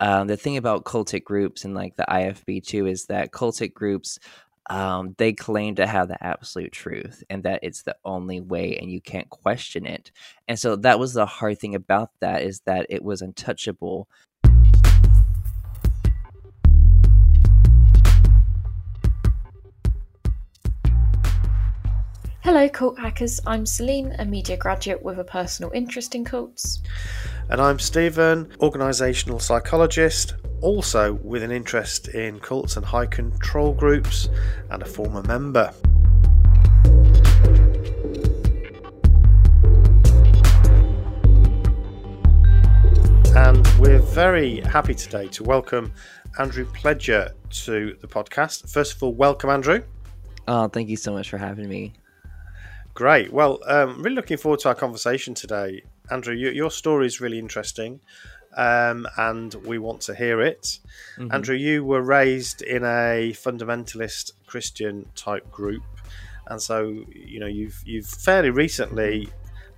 [0.00, 4.18] um, the thing about cultic groups and like the IFB too is that cultic groups
[4.70, 8.90] um, they claim to have the absolute truth and that it's the only way and
[8.90, 10.12] you can't question it.
[10.46, 14.08] And so that was the hard thing about that is that it was untouchable.
[22.52, 23.38] Hello, cult hackers.
[23.46, 26.82] I'm Celine, a media graduate with a personal interest in cults.
[27.48, 34.30] And I'm Stephen, organisational psychologist, also with an interest in cults and high control groups,
[34.68, 35.72] and a former member.
[43.36, 45.92] And we're very happy today to welcome
[46.40, 47.30] Andrew Pledger
[47.62, 48.68] to the podcast.
[48.68, 49.84] First of all, welcome, Andrew.
[50.48, 51.92] Oh, thank you so much for having me.
[53.00, 53.32] Great.
[53.32, 55.84] Well, um, really looking forward to our conversation today.
[56.10, 57.98] Andrew, you, your story is really interesting
[58.58, 60.80] um, and we want to hear it.
[61.16, 61.32] Mm-hmm.
[61.32, 65.82] Andrew, you were raised in a fundamentalist Christian type group.
[66.48, 69.30] And so, you know, you've you've fairly recently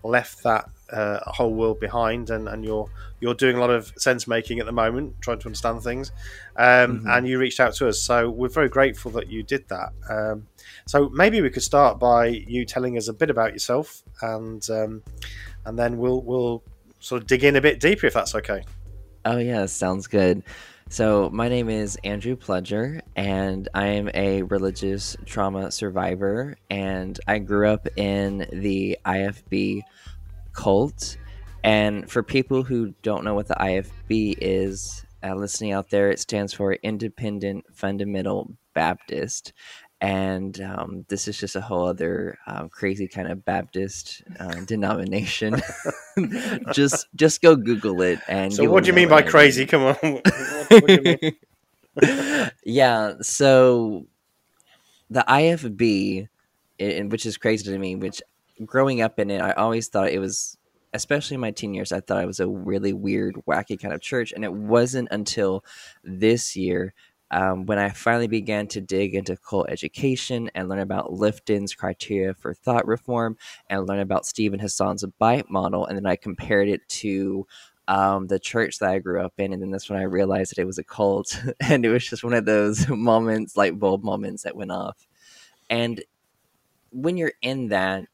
[0.02, 2.88] left that uh, whole world behind, and, and you're
[3.20, 6.12] you're doing a lot of sense making at the moment, trying to understand things.
[6.56, 7.08] Um, mm-hmm.
[7.08, 9.92] And you reached out to us, so we're very grateful that you did that.
[10.10, 10.46] Um,
[10.86, 15.02] so maybe we could start by you telling us a bit about yourself, and um,
[15.64, 16.62] and then we'll we'll
[17.00, 18.64] sort of dig in a bit deeper if that's okay.
[19.24, 20.42] Oh yeah, sounds good.
[20.92, 27.38] So my name is Andrew Pledger, and I am a religious trauma survivor, and I
[27.38, 29.80] grew up in the IFB
[30.52, 31.16] cult.
[31.64, 36.20] And for people who don't know what the IFB is, uh, listening out there, it
[36.20, 39.54] stands for Independent Fundamental Baptist
[40.02, 45.62] and um, this is just a whole other um, crazy kind of Baptist uh, denomination.
[46.72, 48.18] just just go Google it.
[48.26, 49.64] And so, what do you mean by crazy?
[49.64, 49.94] Come on.
[49.94, 51.04] what,
[52.00, 54.06] what yeah, so
[55.08, 56.28] the IFB,
[56.78, 58.20] it, which is crazy to me, which
[58.64, 60.58] growing up in it, I always thought it was
[60.94, 64.00] especially in my teen years, I thought it was a really weird, wacky kind of
[64.00, 64.32] church.
[64.32, 65.64] And it wasn't until
[66.04, 66.92] this year
[67.32, 72.34] um, when I finally began to dig into cult education and learn about Lifton's criteria
[72.34, 73.36] for thought reform
[73.70, 77.46] and learn about Steven Hassan's bite model, and then I compared it to
[77.88, 80.60] um, the church that I grew up in, and then that's when I realized that
[80.60, 84.42] it was a cult, and it was just one of those moments, like bulb moments,
[84.42, 85.06] that went off.
[85.70, 86.02] And
[86.90, 88.04] when you're in that,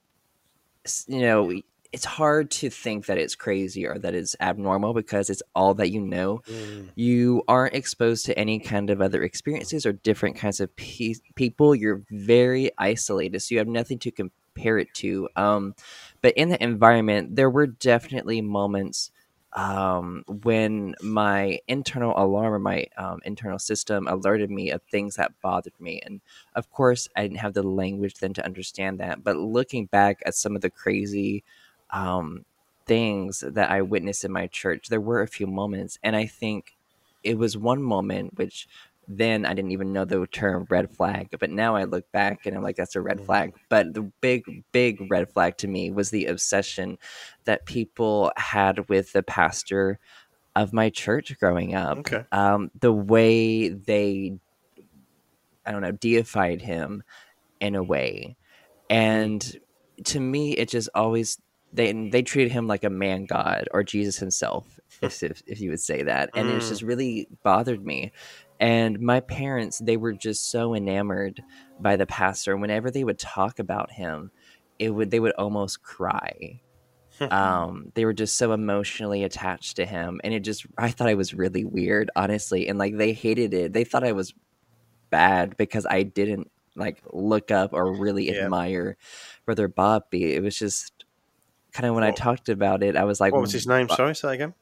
[1.08, 1.52] you know,
[1.92, 5.90] it's hard to think that it's crazy or that it's abnormal because it's all that
[5.90, 6.42] you know.
[6.48, 6.90] Mm.
[6.94, 11.74] You aren't exposed to any kind of other experiences or different kinds of pe- people.
[11.74, 15.28] You're very isolated, so you have nothing to compare it to.
[15.34, 15.74] Um,
[16.20, 19.10] but in the environment, there were definitely moments
[19.54, 25.32] um, when my internal alarm or my um, internal system alerted me of things that
[25.42, 26.00] bothered me.
[26.04, 26.20] And
[26.54, 29.24] of course, I didn't have the language then to understand that.
[29.24, 31.44] But looking back at some of the crazy
[31.90, 32.44] um,
[32.86, 36.76] things that I witnessed in my church, there were a few moments, and I think
[37.24, 38.68] it was one moment which
[39.08, 42.54] then I didn't even know the term red flag, but now I look back and
[42.54, 43.26] I'm like, that's a red mm.
[43.26, 43.54] flag.
[43.70, 46.98] But the big, big red flag to me was the obsession
[47.44, 49.98] that people had with the pastor
[50.54, 51.98] of my church growing up.
[51.98, 52.24] Okay.
[52.32, 54.38] Um, the way they,
[55.64, 57.02] I don't know, deified him
[57.60, 58.36] in a way.
[58.90, 59.58] And
[60.04, 61.38] to me, it just always
[61.72, 65.80] they they treated him like a man god or Jesus himself, if if, you would
[65.80, 66.56] say that, and mm.
[66.56, 68.12] it just really bothered me.
[68.60, 71.42] And my parents, they were just so enamored
[71.78, 72.56] by the pastor.
[72.56, 74.30] Whenever they would talk about him,
[74.78, 76.60] it would they would almost cry.
[77.30, 81.14] um, they were just so emotionally attached to him, and it just I thought I
[81.14, 83.72] was really weird, honestly, and like they hated it.
[83.72, 84.34] They thought I was
[85.10, 88.44] bad because I didn't like look up or really yeah.
[88.44, 88.96] admire
[89.44, 90.34] Brother Bobby.
[90.34, 90.97] It was just
[91.78, 94.14] kind of when I talked about it, I was like, "What was his name?" Sorry,
[94.14, 94.54] say again.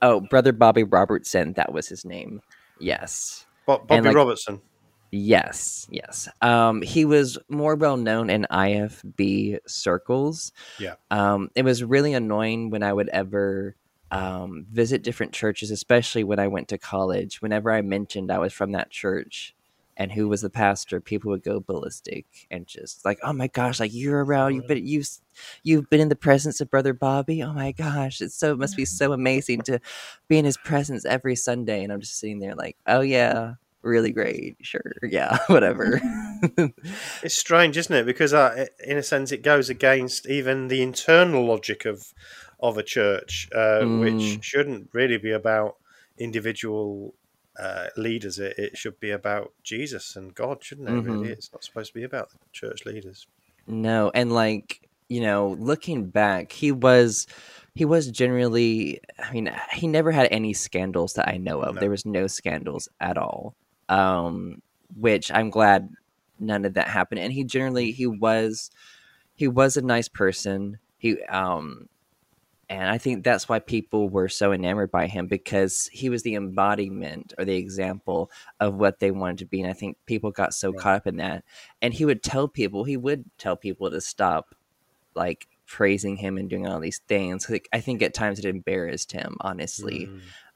[0.00, 1.52] Oh, brother Bobby Robertson.
[1.54, 2.40] That was his name.
[2.80, 4.62] Yes, Bo- Bobby like, Robertson.
[5.10, 6.26] Yes, yes.
[6.40, 10.52] Um, he was more well known in IFB circles.
[10.78, 10.94] Yeah.
[11.10, 13.76] Um, it was really annoying when I would ever
[14.10, 17.42] um, visit different churches, especially when I went to college.
[17.42, 19.54] Whenever I mentioned I was from that church,
[19.96, 23.78] and who was the pastor, people would go ballistic and just like, "Oh my gosh,
[23.80, 25.08] like you're around, you've been you've
[25.62, 27.42] you've been in the presence of Brother Bobby.
[27.42, 29.80] Oh my gosh, it's so it must be so amazing to
[30.28, 34.12] be in his presence every Sunday." And I'm just sitting there like, "Oh yeah, really
[34.12, 36.00] great, sure, yeah, whatever."
[37.22, 38.06] it's strange, isn't it?
[38.06, 42.12] Because uh, in a sense, it goes against even the internal logic of
[42.58, 44.00] of a church, uh, mm.
[44.00, 45.76] which shouldn't really be about
[46.18, 47.14] individual
[47.58, 48.38] uh, leaders.
[48.38, 50.92] It, it should be about Jesus and God, shouldn't it?
[50.92, 51.04] Mhm.
[51.04, 53.26] Really, it's not supposed to be about the church leaders.
[53.66, 57.26] No, and like, you know, looking back, he was
[57.74, 61.74] he was generally I mean, he never had any scandals that I know of.
[61.76, 61.80] No.
[61.80, 63.54] There was no scandals at all.
[63.88, 64.62] Um
[64.96, 65.90] which I'm glad
[66.38, 67.20] none of that happened.
[67.20, 68.70] And he generally he was
[69.34, 70.78] he was a nice person.
[70.98, 71.88] He um
[72.80, 76.34] and I think that's why people were so enamored by him because he was the
[76.34, 78.30] embodiment or the example
[78.60, 79.60] of what they wanted to be.
[79.60, 81.44] And I think people got so caught up in that.
[81.82, 84.54] And he would tell people, he would tell people to stop
[85.14, 87.48] like praising him and doing all these things.
[87.48, 90.08] Like, I think at times it embarrassed him, honestly.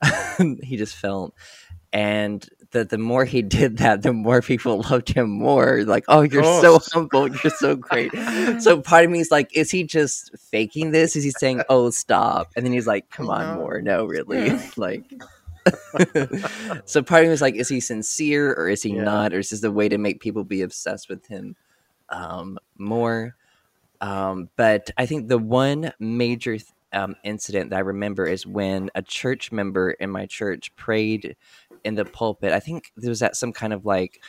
[0.03, 0.63] Mm.
[0.63, 1.35] he just felt
[1.93, 5.85] and the the more he did that, the more people loved him more.
[5.85, 8.13] Like, oh, you're so humble, you're so great.
[8.61, 11.17] so part of me is like, is he just faking this?
[11.17, 15.05] Is he saying, "Oh, stop," and then he's like, "Come on, more." No, really, like.
[16.87, 19.05] so part of me is like, is he sincere or is he Yeah.
[19.05, 21.57] not, or is this a way to make people be obsessed with him
[22.09, 23.37] um, more?
[24.01, 28.91] Um, but I think the one major th- um, incident that I remember is when
[28.95, 31.37] a church member in my church prayed
[31.85, 32.53] in the pulpit.
[32.53, 34.23] I think there was at some kind of like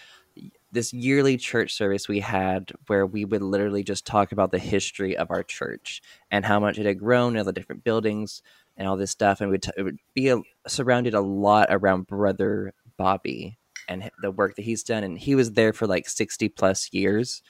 [0.71, 5.17] this yearly church service we had where we would literally just talk about the history
[5.17, 8.41] of our church and how much it had grown and the different buildings
[8.77, 9.41] and all this stuff.
[9.41, 13.57] And we'd t- it would be a, surrounded a lot around Brother Bobby
[13.87, 15.03] and the work that he's done.
[15.03, 17.41] And he was there for like 60 plus years.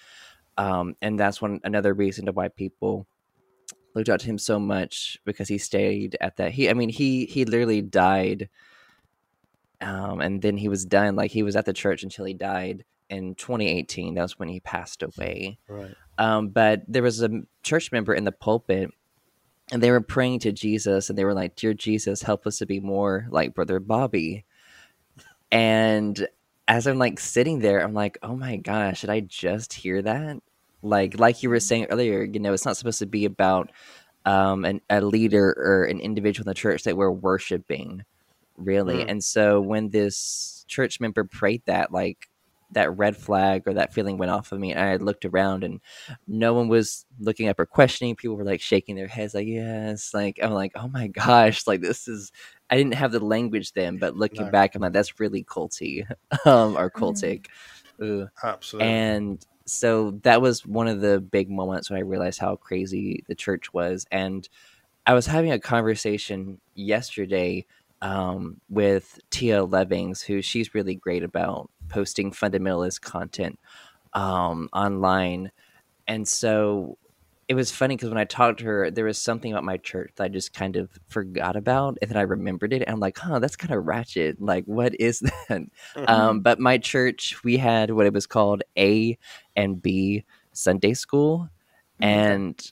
[0.57, 3.05] Um, and that's one another reason to why people
[3.95, 6.51] looked up to him so much because he stayed at that.
[6.51, 8.49] He, I mean, he he literally died,
[9.81, 11.15] um, and then he was done.
[11.15, 14.15] Like he was at the church until he died in 2018.
[14.15, 15.57] That was when he passed away.
[15.67, 15.95] Right.
[16.17, 18.91] Um, but there was a church member in the pulpit,
[19.71, 22.65] and they were praying to Jesus, and they were like, "Dear Jesus, help us to
[22.65, 24.45] be more like Brother Bobby."
[25.51, 26.27] And
[26.67, 30.41] as I'm like sitting there, I'm like, "Oh my gosh, did I just hear that?"
[30.81, 33.71] Like, like you were saying earlier, you know, it's not supposed to be about
[34.25, 38.03] um, an, a leader or an individual in the church that we're worshiping,
[38.59, 38.97] really.
[39.03, 39.09] Mm.
[39.11, 42.29] And so when this church member prayed that, like
[42.71, 45.81] that red flag or that feeling went off of me, and I looked around and
[46.27, 48.15] no one was looking up or questioning.
[48.15, 50.13] People were like shaking their heads, like yes.
[50.13, 52.31] Like I'm like, oh my gosh, like this is.
[52.71, 54.51] I didn't have the language then, but looking No.
[54.51, 56.05] back, I'm like, that's really culty,
[56.45, 57.47] um, or cultic.
[57.99, 58.29] Ugh.
[58.43, 58.87] Absolutely.
[58.91, 63.35] And so that was one of the big moments when I realized how crazy the
[63.35, 64.05] church was.
[64.11, 64.47] And
[65.07, 67.65] I was having a conversation yesterday
[68.01, 73.59] um, with Tia Levings, who she's really great about posting fundamentalist content
[74.13, 75.51] um, online.
[76.07, 76.97] And so
[77.47, 80.11] it was funny because when I talked to her, there was something about my church
[80.15, 82.83] that I just kind of forgot about, and then I remembered it.
[82.83, 84.39] And I'm like, huh, that's kind of ratchet.
[84.39, 85.19] Like, what is
[85.49, 85.63] that?
[86.07, 89.17] Um, but my church, we had what it was called A
[89.55, 91.49] and B Sunday school.
[91.99, 92.71] And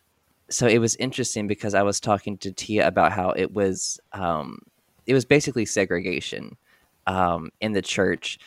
[0.50, 4.60] so it was interesting because I was talking to Tia about how it was um,
[5.08, 6.58] it was basically segregation
[7.08, 8.38] um, in the church,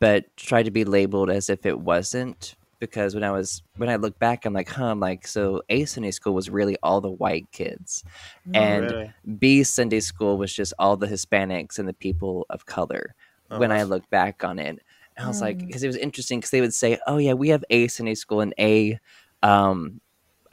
[0.00, 2.56] but tried to be labeled as if it wasn't.
[2.78, 5.86] Because when I was when I look back, I'm like, huh, I'm like, so A
[5.86, 8.04] Sunday school was really all the white kids,
[8.52, 9.14] and really?
[9.38, 13.14] B Sunday school was just all the Hispanics and the people of color.
[13.50, 14.78] Oh, when I look back on it,
[15.16, 15.66] and I was like, Mm.
[15.68, 18.40] because it was interesting because they would say, "Oh yeah, we have A Sunday school
[18.40, 18.98] and A."
[19.42, 20.00] Um,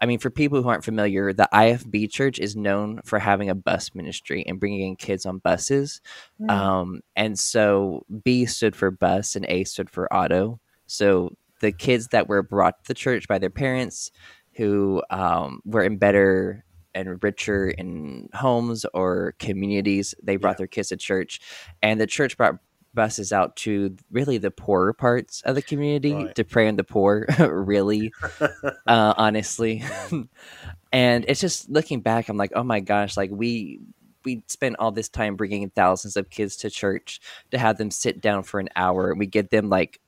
[0.04, 3.56] I mean, for people who aren't familiar, the IFB Church is known for having a
[3.56, 6.02] bus ministry and bringing in kids on buses.
[6.42, 6.52] Mm.
[6.52, 10.60] Um, and so B stood for bus and A stood for auto.
[10.88, 11.32] So
[11.62, 14.12] the kids that were brought to the church by their parents
[14.56, 20.58] who um, were in better and richer in homes or communities, they brought Yeah.
[20.58, 21.40] their kids to church.
[21.82, 22.58] And the church brought
[22.94, 26.36] buses out to really the poorer parts of the community Right.
[26.36, 28.14] to prey on the poor, really,
[28.88, 29.84] uh, honestly.
[30.92, 33.80] and it's just looking back, I'm like, oh my gosh, like we
[34.26, 37.20] we spent all this time bringing thousands of kids to church
[37.52, 39.10] to have them sit down for an hour.
[39.12, 40.00] And we get them like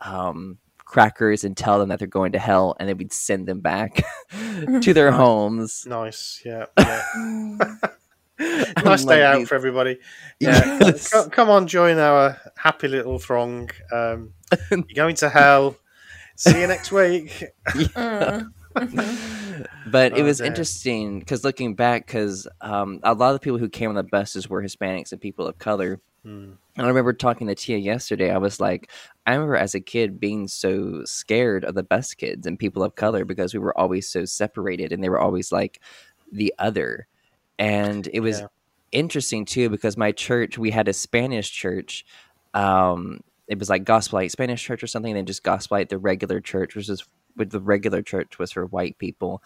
[0.00, 3.60] um, crackers and tell them that they're going to hell, and then we'd send them
[3.60, 4.04] back
[4.82, 5.84] to their homes.
[5.88, 6.40] Nice.
[6.44, 6.66] Yeah.
[6.78, 7.74] yeah.
[8.40, 8.84] Mm.
[8.84, 9.98] nice day out for everybody.
[10.40, 10.78] Yeah.
[10.80, 11.08] Yes.
[11.12, 13.70] Co- come on, join our happy little throng.
[13.92, 14.32] Um,
[14.70, 15.76] you're going to hell.
[16.36, 17.44] See you next week.
[18.74, 19.68] Mm.
[19.86, 20.48] but it Oh, was damn.
[20.48, 24.02] interesting because looking back, because um, a lot of the people who came on the
[24.02, 26.00] buses were Hispanics and people of color.
[26.24, 26.54] Hmm.
[26.76, 28.32] And I remember talking to Tia yesterday.
[28.32, 28.90] I was like,
[29.26, 32.96] I remember as a kid being so scared of the bus kids and people of
[32.96, 35.80] color because we were always so separated and they were always like
[36.32, 37.06] the other.
[37.58, 38.46] And it was Yeah.
[38.92, 42.04] interesting too because my church we had a Spanish church.
[42.54, 45.12] Um, it was like Gospel Light Spanish church or something.
[45.12, 47.04] And then just Gospel Light the regular church, which is
[47.36, 49.42] with the regular church was for white people.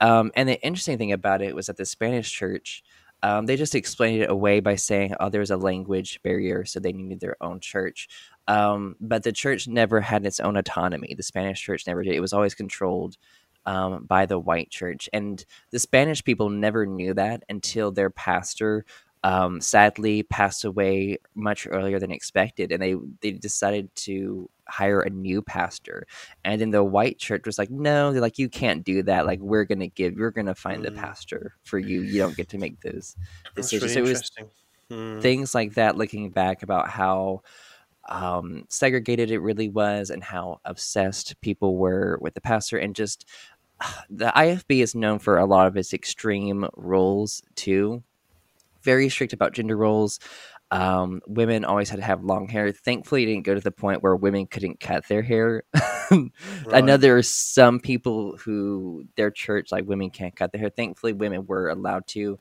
[0.00, 2.82] Um, and the interesting thing about it was that the Spanish church,
[3.22, 6.92] um, they just explained it away by saying, "Oh, there's a language barrier, so they
[6.92, 8.08] needed their own church."
[8.48, 11.14] Um, but the church never had its own autonomy.
[11.16, 12.14] The Spanish church never did.
[12.14, 13.16] It was always controlled
[13.66, 15.08] um, by the white church.
[15.12, 18.84] And the Spanish people never knew that until their pastor
[19.24, 22.72] um, sadly passed away much earlier than expected.
[22.72, 26.06] And they, they decided to hire a new pastor.
[26.44, 29.26] And then the white church was like, no, they're like, you can't do that.
[29.26, 30.86] Like, we're going to give, we're going to find mm.
[30.86, 32.02] the pastor for you.
[32.02, 33.16] You don't get to make those
[33.54, 33.94] decisions.
[33.94, 34.30] Really so it was
[34.90, 35.22] mm.
[35.22, 37.42] things like that, looking back about how
[38.08, 43.28] um, segregated it really was and how obsessed people were with the pastor and just
[44.10, 48.02] the IFB is known for a lot of its extreme rules too.
[48.82, 50.18] Very strict about gender roles.
[50.72, 52.72] Um, women always had to have long hair.
[52.72, 55.64] Thankfully, it didn't go to the point where women couldn't cut their hair.
[56.10, 56.30] right.
[56.72, 60.70] I know there are some people who their church like women can't cut their hair.
[60.70, 62.38] Thankfully, women were allowed to.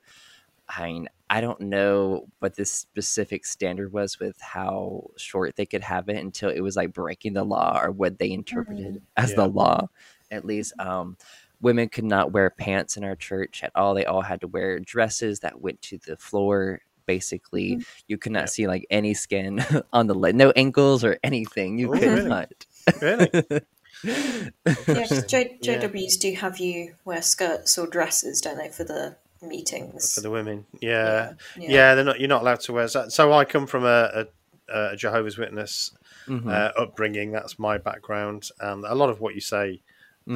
[0.70, 5.84] I mean, I don't know what this specific standard was with how short they could
[5.84, 9.06] have it until it was like breaking the law or what they interpreted mm-hmm.
[9.18, 9.36] as yeah.
[9.36, 9.88] the law
[10.32, 10.74] at least.
[10.80, 11.18] Um,
[11.62, 13.94] women could not wear pants in our church at all.
[13.94, 16.82] They all had to wear dresses that went to the floor.
[17.06, 17.82] Basically, mm-hmm.
[18.08, 21.78] you could not see like any skin on the leg, no ankles or anything.
[21.78, 22.30] You oh, could really?
[22.30, 22.54] not.
[23.02, 23.30] Really?
[24.04, 26.32] yeah, because J- JWs yeah.
[26.32, 30.66] do have you wear skirts or dresses, don't they, for the meetings for the women?
[30.80, 31.96] Yeah, yeah, yeah.
[31.96, 32.20] they're not.
[32.20, 32.88] You're not allowed to wear.
[32.88, 33.12] that.
[33.12, 34.28] So I come from a,
[34.70, 35.92] a, a Jehovah's Witness
[36.28, 36.48] mm-hmm.
[36.48, 37.32] uh, upbringing.
[37.32, 39.82] That's my background, and a lot of what you say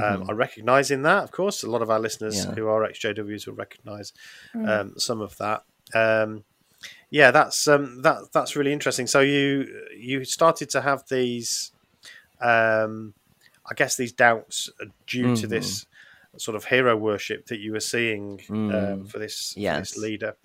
[0.02, 0.22] mm-hmm.
[0.22, 2.52] Um, I recognise in that, of course, a lot of our listeners yeah.
[2.52, 4.14] who are ex JWs will recognise
[4.54, 4.68] mm.
[4.68, 5.64] um, some of that.
[5.94, 6.44] Um,
[7.10, 9.08] yeah, that's um, that that's really interesting.
[9.08, 11.72] So you you started to have these,
[12.42, 13.14] um,
[13.70, 14.70] I guess, these doubts
[15.08, 15.34] due mm-hmm.
[15.36, 15.86] to this
[16.38, 19.08] sort of hero worship that you were seeing mm.
[19.08, 19.92] for this, yes.
[19.92, 20.36] this leader.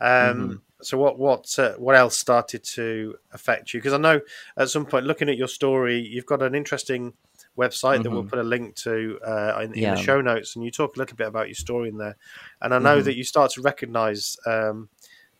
[0.00, 0.56] Mm-hmm.
[0.82, 3.80] So what what uh, what else started to affect you?
[3.80, 4.20] Because I know
[4.56, 7.14] at some point, looking at your story, you've got an interesting
[7.58, 8.02] website mm-hmm.
[8.04, 9.90] that we'll put a link to uh, in, yeah.
[9.90, 12.16] in, the show notes, and you talk a little bit about your story in there.
[12.62, 13.04] And I know mm-hmm.
[13.04, 14.88] that you start to recognise um,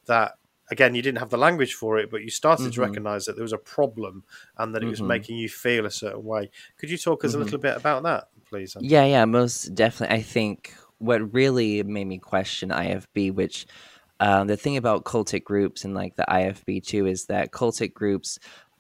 [0.07, 0.35] that
[0.71, 2.73] again you didn't have the language for it, but you started mm-hmm.
[2.73, 4.25] to recognise that there was a problem
[4.59, 5.09] and that it was mm-hmm.
[5.09, 6.51] making you feel a certain way.
[6.77, 7.45] Could you talk us a mm-hmm.
[7.45, 8.77] little bit about that, please?
[8.77, 8.89] Andy?
[8.89, 10.17] Yeah, yeah, most definitely.
[10.17, 13.67] I think what really made me question IFB, which
[14.21, 18.39] um, the thing about cultic groups and like the IFB too, is that cultic groups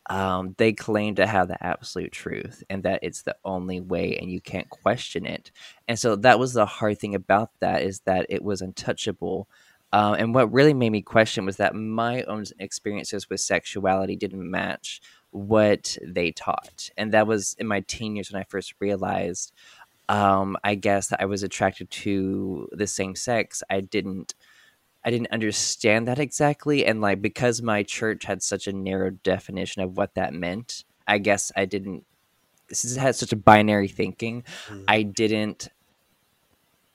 [0.08, 4.30] um, they claim to have the absolute truth and that it's the only way and
[4.30, 5.50] you can't question it.
[5.86, 9.48] And so that was the hard thing about that is that it was untouchable.
[9.92, 14.50] Uh, and what really made me question was that my own experiences with sexuality didn't
[14.50, 15.00] match
[15.30, 16.90] what they taught.
[16.96, 19.52] And that was in my teen years when I first realized,
[20.08, 23.62] um, I guess, that I was attracted to the same sex.
[23.68, 24.34] I didn't
[25.04, 26.84] I didn't understand that exactly.
[26.84, 31.18] And like because my church had such a narrow definition of what that meant, I
[31.18, 32.04] guess I didn't
[32.68, 34.44] this had such a binary thinking.
[34.68, 34.84] Mm.
[34.88, 35.68] I didn't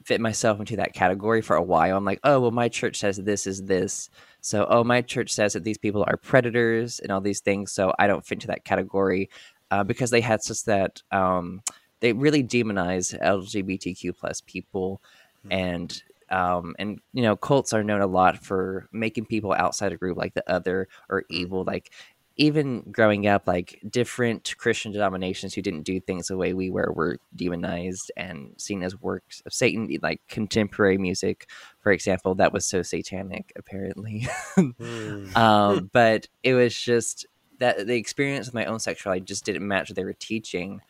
[0.03, 1.98] fit myself into that category for a while.
[1.98, 4.10] I'm like, oh well my church says this is this.
[4.41, 7.72] So oh my church says that these people are predators and all these things.
[7.72, 9.29] So I don't fit into that category.
[9.72, 11.63] Uh, because they had such that um,
[12.00, 15.01] they really demonized LGBTQ plus people
[15.43, 15.51] mm.
[15.51, 19.97] and um, and you know cults are known a lot for making people outside a
[19.97, 21.35] group like the other or mm-hmm.
[21.35, 21.91] evil like
[22.35, 26.91] even growing up like different christian denominations who didn't do things the way we were
[26.91, 31.47] were demonized and seen as works of satan like contemporary music
[31.79, 35.37] for example that was so satanic apparently mm.
[35.37, 37.27] um, but it was just
[37.59, 40.81] that the experience of my own sexuality just didn't match what they were teaching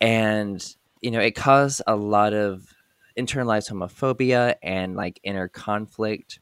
[0.00, 2.74] and you know it caused a lot of
[3.16, 6.40] internalized homophobia and like inner conflict.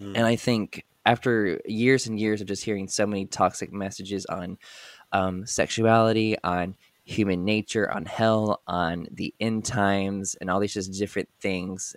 [0.00, 0.16] Mm.
[0.16, 4.58] And I think after years and years of just hearing so many toxic messages on
[5.12, 10.92] um, sexuality, on human nature, on hell, on the end times, and all these just
[10.92, 11.96] different things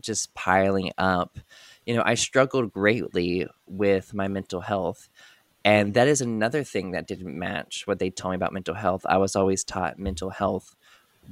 [0.00, 1.38] just piling up,
[1.84, 5.08] you know, I struggled greatly with my mental health.
[5.64, 9.04] And that is another thing that didn't match what they told me about mental health.
[9.08, 10.76] I was always taught mental health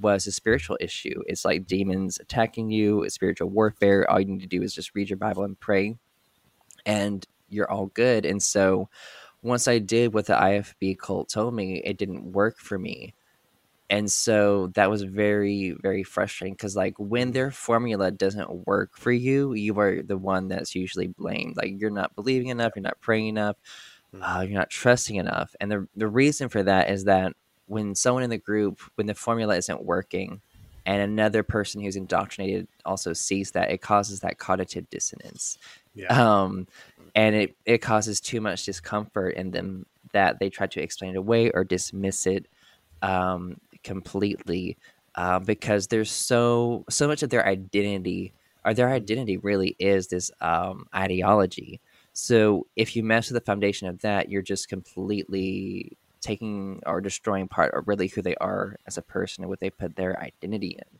[0.00, 1.22] was a spiritual issue.
[1.26, 4.08] It's like demons attacking you, it's spiritual warfare.
[4.10, 5.96] All you need to do is just read your Bible and pray,
[6.86, 8.26] and you're all good.
[8.26, 8.88] And so,
[9.42, 13.14] once I did what the IFB cult told me, it didn't work for me.
[13.90, 19.12] and so that was very very frustrating because like when their formula doesn't work for
[19.12, 23.00] you you are the one that's usually blamed like you're not believing enough you're not
[23.00, 23.56] praying enough
[24.14, 24.22] Mm.
[24.22, 27.32] uh, you're not trusting enough and the, the reason for that is that
[27.66, 30.40] when someone in the group when the formula isn't working
[30.86, 35.58] and another person who's indoctrinated also sees that it causes that cognitive dissonance
[35.94, 36.06] Yeah.
[36.08, 36.66] um,
[37.14, 41.16] and it, it causes too much discomfort in them that they try to explain it
[41.16, 42.46] away or dismiss it
[43.02, 44.76] um, completely
[45.16, 48.32] uh, because there's so so much of their identity
[48.64, 51.80] or their identity really is this um, ideology
[52.12, 55.96] so if you mess with the foundation of that you're just completely
[56.26, 59.70] taking or destroying part of really who they are as a person and what they
[59.70, 60.98] put their identity in.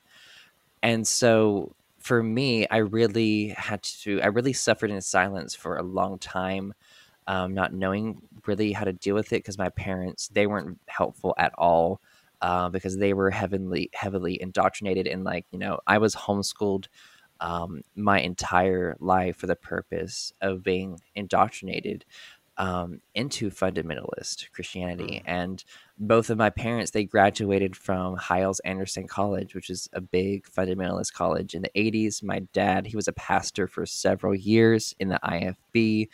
[0.83, 1.75] And so
[2.07, 6.73] for me i really had to i really suffered in silence for a long time
[7.27, 11.35] um, not knowing really how to deal with it because my parents they weren't helpful
[11.37, 12.01] at all
[12.43, 16.87] uh, because they were heavily heavily indoctrinated and like you know i was homeschooled
[17.41, 22.05] um, my entire life for the purpose of being indoctrinated
[22.59, 25.23] um, into fundamentalist Christianity.
[25.27, 25.63] And
[25.99, 31.13] both of my parents, they graduated from Hyles Anderson College, which is a big fundamentalist
[31.13, 32.23] college in the 80s.
[32.23, 36.09] My dad, he was a pastor for several years in the IFB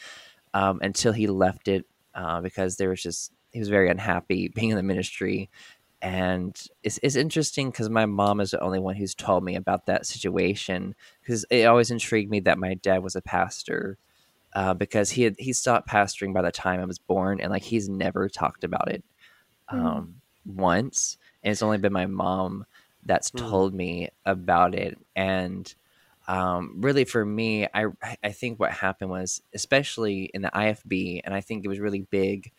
[0.55, 4.71] um, until he left it uh, because there was just, he was very unhappy being
[4.71, 5.49] in the ministry.
[6.01, 9.87] And it's, it's interesting because my mom is the only one who's told me about
[9.87, 13.99] that situation because it always intrigued me that my dad was a pastor
[14.55, 17.63] uh, because he had he stopped pastoring by the time I was born, and like
[17.65, 19.05] he's never talked about it
[19.69, 21.19] um, once.
[21.43, 22.67] And it's only been my mom
[23.05, 23.39] that's Mm.
[23.51, 24.99] told me about it.
[25.17, 25.73] And
[26.29, 27.87] um, really, for me, I
[28.23, 32.03] I think what happened was, especially in the IFB, and I think it was really
[32.03, 32.53] big.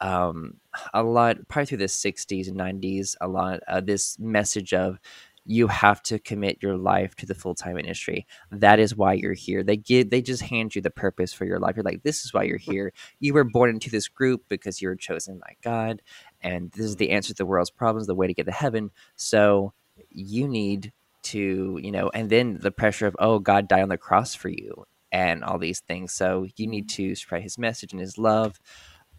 [0.00, 0.60] Um,
[0.92, 4.98] a lot, probably through the '60s and '90s, a lot uh, this message of
[5.44, 8.26] you have to commit your life to the full-time industry.
[8.50, 9.62] That is why you're here.
[9.62, 11.76] They give they just hand you the purpose for your life.
[11.76, 12.92] You're like this is why you're here.
[13.18, 16.02] You were born into this group because you were chosen by god
[16.40, 18.90] and this is the answer to the world's problems the way to get to heaven.
[19.16, 19.72] So
[20.10, 23.96] you need to you know and then the pressure of oh god died on the
[23.96, 26.12] cross for you and all these things.
[26.12, 28.58] So you need to spread his message and his love.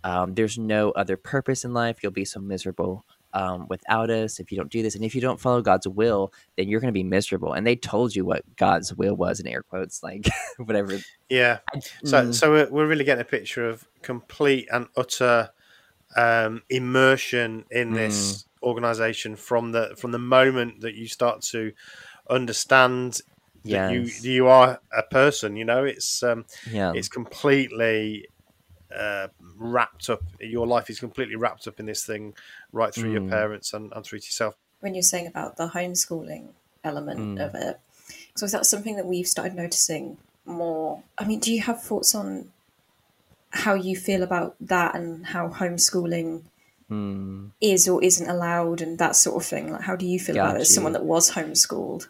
[0.04, 2.02] Um, there's no other purpose in life.
[2.02, 5.22] You'll be so miserable um, without us if you don't do this and if you
[5.22, 8.44] don't follow god's will then you're going to be miserable and they told you what
[8.56, 10.98] god's will was in air quotes like whatever
[11.30, 11.60] Yeah.
[12.04, 12.36] So, Mm.
[12.36, 15.50] so we're, we're really getting a picture of complete and utter
[16.16, 21.72] um, immersion in this organization from the from the moment that you start to
[22.30, 23.20] understand
[23.66, 25.56] that you you are a person.
[25.56, 28.28] You know, it's um, yeah it's completely
[28.96, 29.28] uh,
[29.58, 30.22] wrapped up.
[30.40, 32.34] Your life is completely wrapped up in this thing,
[32.72, 33.30] right through your Mm.
[33.30, 34.56] parents and, and through to yourself.
[34.82, 36.50] when you're saying about the homeschooling
[36.84, 37.46] element Mm.
[37.46, 37.80] of it,
[38.36, 41.02] so is that something that we've started noticing more?
[41.18, 42.52] I mean, do you have thoughts on
[43.52, 46.42] how you feel about that and how homeschooling
[46.92, 47.52] Mm.
[47.62, 49.72] is or isn't allowed and that sort of thing?
[49.72, 52.08] Like, how do you feel about Got it as someone that was homeschooled?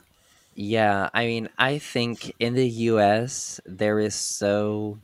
[0.56, 4.98] Yeah, I mean, I think in the US there is so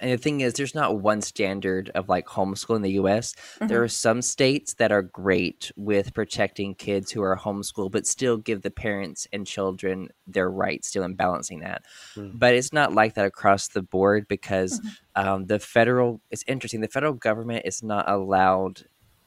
[0.00, 3.34] and the thing is there's not one standard of like homeschool in the US.
[3.60, 8.36] There are some states that are great with protecting kids who are homeschooled but still
[8.36, 11.82] give the parents and children their rights still and balancing that.
[12.16, 12.38] Mm.
[12.38, 14.80] But it's not like that across the board because
[15.14, 18.84] um, the federal it's interesting the federal government is not allowed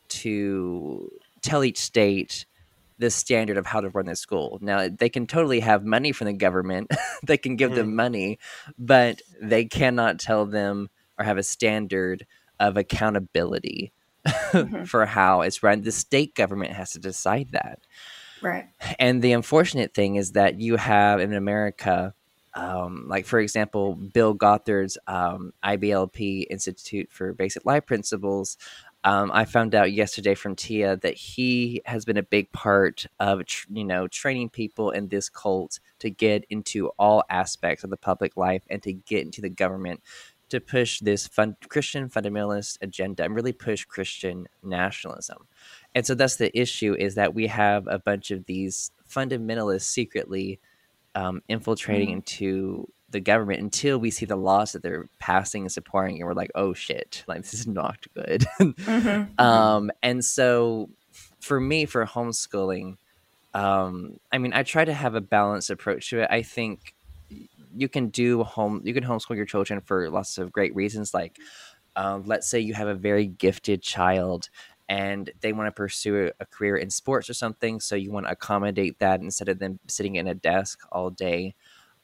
[0.09, 1.09] to
[1.41, 2.45] tell each state
[2.99, 4.59] the standard of how to run their school.
[4.61, 6.91] Now they can totally have money from the government.
[7.25, 8.39] they can give them money,
[8.77, 12.27] but they cannot tell them or have a standard
[12.59, 13.93] of accountability
[14.85, 15.81] for how it's run.
[15.81, 17.79] The state government has to decide that.
[18.41, 18.67] Right.
[18.99, 22.13] And the unfortunate thing is that you have in America,
[22.53, 28.57] um, like for example, Bill Gothard's um, IBLP Institute for Basic Life Principles.
[29.03, 33.45] Um, I found out yesterday from Tia that he has been a big part of
[33.45, 37.97] tr- you know training people in this cult to get into all aspects of the
[37.97, 40.01] public life and to get into the government
[40.49, 45.47] to push this fun- Christian fundamentalist agenda and really push Christian nationalism.
[45.95, 50.59] And so that's the issue is that we have a bunch of these fundamentalists secretly
[51.15, 56.17] um, infiltrating into the government until we see the laws that they're passing and supporting,
[56.17, 58.45] and we're like, oh shit, like this is not good.
[59.37, 60.89] um, and so
[61.39, 62.97] for me, for homeschooling,
[63.53, 66.27] um, I mean, I try to have a balanced approach to it.
[66.29, 66.93] I think
[67.75, 71.13] you can do home, you can homeschool your children for lots of great reasons.
[71.13, 71.37] Like,
[71.95, 74.49] um, let's say you have a very gifted child
[74.87, 77.79] and they want to pursue a career in sports or something.
[77.79, 81.53] So you want to accommodate that instead of them sitting in a desk all day.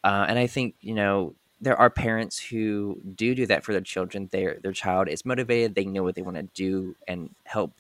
[0.06, 3.82] Uh, and I think you know there are parents who do do that for their
[3.82, 4.30] children.
[4.32, 5.74] Their their child is motivated.
[5.74, 7.74] They know what they want to do and help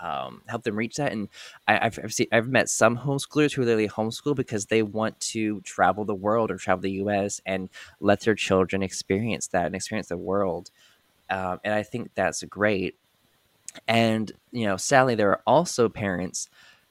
[0.00, 1.12] um, help them reach that.
[1.12, 1.28] And
[1.68, 5.60] I, have I've, seen, I've met some homeschoolers who literally homeschool because they want to
[5.62, 7.42] travel the world or travel the U.S.
[7.44, 7.68] and
[8.00, 10.70] let their children experience that and experience the world.
[11.28, 12.96] Um, and I think that's great.
[13.86, 16.48] And you know, sadly, there are also parents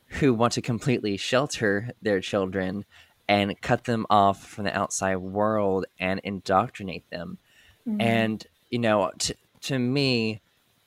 [0.07, 2.85] who want to completely shelter their children
[3.27, 7.37] and cut them off from the outside world and indoctrinate them.
[7.87, 8.01] Mm-hmm.
[8.01, 10.41] And you know, t- to me,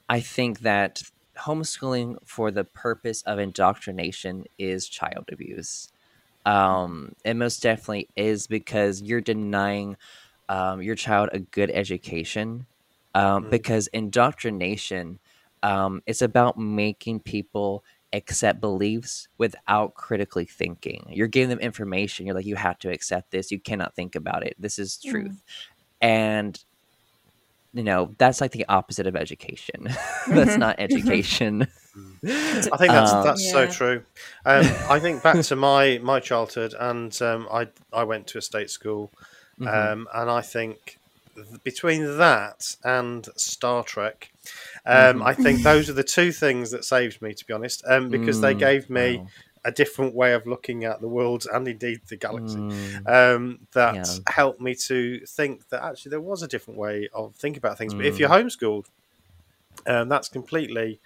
[0.09, 1.03] I think that
[1.37, 5.90] homeschooling for the purpose of indoctrination is child abuse.
[6.44, 9.96] Um, it most definitely is because you're denying
[10.48, 12.66] um, your child a good education.
[13.14, 13.51] Um, mm-hmm.
[13.51, 15.18] Because indoctrination
[15.62, 21.06] um, is about making people accept beliefs without critically thinking.
[21.10, 22.26] You're giving them information.
[22.26, 23.50] You're like, you have to accept this.
[23.50, 24.56] You cannot think about it.
[24.58, 25.32] This is truth.
[25.32, 25.40] Mm.
[26.00, 26.64] And
[27.74, 29.88] you know that's like the opposite of education
[30.28, 31.66] that's not education
[32.24, 33.52] i think that's um, that's yeah.
[33.52, 34.02] so true
[34.46, 38.42] um, i think back to my my childhood and um, i i went to a
[38.42, 39.12] state school
[39.60, 39.68] mm-hmm.
[39.68, 40.97] Um, and i think
[41.64, 44.33] between that and star trek
[44.87, 45.22] um, mm-hmm.
[45.22, 48.38] i think those are the two things that saved me to be honest um, because
[48.38, 49.27] mm, they gave me wow
[49.64, 53.09] a different way of looking at the world and indeed the galaxy mm.
[53.09, 54.05] um, that yeah.
[54.29, 57.92] helped me to think that actually there was a different way of thinking about things.
[57.92, 57.98] Mm.
[57.98, 58.44] But if you're mm.
[58.44, 58.87] homeschooled,
[59.87, 61.01] um, that's completely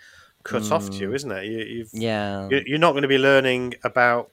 [0.45, 0.73] cut mm.
[0.73, 1.15] off to you, mm.
[1.15, 1.45] isn't it?
[1.45, 4.31] You, yeah, you're not going to be learning about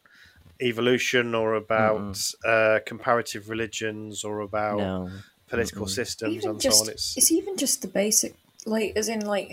[0.62, 5.10] evolution or about uh, comparative religions or about no.
[5.50, 6.90] Political mm systems even and just, so on.
[6.90, 8.36] It's, it's even just the basic,
[8.66, 9.52] like, as in, like,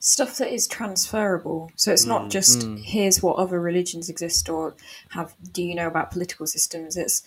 [0.00, 1.70] stuff that is transferable.
[1.76, 2.82] So it's not mm, just mm.
[2.82, 4.74] here's what other religions exist or
[5.10, 6.96] have do you know about political systems.
[6.96, 7.22] It's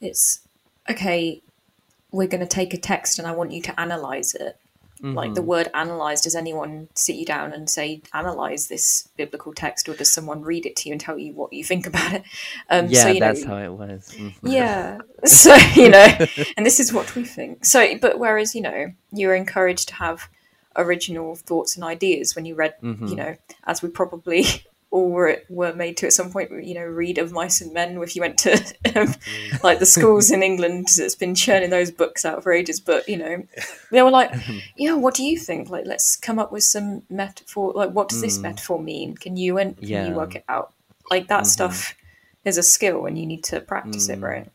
[0.00, 0.40] it's
[0.90, 1.40] okay,
[2.10, 4.58] we're going to take a text and I want you to analyze it.
[5.02, 5.14] Mm-hmm.
[5.14, 5.48] Like the mm-hmm.
[5.48, 10.12] word analyze, does anyone sit you down and say, analyze this biblical text, or does
[10.12, 12.22] someone read it to you and tell you what you think about it?
[12.70, 14.10] Um, yeah, so, you that's know, how it was.
[14.16, 14.46] Mm-hmm.
[14.46, 14.98] Yeah.
[15.24, 16.06] So, you know,
[16.56, 17.64] and this is what we think.
[17.64, 20.28] So, but whereas, you know, you're encouraged to have
[20.76, 23.06] original thoughts and ideas when you read, mm-hmm.
[23.06, 24.44] you know, as we probably
[24.90, 28.00] all were, were made to at some point, you know, read of Mice and Men
[28.02, 28.52] if you went to
[28.94, 29.14] um,
[29.62, 32.80] like the schools in England that's been churning those books out for ages.
[32.80, 33.42] But, you know,
[33.90, 34.32] they were like,
[34.76, 35.68] yeah, what do you think?
[35.68, 37.72] Like, let's come up with some metaphor.
[37.74, 38.22] Like, what does mm.
[38.22, 39.16] this metaphor mean?
[39.16, 40.08] Can you, and can yeah.
[40.08, 40.72] you work it out?
[41.10, 41.46] Like that mm-hmm.
[41.46, 41.94] stuff
[42.44, 44.14] is a skill and you need to practice mm.
[44.14, 44.50] it, right?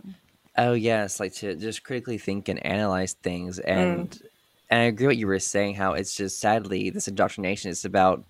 [0.58, 4.28] Oh yes, like to just critically think and analyze things and mm
[4.72, 5.76] and I agree what you were saying.
[5.76, 8.24] How it's just sadly this indoctrination is about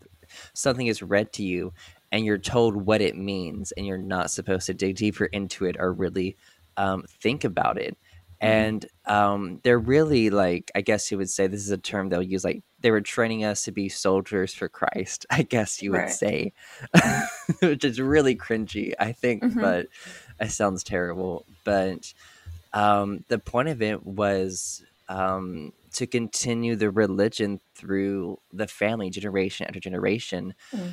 [0.53, 1.73] something is read to you,
[2.11, 5.77] and you're told what it means, and you're not supposed to dig deeper into it
[5.79, 6.35] or really
[6.77, 7.97] um, think about it.
[8.41, 8.51] Mm-hmm.
[8.51, 12.23] And um, they're really like, I guess you would say this is a term they'll
[12.23, 12.43] use.
[12.43, 15.25] Like they were training us to be soldiers for Christ.
[15.29, 16.09] I guess you would right.
[16.09, 16.53] say,
[17.61, 18.93] which is really cringy.
[18.99, 19.61] I think, mm-hmm.
[19.61, 19.87] but
[20.39, 21.45] it sounds terrible.
[21.63, 22.13] But
[22.73, 29.67] um, the point of it was um, to continue the religion through the family generation
[29.67, 30.91] after generation mm.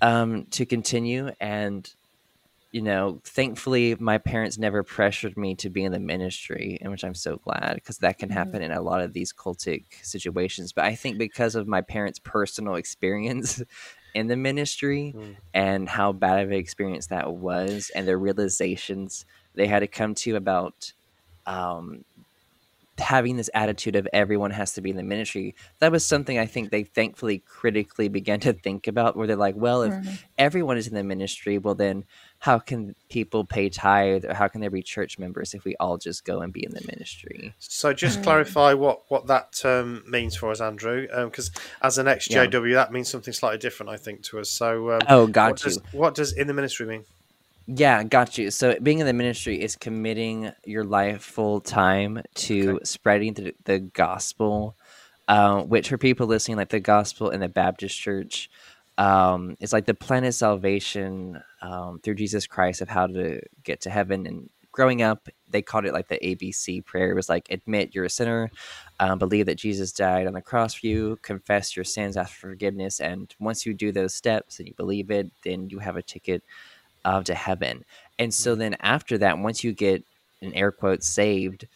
[0.00, 1.94] um, to continue and
[2.72, 7.04] you know thankfully my parents never pressured me to be in the ministry in which
[7.04, 8.64] i'm so glad because that can happen mm.
[8.64, 12.74] in a lot of these cultic situations but i think because of my parents personal
[12.74, 13.62] experience
[14.14, 15.36] in the ministry mm.
[15.54, 20.14] and how bad of an experience that was and the realizations they had to come
[20.14, 20.92] to about
[21.46, 22.04] um,
[22.98, 26.46] having this attitude of everyone has to be in the ministry that was something i
[26.46, 30.14] think they thankfully critically began to think about where they're like well if mm-hmm.
[30.38, 32.04] everyone is in the ministry well then
[32.38, 35.98] how can people pay tithe or how can there be church members if we all
[35.98, 38.24] just go and be in the ministry so just mm-hmm.
[38.24, 42.74] clarify what what that term means for us andrew because um, as an ex-jw yeah.
[42.74, 45.70] that means something slightly different i think to us so um, oh got what you
[45.70, 47.04] does, what does in the ministry mean
[47.66, 48.50] yeah, got you.
[48.50, 52.84] So being in the ministry is committing your life full time to okay.
[52.84, 54.76] spreading the, the gospel,
[55.28, 58.50] uh, which for people listening, like the gospel in the Baptist church,
[58.98, 63.80] um, it's like the plan of salvation um, through Jesus Christ of how to get
[63.82, 64.26] to heaven.
[64.26, 67.10] And growing up, they called it like the ABC prayer.
[67.10, 68.50] It was like admit you're a sinner,
[69.00, 72.50] um, believe that Jesus died on the cross for you, confess your sins, ask for
[72.50, 76.02] forgiveness, and once you do those steps and you believe it, then you have a
[76.02, 76.42] ticket
[77.04, 77.84] uh, to heaven.
[78.18, 78.60] And so mm-hmm.
[78.60, 80.04] then after that, once you get
[80.42, 81.66] an air quote saved,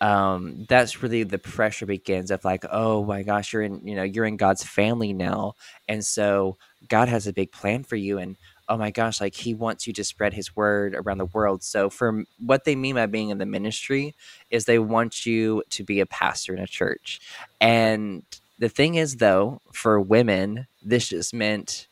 [0.00, 4.02] um, that's really the pressure begins of like, oh my gosh, you're in, you know,
[4.02, 5.54] you're in God's family now,
[5.88, 6.56] and so
[6.88, 8.36] God has a big plan for you, and
[8.68, 11.62] oh my gosh, like He wants you to spread His word around the world.
[11.62, 14.14] So, for what they mean by being in the ministry
[14.50, 17.20] is they want you to be a pastor in a church,
[17.60, 18.24] and
[18.58, 21.86] the thing is, though, for women, this just meant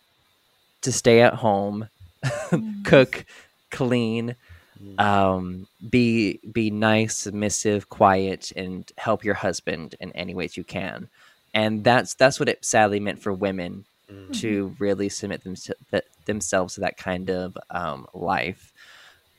[0.83, 1.89] to stay at home, Mm.
[2.85, 3.25] Cook,
[3.71, 4.37] clean,
[4.99, 11.09] um, be be nice, submissive, quiet, and help your husband in any ways you can.
[11.55, 13.85] And that's that's what it sadly meant for women
[14.33, 15.55] to really submit them,
[16.27, 18.73] themselves to that kind of um, life.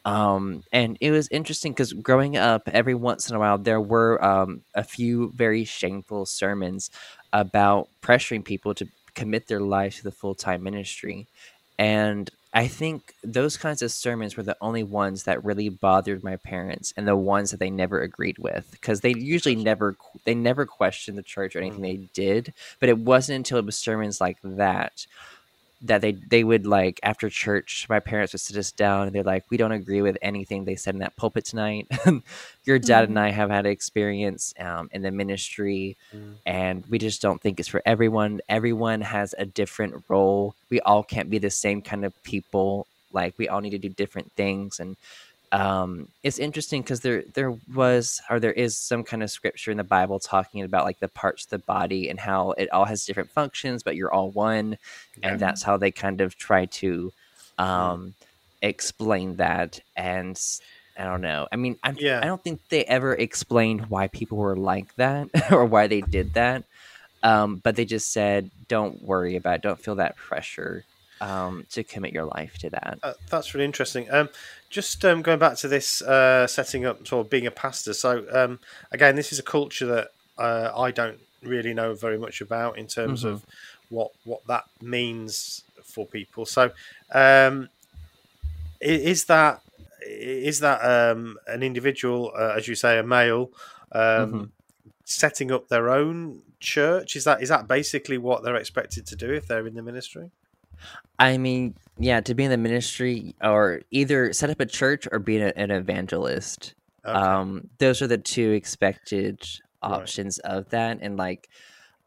[0.06, 4.24] Um, and it was interesting because growing up, every once in a while, there were
[4.24, 6.89] um, a few very shameful sermons
[7.32, 11.28] about pressuring people to commit their lives to the full time ministry.
[11.80, 16.36] And I think those kinds of sermons were the only ones that really bothered my
[16.36, 20.68] parents and the ones that they never agreed with because they usually never they never
[20.68, 21.84] questioned the church or mm-hmm.
[21.84, 25.08] anything they did but it wasn't until it was sermons like that
[25.84, 29.24] that they they would like after church my parents would sit us down and they're
[29.24, 31.88] like we don't agree with anything they said in that pulpit tonight.
[32.65, 35.98] Your dad and i have had experience um, in the ministry
[36.46, 38.41] and we just don't think it's for everyone.
[38.50, 40.56] Everyone has a different role.
[40.69, 42.88] We all can't be the same kind of people.
[43.12, 44.96] Like we all need to do different things and
[45.54, 49.78] um, it's interesting because there there was or there is some kind of scripture in
[49.78, 53.06] the Bible talking about like the parts of the body and how it all has
[53.06, 54.80] different functions, but you're all one,
[55.22, 57.13] and that's how they kind of try to
[57.60, 58.16] um,
[58.63, 59.80] explain that.
[59.96, 60.42] And
[60.98, 61.48] I don't know.
[61.52, 62.20] I mean, I, Yeah.
[62.22, 66.34] I don't think they ever explained why people were like that or why they did
[66.34, 66.63] that.
[67.22, 69.62] Um, but they just said, "Don't worry about it.
[69.62, 70.84] Don't feel that pressure
[71.24, 74.10] um, to commit your life to that." Uh, that's really interesting.
[74.12, 74.30] Um,
[74.70, 77.94] just um, going back to this uh, setting up or being a pastor.
[77.94, 78.60] So um,
[78.92, 80.08] again, this is a culture that
[80.38, 83.46] uh, I don't really know very much about in terms of
[83.90, 86.46] what what that means for people.
[86.46, 86.72] So
[87.12, 87.70] um,
[88.82, 89.62] is that
[90.06, 93.52] is that um, an individual, uh, as you say, a male,
[93.92, 94.52] um,
[95.06, 97.16] setting up their own church?
[97.16, 100.32] Is that is that basically what they're expected to do if they're in the ministry?
[101.19, 105.19] I mean, yeah, to be in the ministry or either set up a church or
[105.19, 106.76] be an, an evangelist.
[107.06, 107.17] Okay.
[107.17, 109.41] Um, those are the two expected
[109.86, 109.98] Right.
[109.98, 111.00] options of that.
[111.02, 111.50] And like,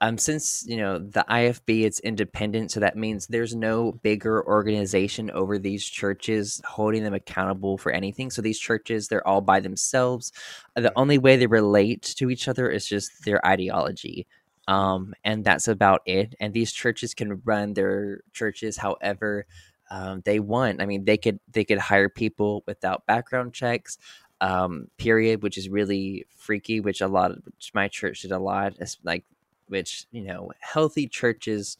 [0.00, 5.30] um, since you know the IFB, it's independent, so that means there's no bigger organization
[5.30, 8.30] over these churches holding them accountable for anything.
[8.30, 10.32] So these churches, they're all by themselves.
[10.74, 14.26] The only way they relate to each other is just their ideology
[14.68, 16.34] um, and that's about it.
[16.40, 19.46] And these churches can run their churches however
[19.90, 20.82] um, they want.
[20.82, 23.98] I mean, they could they could hire people without background checks.
[24.40, 26.80] Um, period, which is really freaky.
[26.80, 28.74] Which a lot of which my church did a lot.
[28.80, 29.24] It's like
[29.68, 31.78] which you know healthy churches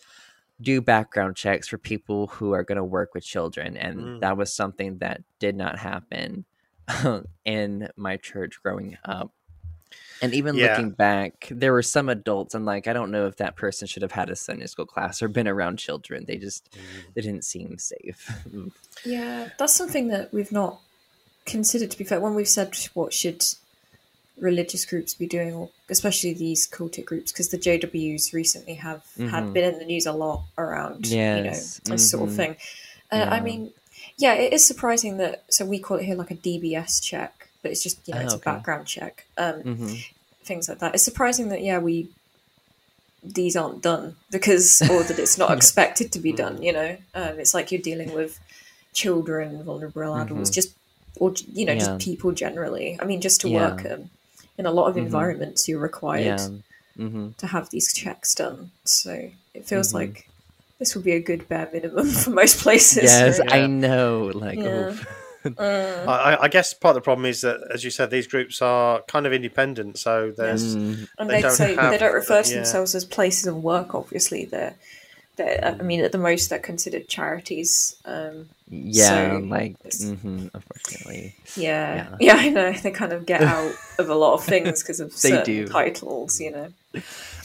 [0.62, 4.20] do background checks for people who are going to work with children, and Mm.
[4.20, 6.46] that was something that did not happen
[7.44, 9.32] in my church growing up.
[10.22, 10.68] And even Yeah.
[10.68, 12.54] looking back, there were some adults.
[12.54, 15.22] I'm like, I don't know if that person should have had a Sunday school class
[15.22, 16.24] or been around children.
[16.26, 16.68] They just
[17.14, 18.30] they didn't seem safe.
[19.04, 20.80] Yeah, that's something that we've not
[21.44, 21.90] considered.
[21.90, 23.44] To be fair, when we've said what should
[24.38, 29.44] religious groups be doing, or especially these cultic groups, because the JWs recently have had
[29.44, 29.52] Mhm.
[29.52, 32.36] been in the news a lot around, you know, Yes, this sort of mhm.
[32.36, 32.56] thing.
[33.12, 33.72] Uh, I mean,
[34.18, 35.44] yeah, it is surprising that.
[35.50, 38.24] So we call it here like a DBS check, but it's just you know Oh,
[38.24, 38.50] it's okay.
[38.50, 39.24] a background check.
[39.36, 39.94] Um, hmm
[40.44, 40.94] things like that.
[40.94, 42.08] It's surprising that yeah we
[43.24, 46.62] these aren't done because or that it's not expected to be done.
[46.62, 48.38] You know, um, it's like you're dealing with
[48.92, 50.54] children, vulnerable adults, Mhm.
[50.54, 50.70] just
[51.16, 51.78] or you know Yeah.
[51.80, 52.96] just people generally.
[53.00, 53.56] I mean, just to Yeah.
[53.70, 54.10] work um,
[54.58, 55.06] in a lot of Mhm.
[55.06, 56.48] environments, you're required Yeah.
[56.96, 58.70] hmm to have these checks done.
[58.84, 59.10] So
[59.54, 59.94] it feels Mhm.
[59.94, 60.28] like
[60.78, 63.02] this would be a good bare minimum for most places.
[63.02, 63.52] Yes, right?
[63.52, 64.30] I know.
[64.32, 64.94] Like, Yeah.
[65.52, 65.58] oof.
[65.60, 68.26] Uh, I, I- I guess part of the problem is that, as you said, these
[68.26, 69.98] groups are kind of independent.
[69.98, 72.56] So there's Mm, and They they don't say have- they don't refer to yeah.
[72.56, 73.94] themselves as places of work.
[73.94, 74.74] Obviously, they're,
[75.36, 77.94] they're I mean, at the most, they're considered charities.
[78.04, 81.34] Um, yeah, So, like, it's- hmm unfortunately.
[81.56, 84.98] yeah, yeah, I know they kind of get out of a lot of things because
[85.00, 85.68] of They certain do.
[85.68, 86.40] titles.
[86.40, 86.68] You know,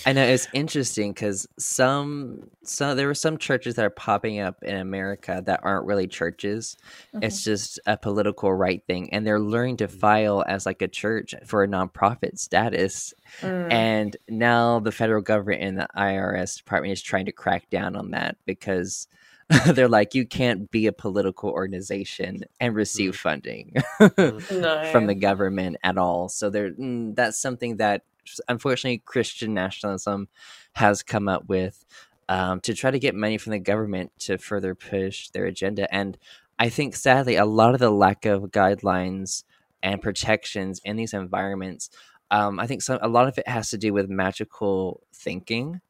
[0.05, 4.63] I know it's interesting because some, some there were some churches that are popping up
[4.63, 6.75] in America that aren't really churches.
[7.13, 7.23] Mm-hmm.
[7.23, 11.35] It's just a political right thing, and they're learning to file as like a church
[11.45, 13.13] for a nonprofit status.
[13.41, 13.71] Mm.
[13.71, 18.11] And now the federal government and the IRS department is trying to crack down on
[18.11, 19.07] that because
[19.67, 23.15] they're like you can't be a political organization and receive Mm.
[23.15, 24.89] funding No.
[24.91, 26.29] from the government at all.
[26.29, 28.03] So there, mm, that's something that
[28.47, 30.27] unfortunately Christian nationalism
[30.73, 31.86] has come up with
[32.29, 35.93] um, to try to get money from the government to further push their agenda.
[35.93, 36.17] And
[36.57, 39.43] I think sadly, a lot of the lack of guidelines
[39.84, 41.89] and protections in these environments,
[42.29, 45.81] um, I think some a lot of it has to do with magical thinking.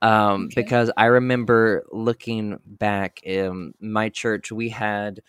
[0.00, 0.62] Um, Okay.
[0.62, 5.20] Because I remember looking back in my church, we had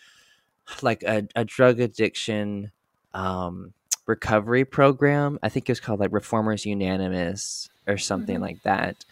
[0.82, 2.70] like a, a drug addiction
[3.12, 3.72] um,
[4.10, 5.38] recovery program.
[5.42, 8.42] I think it was called like Reformers Unanimous or something Mhm.
[8.42, 9.04] like that.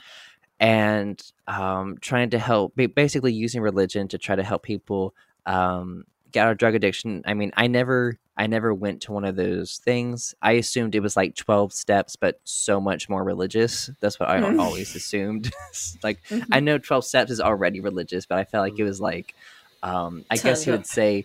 [0.61, 5.15] And um, trying to help, basically using religion to try to help people
[5.47, 7.23] um, get out of drug addiction.
[7.25, 10.35] I mean, I never, I never went to one of those things.
[10.43, 13.89] I assumed it was like twelve steps, but so much more religious.
[14.01, 15.53] That's what I always assumed.
[16.03, 16.45] like Mhm.
[16.53, 19.35] I know 12 steps is already religious, but I felt like it was like,
[19.83, 21.25] um, I guess you would say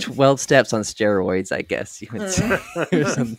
[0.00, 2.58] 12 steps on steroids, I guess you would say.
[2.92, 3.38] or something.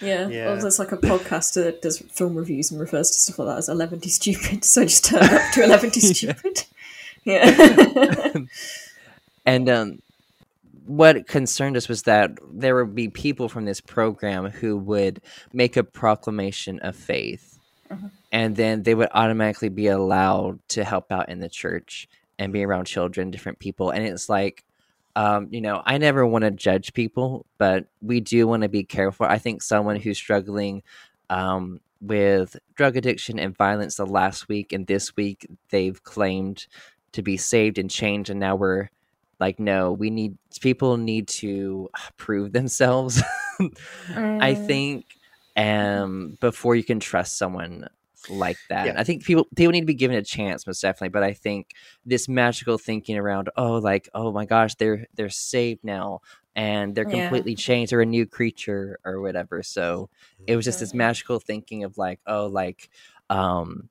[0.00, 0.28] Yeah.
[0.28, 0.46] Yeah.
[0.46, 3.58] Well, there's like a podcaster that does film reviews and refers to stuff like that
[3.58, 4.64] as 11 stupid.
[4.64, 6.64] So just turn up to 11 stupid.
[7.24, 8.34] Yeah.
[9.44, 10.02] and um,
[10.86, 15.20] what concerned us was that there would be people from this program who would
[15.52, 17.58] make a proclamation of faith,
[17.90, 18.10] Mhm.
[18.32, 22.64] and then they would automatically be allowed to help out in the church and be
[22.64, 23.90] around children, different people.
[23.90, 24.64] And it's like,
[25.16, 28.84] um, you know, I never want to judge people, but we do want to be
[28.84, 29.26] careful.
[29.26, 30.84] I think someone who's struggling
[31.30, 36.66] um, with drug addiction and violence the last week and this week, they've claimed
[37.12, 38.90] to be saved and changed, and now we're
[39.40, 43.22] like, no, we need people need to prove themselves.
[44.40, 44.66] I Mm.
[44.66, 45.06] think
[45.56, 47.88] um, before you can trust someone
[48.28, 48.86] like that.
[48.86, 48.94] Yeah.
[48.96, 51.08] I think people people need to be given a chance, most definitely.
[51.10, 51.70] But I think
[52.04, 56.20] this magical thinking around, oh, like, oh my gosh, they're they're saved now
[56.54, 57.22] and they're Yeah.
[57.28, 59.62] completely changed, they're a new creature or whatever.
[59.62, 60.08] So
[60.46, 62.88] it was just this magical thinking of like, oh, like,
[63.30, 63.88] um,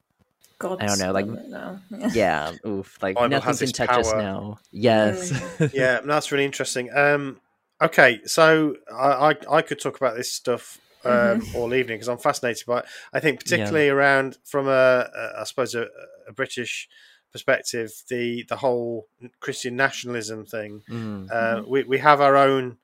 [0.58, 1.80] God's I don't know, like- done it now.
[2.14, 4.58] yeah, oof, like Bible nothing can its touch us now.
[4.72, 5.32] Yes,
[5.74, 6.90] yeah, that's really interesting.
[6.96, 7.40] Um,
[7.82, 12.18] okay, so I, I I could talk about this stuff um, all evening because I'm
[12.18, 12.86] fascinated by it.
[13.14, 14.72] I think particularly around from a,
[15.16, 15.88] a I suppose a,
[16.28, 16.88] a British
[17.32, 19.08] perspective, the the whole
[19.40, 20.84] Christian nationalism thing.
[20.90, 22.78] Mm, Uh, we we have our own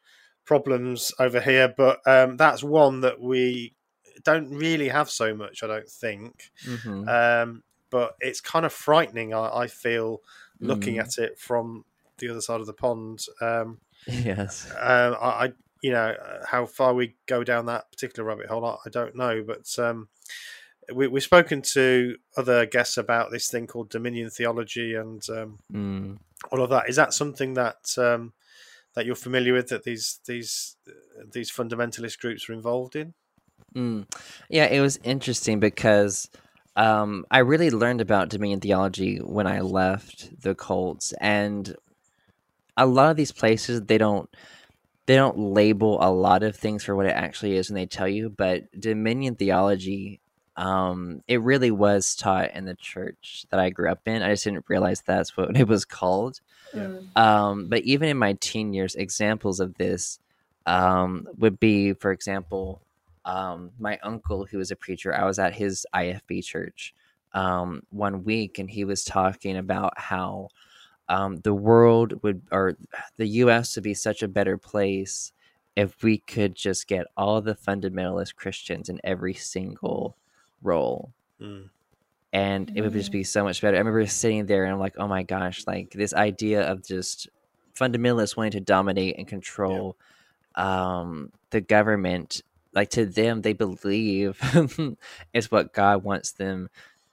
[0.46, 3.74] problems over here, but um, that's one that we
[4.24, 5.64] don't really have so much.
[5.64, 6.52] I don't think.
[6.66, 7.08] mhm.
[7.08, 9.34] Um, but it's kind of frightening.
[9.34, 10.22] I, I feel
[10.60, 11.02] looking Mm.
[11.04, 11.84] at it from
[12.20, 13.26] the other side of the pond.
[13.42, 16.16] Um, yes, um, I, I, you know,
[16.48, 19.44] how far we go down that particular rabbit hole, I, I don't know.
[19.46, 20.10] But um,
[20.94, 26.18] we, we've spoken to other guests about this thing called Dominion theology and um, mm.
[26.52, 26.90] all of that.
[26.90, 28.34] Is that something that um,
[28.94, 29.70] that you're familiar with?
[29.70, 33.14] That these these uh, these fundamentalist groups are involved in?
[33.76, 34.06] Mm.
[34.50, 36.30] Yeah, it was interesting because
[36.76, 41.76] um, I really learned about Dominion theology when I left the cults, and
[42.78, 44.30] a lot of these places they don't
[45.06, 48.08] they don't label a lot of things for what it actually is when they tell
[48.08, 48.30] you.
[48.30, 50.20] But Dominion theology,
[50.56, 54.22] um, it really was taught in the church that I grew up in.
[54.22, 56.40] I just didn't realize that's what it was called.
[56.74, 57.16] Mm.
[57.18, 60.20] Um, but even in my teen years, examples of this
[60.66, 62.82] um, would be, for example,
[63.26, 65.14] um, my uncle who was a preacher.
[65.14, 66.94] I was at his IFB church
[67.34, 70.50] um, one week, and he was talking about how
[71.12, 72.78] um, the world would, or
[73.18, 73.76] the U.S.
[73.76, 75.34] would be such a better place
[75.76, 80.16] if we could just get all the fundamentalist Christians in every single
[80.64, 81.70] role Mm.
[82.34, 83.76] and it would just be so much better.
[83.76, 87.28] I remember sitting there and I'm like, oh my gosh, like this idea of just
[87.76, 89.98] fundamentalists wanting to dominate and control
[90.56, 92.42] um, the government,
[92.74, 94.40] like to them, they believe
[95.34, 96.70] is what God wants them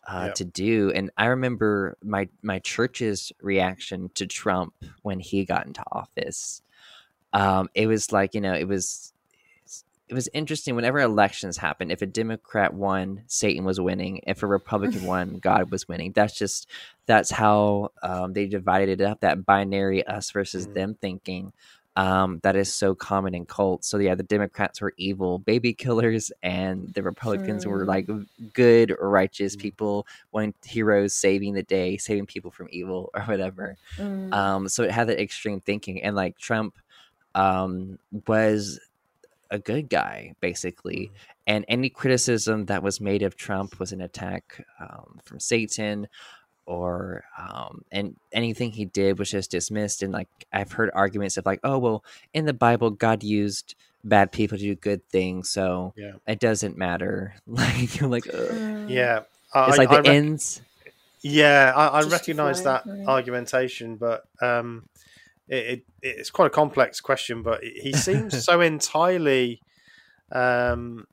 [0.09, 0.35] uh, Yep.
[0.37, 0.93] to do.
[0.95, 6.63] And I remember my my church's reaction to Trump when he got into office.
[7.33, 9.13] Um, it was like you know, it was
[10.09, 14.47] it was interesting whenever elections happened if a democrat won satan was winning if a
[14.47, 16.67] republican won god was winning that's just
[17.07, 20.73] that's how um, they divided it up that binary us versus Mhm.
[20.75, 21.53] them thinking
[22.05, 23.89] um, that is so common in cults.
[23.91, 28.07] So yeah the democrats were evil baby killers and the republicans were like
[28.55, 29.61] good righteous Mhm.
[29.67, 29.95] people
[30.33, 33.67] wanting heroes saving the day saving people from evil or whatever.
[33.99, 34.33] Mm.
[34.41, 36.73] um, so it had that extreme thinking, and like Trump
[37.35, 38.81] um, was
[39.51, 41.11] a good guy basically,
[41.47, 44.45] and any criticism that was made of Trump was an attack
[44.81, 46.07] um, from Satan
[46.69, 50.03] or um, and anything he did was just dismissed.
[50.03, 52.05] And like I've heard arguments of like, oh well,
[52.35, 56.13] in the Bible, God used bad people to do good things, so Yeah.
[56.27, 57.35] it doesn't matter.
[57.47, 58.51] Like you're like, Ugh.
[58.51, 58.91] Mm.
[58.91, 59.21] Yeah,
[59.55, 60.61] I, it's like I the rec- ends.
[61.23, 63.07] Yeah, I, I recognise that right.
[63.09, 64.89] argumentation, but um,
[65.49, 67.43] it, it, it's quite a complex question.
[67.43, 69.61] But he seems so entirely
[70.31, 71.07] um,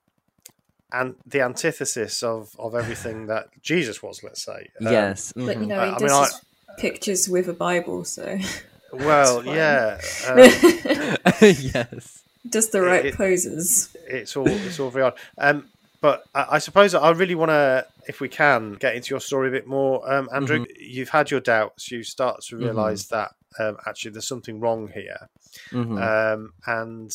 [0.91, 4.23] and the antithesis of, of everything that Jesus was.
[4.23, 4.69] Let's say.
[4.81, 5.33] Um, yes.
[5.35, 5.67] But you mhm.
[5.67, 8.37] know, I- he I does mean, I- pictures with a Bible, so
[8.93, 11.15] Well, It's yeah.
[11.41, 12.21] Um, yes.
[12.49, 13.95] does the right it- poses.
[14.07, 15.15] it's all it's all very odd.
[15.37, 15.67] Um,
[16.01, 19.47] but I, I suppose I really want to, if we can, get into your story
[19.47, 20.59] a bit more, um, Andrew.
[20.59, 20.71] Mm-hmm.
[20.79, 21.89] You've had your doubts.
[21.91, 25.29] You start to realise that um, actually there's something wrong here.
[25.71, 26.33] Mhm.
[26.33, 27.11] Um, and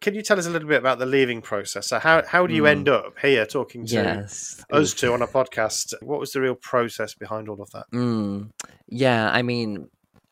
[0.00, 1.86] can you tell us a little bit about the leaving process?
[1.86, 2.68] So how how do you Mm.
[2.70, 4.62] end up here talking to yes.
[4.70, 5.94] us two on a podcast?
[6.02, 7.90] What was the real process behind all of that?
[7.92, 8.50] Mm,
[8.88, 9.88] yeah, I mean,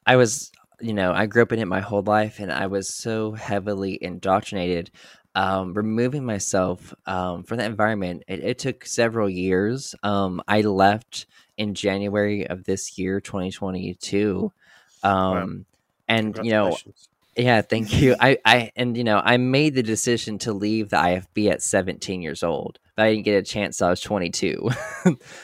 [0.06, 2.88] I was, you know, I grew up in it my whole life, and I was
[2.88, 4.90] so heavily indoctrinated.
[5.34, 9.94] Um, removing myself um, from that environment, it, it took several years.
[10.02, 11.24] Um, I left
[11.56, 14.52] in January of this year, 2022.
[15.02, 15.64] Um,
[16.06, 16.76] and you know.
[17.36, 18.14] Yeah, thank you.
[18.20, 22.20] I, I, and you know, I made the decision to leave the IFB at 17
[22.22, 23.78] years old, but I didn't get a chance.
[23.78, 24.68] till I was 22.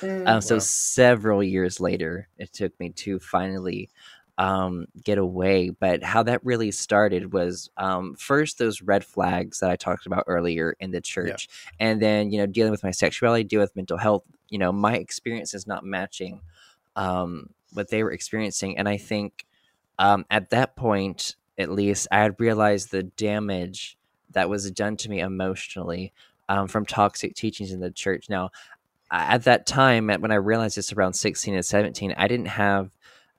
[0.00, 0.28] Mm.
[0.28, 0.60] Um, so Wow.
[0.60, 3.90] several years later, it took me to finally
[4.38, 5.70] um, get away.
[5.70, 10.24] But how that really started was um, first those red flags that I talked about
[10.28, 11.48] earlier in the church,
[11.80, 14.22] and then you know dealing with my sexuality, dealing with mental health.
[14.48, 16.40] You know, my experience is not matching
[16.94, 19.44] um, what they were experiencing, and I think
[19.98, 23.96] um, at that point, at least, I had realized the damage
[24.30, 26.12] that was done to me emotionally
[26.48, 28.28] um, from toxic teachings in the church.
[28.28, 28.50] Now,
[29.10, 32.90] at that time, when I realized this around 16 and 17, I didn't have,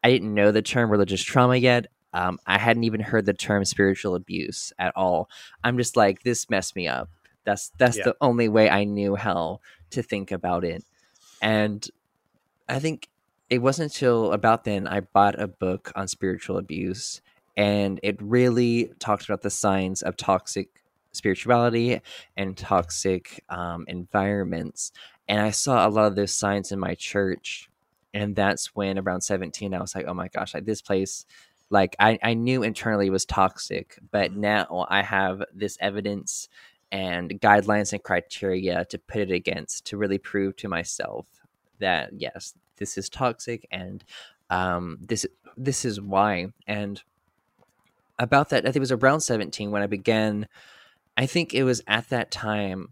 [0.03, 1.87] I didn't know the term religious trauma yet.
[2.11, 5.29] Um, I hadn't even heard the term spiritual abuse at all.
[5.63, 7.09] I'm just like, this messed me up.
[7.45, 8.05] That's that's Yeah.
[8.05, 9.59] the only way I knew how
[9.91, 10.83] to think about it.
[11.41, 11.87] And
[12.67, 13.07] I think
[13.49, 17.21] it wasn't until about then I bought a book on spiritual abuse,
[17.57, 20.69] and it really talked about the signs of toxic
[21.11, 22.01] spirituality
[22.37, 24.91] and toxic um, environments.
[25.27, 27.69] And I saw a lot of those signs in my church.
[28.13, 31.25] And that's when around 17, I was like, oh my gosh, like this place,
[31.69, 36.49] like I, I knew internally was toxic, but now I have this evidence
[36.91, 41.27] and guidelines and criteria to put it against to really prove to myself
[41.79, 44.03] that yes, this is toxic and
[44.49, 45.25] um, this
[45.55, 46.47] this is why.
[46.65, 47.01] And
[48.19, 50.47] about that, I think it was around 17 when I began.
[51.17, 52.89] I think it was at that time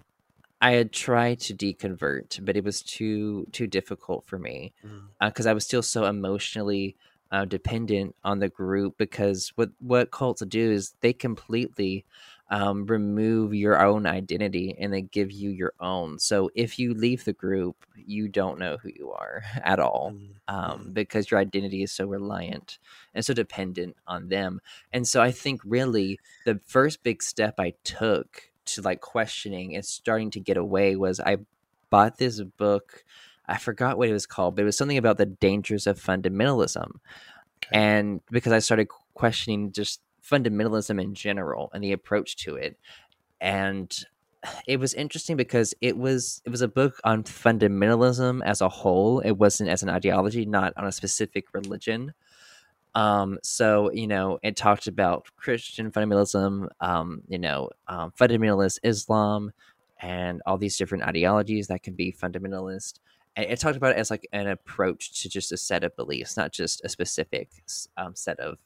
[0.59, 5.03] I had tried to deconvert, but it was too too difficult for me Mm.
[5.21, 6.95] because I was still so emotionally
[7.31, 8.97] uh, dependent on the group.
[8.97, 12.05] Because what what cults do is they completely
[12.49, 16.17] um, remove your own identity and they give you your own.
[16.19, 20.29] So if you leave the group, you don't know who you are at all Mm.
[20.47, 22.79] um, because your identity is so reliant
[23.13, 24.61] and so dependent on them.
[24.93, 29.83] And so I think really the first big step I took to like questioning and
[29.85, 31.37] starting to get away was I
[31.89, 33.03] bought this book.
[33.47, 36.87] I forgot what it was called, but it was something about the dangers of fundamentalism.
[37.65, 37.69] Okay.
[37.71, 42.77] And because I started questioning just fundamentalism in general and the approach to it.
[43.39, 43.95] And
[44.67, 49.19] it was interesting because it was it was a book on fundamentalism as a whole.
[49.19, 52.13] It wasn't as an ideology, not on a specific religion.
[52.95, 59.51] Um, so you know, it talked about Christian fundamentalism, um, you know, um, fundamentalist Islam,
[59.99, 62.99] and all these different ideologies that can be fundamentalist.
[63.35, 66.37] And it talked about it as like an approach to just a set of beliefs,
[66.37, 67.49] not just a specific
[67.95, 68.57] um, set of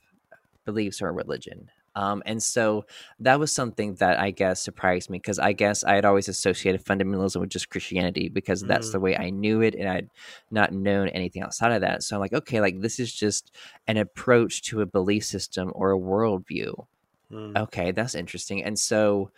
[0.66, 1.70] beliefs or religion.
[1.94, 2.86] Um, and so
[3.20, 6.86] that was something that I guess surprised me because I guess I had always associated
[6.86, 8.92] fundamentalism with just Christianity because that's Mm.
[8.94, 10.10] the way I knew it and I'd
[10.52, 12.04] not known anything outside of that.
[12.04, 13.52] So I'm like, okay, like this is just
[13.88, 16.86] an approach to a belief system or a worldview.
[17.30, 17.58] Mm.
[17.58, 18.64] Okay, that's interesting.
[18.64, 19.32] And so,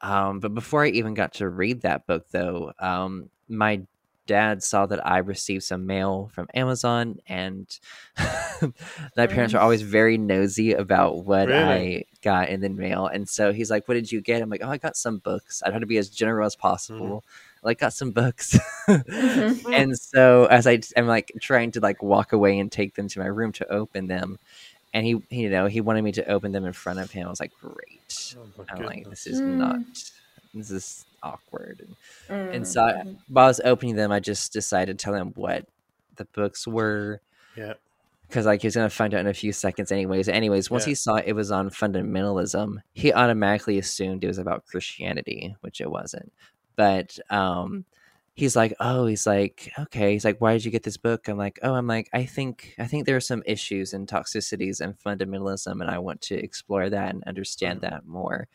[0.00, 3.82] um, but before I even got to read that book, though, um, my
[4.26, 7.68] dad saw that I received some mail from Amazon, and
[9.16, 11.54] my parents are always very nosy about what Really?
[11.54, 13.06] I got in the mail.
[13.06, 15.62] And so he's like, "What did you get?" I'm like, "Oh, I got some books.
[15.64, 17.24] I try to be as general as possible.
[17.62, 18.58] Like, got some books."
[19.26, 19.66] Mhm.
[19.76, 23.20] and so as I am like trying to like walk away and take them to
[23.20, 24.38] my room to open them,
[24.94, 27.26] and he, you know, he wanted me to open them in front of him.
[27.26, 29.56] I was like, "Great." Oh I'm like, this is Mm.
[29.58, 29.80] not,
[30.54, 31.80] this is awkward.
[32.28, 32.66] And, and Mm.
[32.66, 35.66] so I, while I was opening them, I just decided to tell him what
[36.16, 37.20] the books were.
[37.56, 37.74] Yeah.
[38.28, 40.28] Because like he's gonna find out in a few seconds, anyways.
[40.28, 40.90] Anyways, once Yeah.
[40.90, 45.90] he saw it was on fundamentalism, he automatically assumed it was about Christianity, which it
[45.90, 46.32] wasn't.
[46.74, 47.84] But um,
[48.34, 50.12] he's like, oh, he's like, okay.
[50.12, 51.28] He's like, why did you get this book?
[51.28, 54.80] I'm like, oh, I'm like, I think I think there are some issues and toxicities
[54.80, 58.48] and fundamentalism, and I want to explore that and understand that more.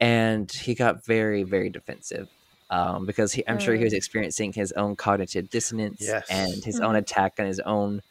[0.00, 2.28] And he got very, very defensive.
[2.70, 3.96] Um, because he, I'm sure he was Mm.
[3.96, 6.26] experiencing his own cognitive dissonance Yes.
[6.28, 8.02] and his own attack on his own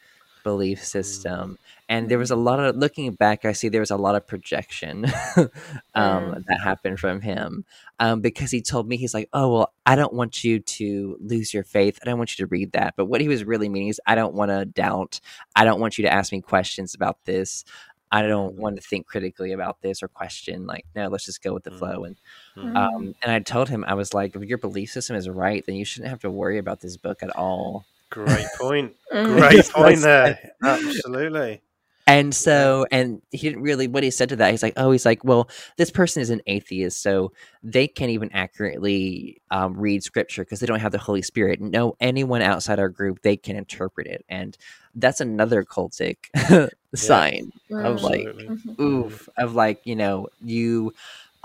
[0.44, 1.58] belief system.
[1.88, 2.44] And there was a Mm.
[2.44, 5.04] lot of looking back, I see there was a lot of projection
[5.36, 5.52] um,
[5.94, 6.44] Mm.
[6.46, 7.64] that happened from him
[8.00, 11.52] um, because he told me he's like, "Oh well, I don't want you to lose
[11.54, 11.98] your faith.
[12.02, 14.14] I don't want you to read that." But what he was really meaning is, I
[14.14, 15.20] don't want to doubt.
[15.56, 17.64] I don't want you to ask me questions about this.
[18.10, 18.58] I don't Mhm.
[18.58, 20.66] want to think critically about this or question.
[20.66, 21.78] Like, no, let's just go with the Mhm.
[21.78, 22.04] flow.
[22.04, 22.16] And
[22.56, 22.76] Mhm.
[22.76, 25.76] um, and I told him I was like, if your belief system is right, then
[25.76, 27.86] you shouldn't have to worry about this book at all.
[28.10, 28.94] Great point.
[29.12, 30.38] Great point there.
[30.64, 31.62] Absolutely.
[32.06, 35.04] And so, and he didn't really, what he said to that, he's like, oh, he's
[35.04, 37.32] like, well, this person is an atheist, so
[37.62, 41.60] they can't even accurately um, read scripture because they don't have the Holy Spirit.
[41.60, 44.24] No, anyone outside our group, they can interpret it.
[44.26, 44.56] And
[45.00, 46.16] that's another cultic
[46.94, 47.52] sign
[47.84, 48.52] of like, Absolutely.
[48.80, 48.84] Mhm.
[48.84, 50.92] oof, of like, you know, you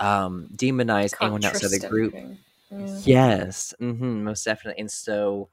[0.00, 2.14] um, demonize anyone outside the group.
[2.14, 2.38] anything.
[2.70, 3.02] Yeah.
[3.04, 4.80] Yes, hmm most definitely.
[4.80, 5.48] And so,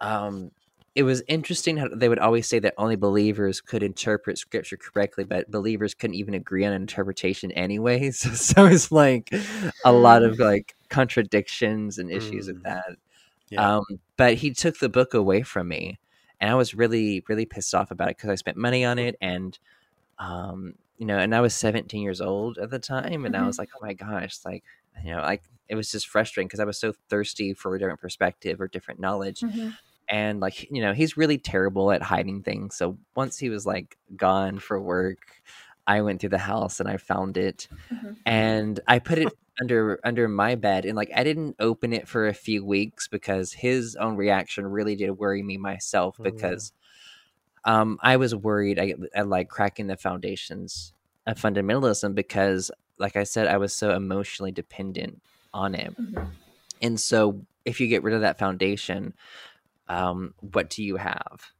[0.00, 0.50] um,
[0.94, 5.24] it was interesting how they would always say that only believers could interpret scripture correctly,
[5.24, 8.18] but believers couldn't even agree on an interpretation anyways.
[8.20, 9.34] So, so it's like
[9.84, 12.62] a lot of like contradictions and issues with Mm.
[12.64, 12.96] that.
[13.50, 13.68] Yeah.
[13.78, 13.84] Um,
[14.18, 15.98] but he took the book away from me,
[16.44, 19.16] and I was really, really pissed off about it because I spent money on it,
[19.22, 19.58] and
[20.18, 23.46] um, you know, and I was 17 years old at the time, and I Mhm.
[23.46, 24.62] was like, oh my gosh, like
[25.02, 28.00] you know, like it was just frustrating because I was so thirsty for a different
[28.00, 29.72] perspective or different knowledge, Mhm.
[30.10, 32.76] and like you know, he's really terrible at hiding things.
[32.76, 35.20] So once he was like gone for work,
[35.86, 38.16] I went through the house and I found it, Mhm.
[38.26, 42.26] and I put it under under my bed and like I didn't open it for
[42.26, 46.24] a few weeks because his own reaction really did worry me myself Mm.
[46.24, 46.72] because
[47.64, 50.92] um I was worried I, I like cracking the foundations
[51.26, 56.30] of fundamentalism because like I said I was so emotionally dependent on it Mhm.
[56.82, 59.14] and so if you get rid of that foundation
[59.88, 61.52] um what do you have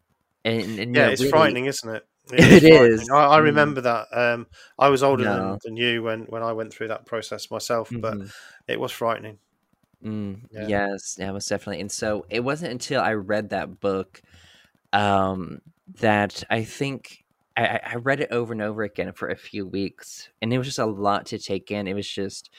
[0.44, 2.06] and, and Yeah, it's really- frightening, isn't it?
[2.32, 2.92] It frightening.
[2.92, 3.10] is.
[3.10, 3.42] I, I Mm.
[3.44, 4.06] remember that.
[4.12, 4.46] Um,
[4.78, 5.34] I was older No.
[5.34, 8.30] than, than you when, when I went through that process myself, but Mhm.
[8.68, 9.38] it was frightening.
[10.04, 10.66] Mm, Yeah.
[10.68, 11.80] Yes, yeah, most definitely.
[11.80, 14.20] And so it wasn't until I read that book
[14.92, 15.60] um,
[16.00, 17.24] that I think
[17.56, 20.58] I, I- I read it over and over again for a few weeks, and it
[20.58, 21.86] was just a lot to take in.
[21.86, 22.50] It was just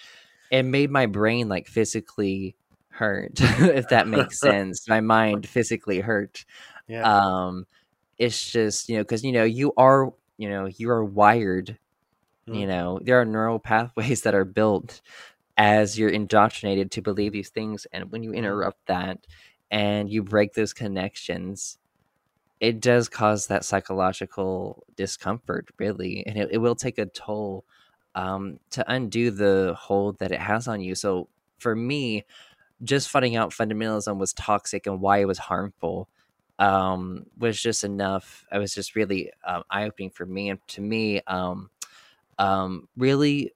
[0.51, 2.55] it made my brain like physically
[2.89, 4.87] hurt, if that makes sense.
[4.87, 6.45] My mind physically hurt.
[6.87, 7.01] Yeah.
[7.03, 7.65] Um,
[8.17, 11.77] it's just you know because you know you are you know you are wired
[12.51, 12.67] you Mm.
[12.67, 15.01] know there are neural pathways that are built
[15.57, 18.37] as you're indoctrinated to believe these things and when you Mm.
[18.37, 19.19] interrupt that
[19.71, 21.77] and you break those connections
[22.59, 27.65] it does cause that psychological discomfort really and it, it will take a toll
[28.15, 31.27] um, to undo the hold that it has on you so
[31.59, 32.23] for me
[32.83, 36.09] just finding out fundamentalism was toxic and why it was harmful
[36.59, 38.45] um, was just enough.
[38.51, 41.69] It was just really um, eye opening for me, and to me, um,
[42.37, 43.53] um, really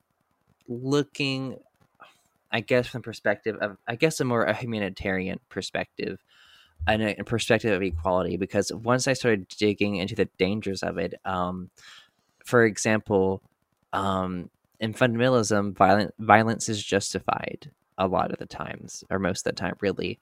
[0.68, 1.58] looking,
[2.52, 6.24] I guess, from perspective of, I guess, a more humanitarian perspective
[6.88, 8.38] and a, a perspective of equality.
[8.38, 11.70] Because once I started digging into the dangers of it, um,
[12.46, 13.42] for example,
[13.94, 19.56] um, in fundamentalism, violent violence is justified a lot of the times, or most of
[19.56, 20.20] the time, really.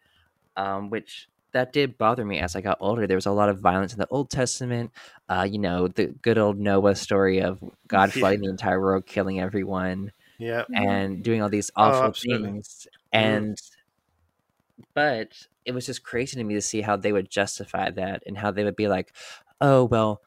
[0.55, 3.07] Um, which that did bother me as I got older.
[3.07, 4.91] There was a lot of violence in the Old Testament.
[5.29, 8.23] Uh, you know, the good old Noah story of God Yeah.
[8.23, 10.65] flooding the entire world, killing everyone, Yeah.
[10.75, 12.53] and doing all these Oh, awful absolutely.
[12.53, 12.87] things.
[13.13, 13.57] And
[14.95, 15.31] but
[15.65, 18.51] it was just crazy to me to see how they would justify that and how
[18.51, 19.15] they would be like,
[19.61, 20.21] "Oh well,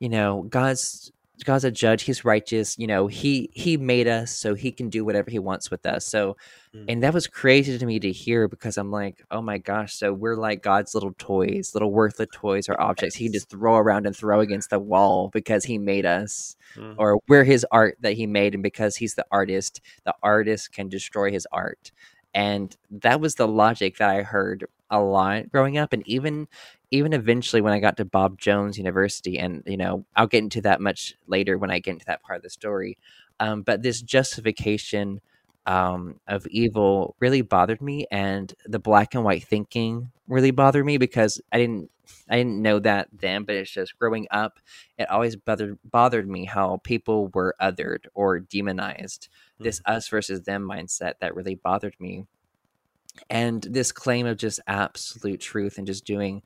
[0.00, 1.12] you know, God's
[1.44, 2.02] God's a judge.
[2.04, 2.78] He's righteous.
[2.78, 6.06] You know, he he made us, so he can do whatever he wants with us."
[6.06, 6.36] So,
[6.74, 6.84] Mm.
[6.88, 10.12] and that was crazy to me to hear because I'm like, "Oh my gosh!" So
[10.12, 14.06] we're like God's little toys, little worthless toys or objects he can just throw around
[14.06, 16.94] and throw against the wall because he made us Mm.
[16.98, 20.88] or we're his art that he made and because he's the artist the artist can
[20.88, 21.92] destroy his art
[22.34, 24.64] and that was the logic that i heard
[24.94, 26.48] a lot growing up and even
[26.90, 30.60] even eventually when i got to bob jones university and you know i'll get into
[30.60, 32.96] that much later when i get into that part of the story
[33.40, 35.20] um, but this justification
[35.66, 40.98] um, of evil really bothered me, and the black and white thinking really bothered me
[40.98, 41.90] because I didn't
[42.28, 44.58] I didn't know that then, but it's just growing up,
[44.98, 49.28] it always bothered bothered me how people were othered or demonized.
[49.54, 49.64] Mm-hmm.
[49.64, 52.26] This us versus them mindset that really bothered me.
[53.30, 56.42] And this claim of just absolute truth and just doing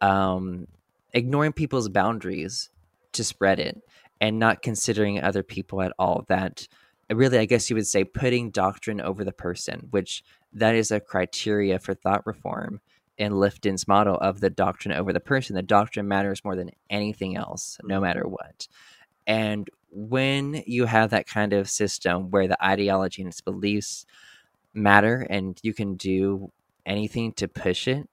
[0.00, 0.66] um
[1.12, 2.68] ignoring people's boundaries
[3.12, 3.80] to spread it
[4.20, 6.68] and not considering other people at all that
[7.10, 11.00] really i guess you would say putting doctrine over the person which that is a
[11.00, 12.80] criteria for thought reform
[13.18, 15.56] in lifton's model of the doctrine over the person.
[15.56, 18.68] The doctrine matters more than anything else no matter what.
[19.26, 24.04] And when you have that kind of system where the ideology and its beliefs
[24.76, 26.52] matter and you can do
[26.84, 28.08] anything to push it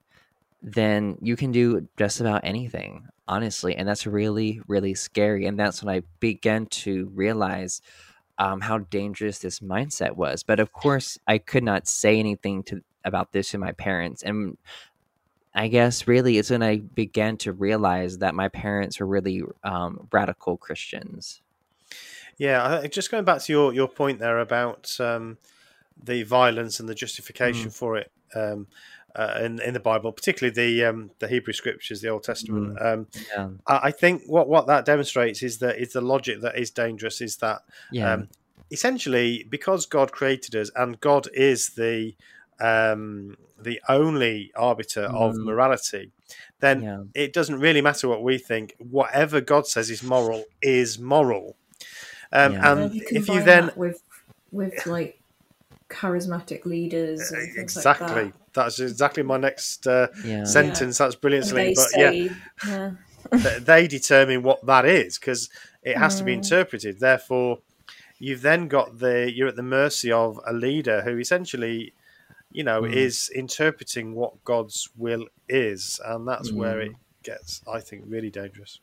[0.62, 5.82] then you can do just about anything honestly and that's really really scary and that's
[5.82, 7.82] when i began to realize
[8.38, 12.82] um, how dangerous this mindset was but of course i could not say anything to
[13.04, 14.56] about this to my parents and
[15.54, 20.08] i guess really it's when i began to realize that my parents were really um,
[20.10, 21.42] radical christians.
[22.38, 25.36] Yeah just going back to your, your point there about um,
[26.02, 27.74] the violence and the justification mm.
[27.74, 28.66] for it um,
[29.16, 32.76] uh, in in the Bible, particularly the um, the Hebrew Scriptures, the Old Testament.
[32.76, 33.48] Mm, um, yeah.
[33.66, 37.20] I, I, think what what that demonstrates is that is the logic that is dangerous.
[37.20, 38.12] Is that yeah.
[38.12, 38.28] um,
[38.70, 42.14] essentially because God created us and God is the
[42.60, 45.14] um, the only arbiter mm.
[45.14, 46.10] of morality,
[46.60, 47.02] then yeah.
[47.14, 48.74] it doesn't really matter what we think.
[48.78, 51.56] Whatever God says is moral is moral.
[52.32, 54.02] Um, and if you then with
[54.50, 55.20] with like
[55.94, 58.52] charismatic leaders exactly like that.
[58.52, 60.44] that's exactly my next uh, yeah.
[60.44, 62.34] sentence that's brilliant but say, yeah,
[62.66, 63.58] yeah.
[63.60, 65.48] they determine what that is because
[65.82, 66.18] it has mm.
[66.18, 66.36] to be mm.
[66.36, 67.58] interpreted therefore
[68.18, 71.92] you've then got the you're at the mercy of a leader who essentially
[72.50, 72.92] you know mm.
[72.92, 76.56] is interpreting what god's will is and that's mm.
[76.56, 76.92] where it
[77.22, 78.80] gets i think really dangerous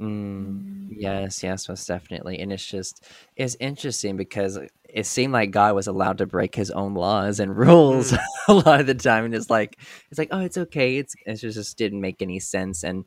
[0.00, 2.38] Mm, yes, yes, most definitely.
[2.40, 3.04] And it's just
[3.36, 7.56] it's interesting because it seemed like God was allowed to break his own laws and
[7.56, 8.18] rules mm.
[8.48, 9.78] a lot of the time, and it's like
[10.10, 10.96] it's like oh, it's okay.
[10.96, 13.04] It's it just didn't make any sense, and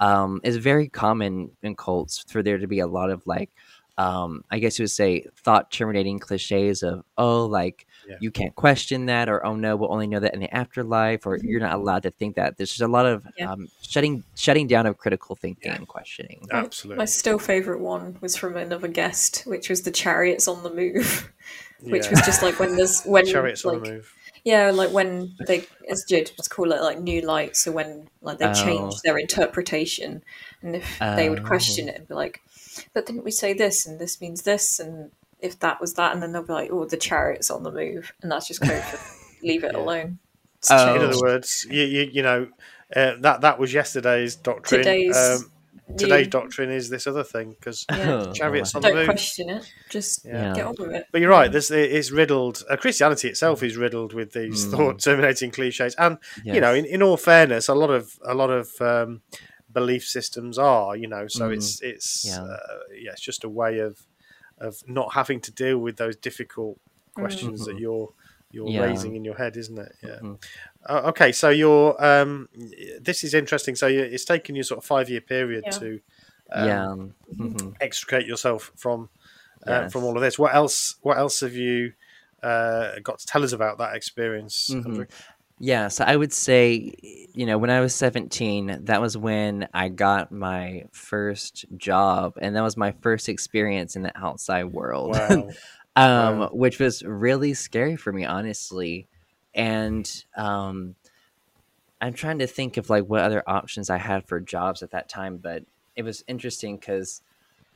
[0.00, 3.50] um, it's very common in cults for there to be a lot of like
[3.98, 8.16] um, I guess you would say thought terminating cliches of oh like yeah.
[8.20, 11.38] you can't question that or oh no we'll only know that in the afterlife or
[11.42, 13.50] you're not allowed to think that there's just a lot of yeah.
[13.50, 15.76] um, shutting shutting down of critical thinking yeah.
[15.76, 20.48] and questioning absolutely my still favorite one was from another guest which was the chariots
[20.48, 21.32] on the move
[21.82, 24.12] which was just like when there's when chariots like, on the move
[24.46, 27.56] yeah, like when they, as Jude would call it, like new light.
[27.56, 28.54] So when like they oh.
[28.54, 30.22] change their interpretation,
[30.62, 31.92] and if they would question oh.
[31.92, 32.40] it and be like,
[32.94, 33.86] "But didn't we say this?
[33.86, 35.10] And this means this, and
[35.40, 38.12] if that was that, and then they'll be like, "Oh, the chariot's on the move,"
[38.22, 38.98] and that's just code for
[39.46, 39.80] leave it yeah.
[39.80, 40.18] alone.
[40.70, 40.94] Oh.
[40.94, 42.48] In other words, you you, you know
[42.94, 44.82] uh, that that was yesterday's doctrine.
[44.82, 45.50] Today's, um,
[45.96, 48.32] today's doctrine is this other thing because yeah.
[48.34, 48.94] chariots on the move.
[48.94, 49.06] Don't the move.
[49.06, 49.72] question it.
[49.90, 50.54] Just yeah.
[50.54, 51.06] get on with it.
[51.12, 51.50] But you're right.
[51.50, 52.62] This is riddled.
[52.68, 54.70] Uh, Christianity itself is riddled with these mm.
[54.70, 56.54] thought terminating cliches, and yes.
[56.54, 59.22] you know, in, in all fairness, a lot of a lot of um,
[59.72, 60.96] belief systems are.
[60.96, 61.54] You know, so mm.
[61.54, 62.42] it's it's yeah.
[62.42, 62.58] Uh,
[62.98, 63.98] yeah, it's just a way of
[64.58, 66.78] of not having to deal with those difficult
[67.14, 67.74] questions mm-hmm.
[67.74, 68.12] that you're
[68.50, 68.80] you're yeah.
[68.80, 69.92] raising in your head, isn't it?
[70.02, 70.10] Yeah.
[70.22, 70.34] Mm-hmm.
[70.88, 72.48] Uh, okay, so you're um,
[73.00, 73.74] this is interesting.
[73.74, 75.70] So it's taken you sort of five year period yeah.
[75.72, 76.00] to
[76.52, 76.96] um, yeah
[77.34, 77.70] mm-hmm.
[77.80, 79.08] extricate yourself from
[79.66, 79.92] uh, yes.
[79.92, 80.38] from all of this.
[80.38, 80.96] What else?
[81.02, 81.92] What else have you
[82.42, 84.70] uh, got to tell us about that experience?
[84.70, 85.02] Mm-hmm.
[85.58, 86.94] Yeah, so I would say,
[87.34, 92.54] you know, when I was 17, that was when I got my first job, and
[92.54, 95.48] that was my first experience in the outside world, wow.
[95.96, 96.50] um, wow.
[96.52, 99.06] which was really scary for me, honestly.
[99.54, 100.94] And um,
[102.02, 105.08] I'm trying to think of like what other options I had for jobs at that
[105.08, 105.64] time, but
[105.96, 107.22] it was interesting because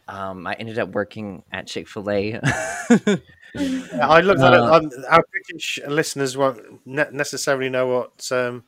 [0.07, 2.41] um, I ended up working at Chick Fil A.
[3.57, 5.05] I looked at uh, it.
[5.09, 8.33] our British listeners won't ne- necessarily know what.
[8.33, 8.65] Um,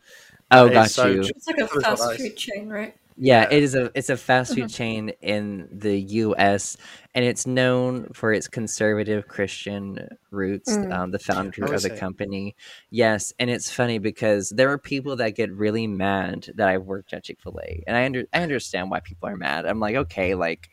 [0.51, 1.20] oh, got is, so you.
[1.20, 2.97] It's like a fast food chain, right?
[3.16, 4.66] Yeah, it is a it's a fast food mm-hmm.
[4.68, 6.76] chain in the U.S.
[7.14, 10.72] and it's known for its conservative Christian roots.
[10.72, 10.93] Mm.
[10.93, 12.57] Um, the founder of the company,
[12.91, 17.12] yes, and it's funny because there are people that get really mad that I worked
[17.12, 19.66] at Chick Fil A, and I under I understand why people are mad.
[19.66, 20.70] I'm like, okay, like,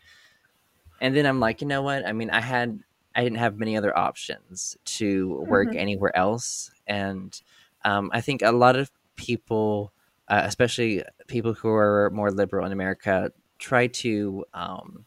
[1.01, 2.07] and then I'm like, you know what?
[2.07, 2.79] I mean, I had
[3.15, 5.79] I didn't have many other options to work mm-hmm.
[5.79, 7.39] anywhere else, and
[7.83, 9.93] um, I think a lot of people,
[10.27, 15.05] uh, especially people who are more liberal in America, try to um,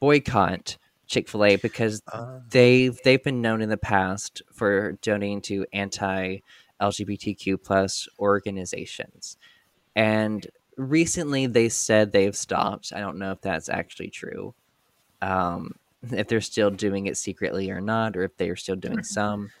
[0.00, 0.76] boycott
[1.06, 2.40] Chick Fil A because Ah.
[2.50, 6.38] they've they've been known in the past for donating to anti
[6.80, 9.36] LGBTQ plus organizations,
[9.94, 12.92] and recently they said they've stopped.
[12.94, 14.54] I don't know if that's actually true.
[15.20, 15.76] Um,
[16.10, 19.52] if they're still doing it secretly or not, or if they are still doing some.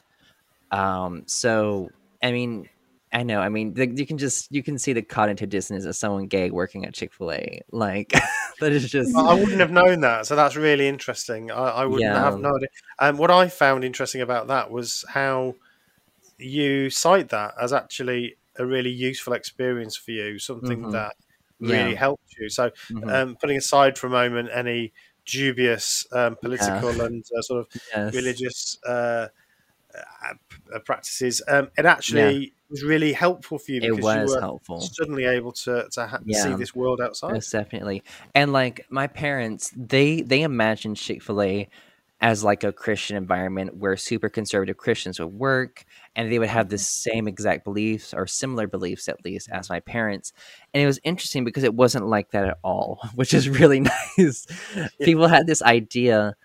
[0.70, 1.90] Um, so
[2.22, 2.68] I mean,
[3.12, 3.40] I know.
[3.40, 6.50] I mean, the, you can just you can see the cognitive dissonance of someone gay
[6.50, 7.60] working at Chick Fil A.
[7.72, 8.12] Like
[8.60, 11.50] that is just I wouldn't have known that, so that's really interesting.
[11.50, 12.20] I, I wouldn't Yeah.
[12.20, 12.68] have known idea.
[13.00, 15.54] And what I found interesting about that was how
[16.38, 20.92] you cite that as actually a really useful experience for you, something Mhm.
[20.92, 21.14] that
[21.60, 21.98] really Yeah.
[21.98, 22.48] helped you.
[22.50, 23.08] So, Mhm.
[23.10, 24.92] um, putting aside for a moment any
[25.26, 28.14] dubious um, political and uh, sort of Yes.
[28.14, 29.28] religious uh,
[29.94, 30.34] uh,
[30.74, 34.40] uh, practices, um, it actually was really helpful for you it because was you were
[34.40, 34.80] helpful.
[34.80, 37.32] suddenly able to, to ha- see this world outside.
[37.32, 38.02] Most definitely.
[38.34, 41.68] And like my parents, they they imagined Chick Fil A
[42.22, 45.84] as like a Christian environment where super conservative Christians would work,
[46.16, 49.80] and they would have the same exact beliefs or similar beliefs at least as my
[49.80, 50.32] parents.
[50.72, 53.80] And it was interesting because it wasn't like that at all, which is really
[54.18, 54.46] nice.
[55.02, 56.36] People had this idea.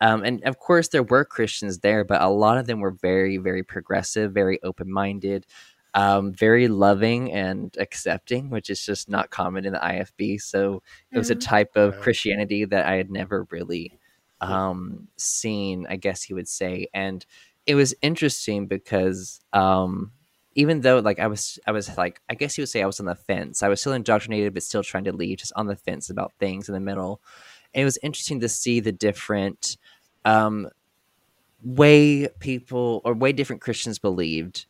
[0.00, 3.38] Um, and of course, there were Christians there, but a lot of them were very,
[3.38, 5.46] very progressive, very open minded,
[5.94, 10.38] um, very loving and accepting, which is just not common in the IFB.
[10.38, 10.82] So
[11.12, 11.40] it was a Mhm.
[11.40, 13.98] type of Christianity that I had never really
[14.44, 16.88] um, seen, I guess you would say.
[16.94, 17.24] And
[17.66, 20.12] it was interesting because um,
[20.54, 23.00] even though like I was, I was like, I guess you would say I was
[23.00, 23.62] on the fence.
[23.62, 26.68] I was still indoctrinated, but still trying to leave, just on the fence about things
[26.68, 27.20] in the middle.
[27.72, 29.76] And it was interesting to see the different
[30.24, 30.68] um,
[31.62, 34.66] way people or way different Christians believed,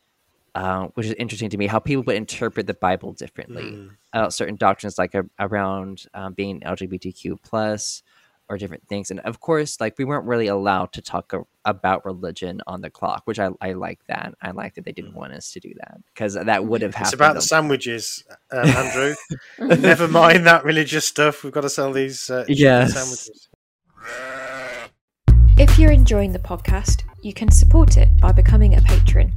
[0.55, 1.67] uh, which is interesting to me.
[1.67, 3.91] How people would interpret the Bible differently Mm.
[4.13, 8.01] about certain doctrines, like a, around um, being LGBTQ plus
[8.49, 9.11] or different things.
[9.11, 12.89] And of course, like we weren't really allowed to talk a, about religion on the
[12.89, 14.35] clock, which I, I like that.
[14.41, 17.07] I like that they didn't want us to do that because that would have happened.
[17.07, 19.15] It's about the sandwiches, um, Andrew.
[19.59, 21.43] Never mind that religious stuff.
[21.43, 22.93] We've got to sell these uh, Yes.
[22.93, 23.49] sandwiches.
[25.57, 29.33] If you're enjoying the podcast, you can support it by becoming a patron.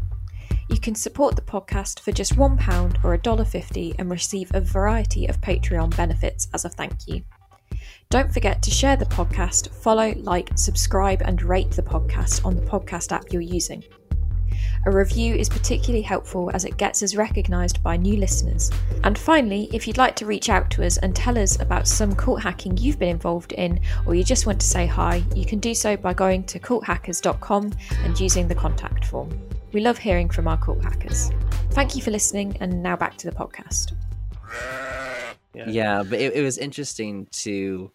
[0.68, 5.40] You can support the podcast for just £1 or $1.50 and receive a variety of
[5.40, 7.22] Patreon benefits as a thank you.
[8.10, 12.62] Don't forget to share the podcast, follow, like, subscribe, and rate the podcast on the
[12.62, 13.84] podcast app you're using.
[14.86, 18.70] A review is particularly helpful as it gets us recognised by new listeners.
[19.04, 22.14] And finally, if you'd like to reach out to us and tell us about some
[22.14, 25.58] cult hacking you've been involved in, or you just want to say hi, you can
[25.58, 27.72] do so by going to culthackers.com
[28.04, 29.38] and using the contact form.
[29.72, 31.30] We love hearing from our cult hackers.
[31.72, 33.92] Thank you for listening, and now back to the podcast.
[35.54, 37.90] Yeah but it, it was interesting to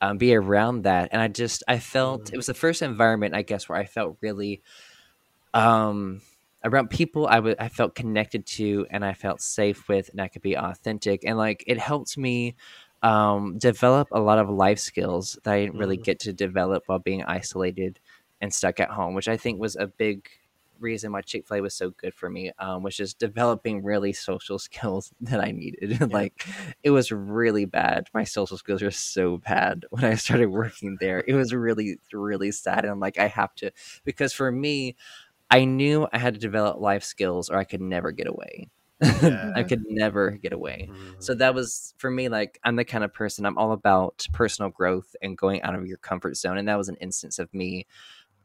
[0.00, 3.42] um, be around that and i just i felt it was the first environment i
[3.42, 4.62] guess where i felt really
[5.54, 6.20] um
[6.64, 10.56] around people i felt connected to and i felt safe with and i could be
[10.56, 12.54] authentic and like it helped me
[13.02, 16.04] um develop a lot of life skills that i didn't really Mhm.
[16.04, 18.00] get to develop while being isolated
[18.40, 20.28] and stuck at home which i think was a big
[20.80, 25.12] reason why chick-fil-a was so good for me um, was just developing really social skills
[25.20, 26.10] that i needed.
[26.12, 26.46] Like
[26.82, 28.08] it was really bad.
[28.14, 31.22] My social skills were so bad when i started working there.
[31.26, 33.70] It was really really sad and i'm like i have to
[34.04, 34.96] because for me
[35.50, 38.68] i knew i had to develop life skills or i could never get away.
[39.22, 39.52] Yeah.
[39.54, 40.88] i could never get away.
[40.90, 41.22] Mm.
[41.22, 44.70] so that was for me like i'm the kind of person i'm all about personal
[44.70, 47.86] growth and going out of your comfort zone and that was an instance of me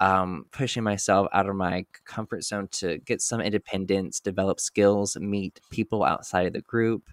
[0.02, 5.62] um, pushing myself out of my comfort zone to get some independence develop skills meet
[5.70, 7.12] people outside of the group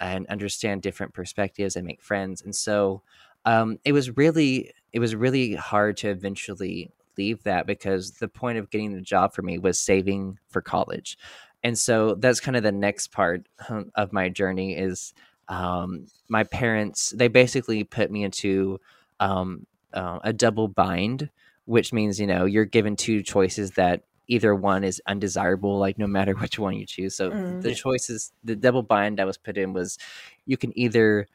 [0.00, 2.40] and understand different perspectives and make friends.
[2.40, 3.02] And so
[3.44, 8.56] um, it was really it was really hard to eventually leave that because the point
[8.56, 11.18] of getting the job for me was saving for college.
[11.62, 13.46] And so that's kind of the next part
[13.94, 15.12] of my journey is
[15.48, 18.80] um, my parents they basically put me into
[19.20, 21.28] um, uh, a double bind
[21.66, 26.06] which means you know you're given two choices that either one is undesirable like no
[26.06, 27.14] matter which one you choose.
[27.14, 27.62] So Mm.
[27.62, 29.98] the choices the double bind i was put in was
[30.46, 31.26] you can either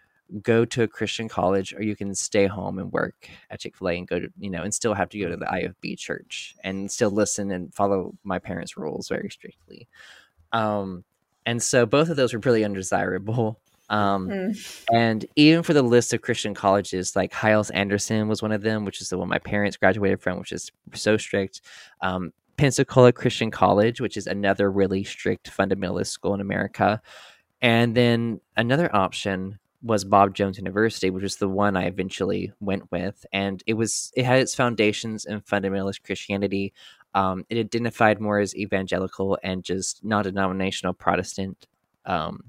[0.44, 4.08] go to a christian college or you can stay home and work at chick-fil-a and
[4.08, 7.10] go to you know and still have to go to the ifb church and still
[7.10, 9.88] listen and follow my parents rules very strictly.
[10.52, 11.04] Um
[11.46, 13.60] and so both of those were really undesirable
[13.90, 14.84] um Mm.
[14.94, 18.86] and even for the list of Christian colleges, like Hyles Anderson was one of them,
[18.86, 21.62] which is the one my parents graduated from, which is so strict.
[22.02, 27.02] Um, Pensacola Christian College, which is another really strict fundamentalist school in America.
[27.62, 32.92] And then another option was Bob Jones University, which was the one I eventually went
[32.92, 36.74] with, and it was it had its foundations in fundamentalist Christianity.
[37.14, 41.66] Um, it identified more as evangelical and just non denominational Protestant,
[42.06, 42.44] um,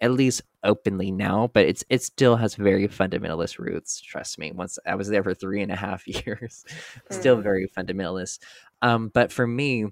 [0.00, 1.50] at least openly now.
[1.52, 4.00] But it's it still has very fundamentalist roots.
[4.00, 4.52] Trust me.
[4.52, 6.64] Once I was there for three and a half years,
[7.10, 7.42] still mm.
[7.42, 8.40] very fundamentalist.
[8.82, 9.86] Um, but for me,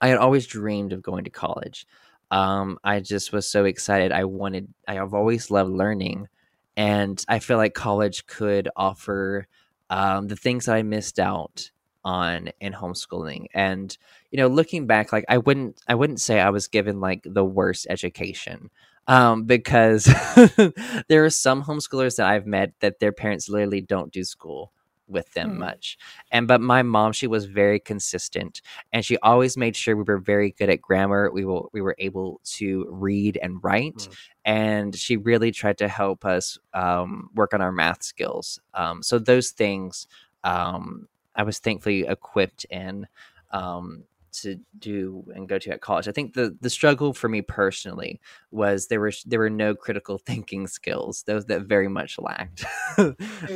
[0.00, 1.86] I had always dreamed of going to college.
[2.30, 4.12] Um, I just was so excited.
[4.12, 4.68] I wanted.
[4.86, 6.28] I've always loved learning,
[6.76, 9.46] and I feel like college could offer
[9.90, 11.70] um, the things that I missed out
[12.04, 13.46] on in homeschooling.
[13.54, 13.96] And
[14.30, 17.44] you know, looking back, like I wouldn't, I wouldn't say I was given like the
[17.44, 18.70] worst education
[19.06, 20.04] um, because
[21.08, 24.72] there are some homeschoolers that I've met that their parents literally don't do school
[25.08, 25.58] with them mm.
[25.58, 25.98] much.
[26.32, 28.60] And but my mom, she was very consistent
[28.92, 31.30] and she always made sure we were very good at grammar.
[31.30, 33.96] We will we were able to read and write.
[33.96, 34.16] Mm.
[34.44, 38.60] And she really tried to help us um, work on our math skills.
[38.74, 40.06] Um, so those things
[40.44, 43.06] um, I was thankfully equipped in.
[43.52, 44.04] Um,
[44.42, 46.08] to do and go to at college.
[46.08, 48.20] I think the the struggle for me personally
[48.50, 52.64] was there were there were no critical thinking skills those that very much lacked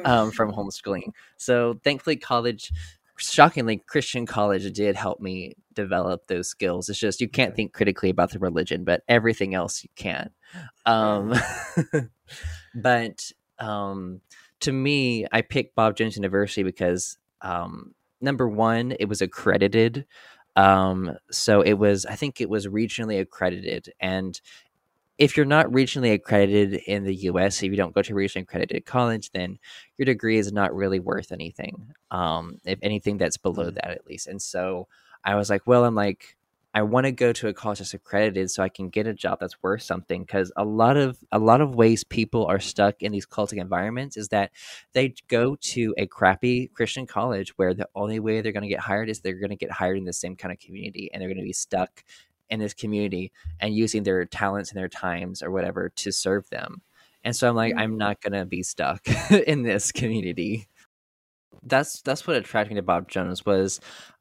[0.04, 1.12] um, from homeschooling.
[1.36, 2.72] So thankfully, college,
[3.16, 6.88] shockingly, Christian college did help me develop those skills.
[6.88, 10.30] It's just you can't think critically about the religion, but everything else you can.
[10.86, 11.34] Um,
[12.74, 14.20] but um,
[14.60, 20.06] to me, I picked Bob Jones University because um, number one, it was accredited.
[20.56, 23.92] Um, so it was, I think it was regionally accredited.
[24.00, 24.40] And
[25.18, 28.86] if you're not regionally accredited in the US, if you don't go to regionally accredited
[28.86, 29.58] college, then
[29.98, 31.92] your degree is not really worth anything.
[32.10, 33.74] Um, if anything that's below mm.
[33.74, 34.26] that, at least.
[34.26, 34.88] And so
[35.24, 36.36] I was like, well, I'm like,
[36.72, 39.38] I want to go to a college that's accredited so I can get a job
[39.40, 43.10] that's worth something because a lot of a lot of ways people are stuck in
[43.10, 44.52] these cultic environments is that
[44.92, 48.80] they go to a crappy Christian college where the only way they're going to get
[48.80, 51.28] hired is they're going to get hired in the same kind of community and they're
[51.28, 52.04] going to be stuck
[52.50, 56.82] in this community and using their talents and their times or whatever to serve them.
[57.24, 57.98] And so I'm like I'm mm-hmm.
[57.98, 60.68] not going to be stuck in this community.
[61.64, 63.80] That's that's what attracted me to Bob Jones was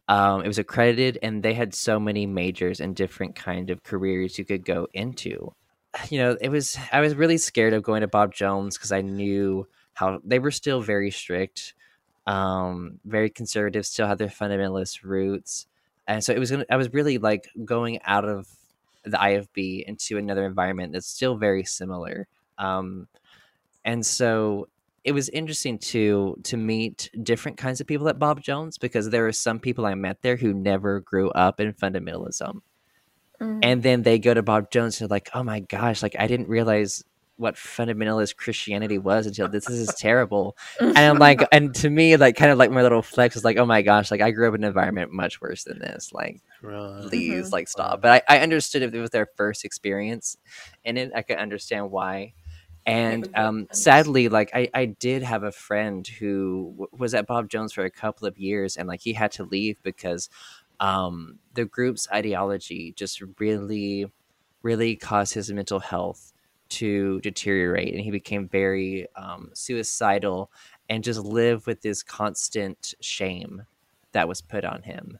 [0.09, 4.39] um, it was accredited, and they had so many majors and different kind of careers
[4.39, 5.53] you could go into.
[6.09, 9.01] You know, it was I was really scared of going to Bob Jones because I
[9.01, 11.73] knew how they were still very strict,
[12.27, 15.67] um, very conservative, still had their fundamentalist roots,
[16.07, 16.51] and so it was.
[16.51, 18.47] Gonna, I was really like going out of
[19.03, 22.27] the IFB into another environment that's still very similar.
[22.57, 23.07] Um,
[23.85, 24.67] and so
[25.09, 29.25] it was interesting to to meet different kinds of people at Bob Jones because there
[29.25, 32.61] are some people I met there who never grew up in fundamentalism.
[33.41, 33.59] Mm.
[33.63, 36.27] And then they go to Bob Jones and they're like, "Oh my gosh, like I
[36.27, 37.03] didn't realize
[37.37, 42.15] what fundamentalist Christianity was until this, this is terrible." and I'm like, and to me,
[42.15, 44.47] like kind of like my little flex is like, "Oh my gosh, like I grew
[44.47, 47.01] up in an environment much worse than this." Like, right.
[47.01, 47.53] please, mm-hmm.
[47.53, 48.03] like stop.
[48.03, 50.37] But I, I understood if it was their first experience
[50.83, 52.35] in it, I could understand why
[52.89, 57.49] and um, sadly like I, I did have a friend who w- was at bob
[57.49, 60.29] jones for a couple of years and like he had to leave because
[60.79, 64.07] um, the group's ideology just really
[64.63, 66.33] really caused his mental health
[66.69, 70.51] to deteriorate and he became very um, suicidal
[70.89, 73.63] and just lived with this constant shame
[74.13, 75.19] that was put on him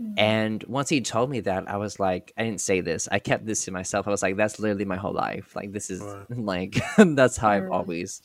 [0.00, 0.18] Mm-hmm.
[0.18, 3.08] And once he told me that, I was like, I didn't say this.
[3.12, 4.08] I kept this to myself.
[4.08, 5.54] I was like, that's literally my whole life.
[5.54, 6.26] Like this is right.
[6.38, 8.22] like that's how I've always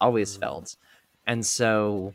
[0.00, 0.40] always mm-hmm.
[0.40, 0.76] felt.
[1.26, 2.14] And so,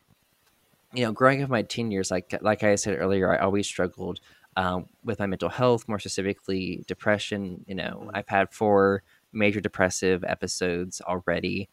[0.94, 4.20] you know, growing up my teen years, like like I said earlier, I always struggled
[4.56, 7.66] um, with my mental health, more specifically depression.
[7.68, 8.12] You know, mm-hmm.
[8.14, 11.70] I've had four major depressive episodes already.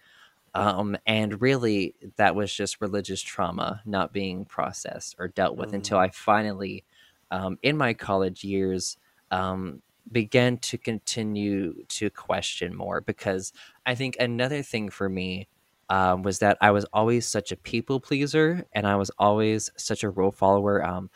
[0.57, 5.77] Um, and really, that was just religious trauma not being processed or dealt with mm-hmm.
[5.77, 6.85] until I finally
[7.31, 8.97] um, in my college years
[9.31, 13.53] um, began to continue to question more because
[13.87, 15.49] I think another thing for me
[15.89, 20.03] um, was that I was always such a people pleaser and I was always such
[20.03, 20.85] a rule follower.
[20.85, 21.11] Um,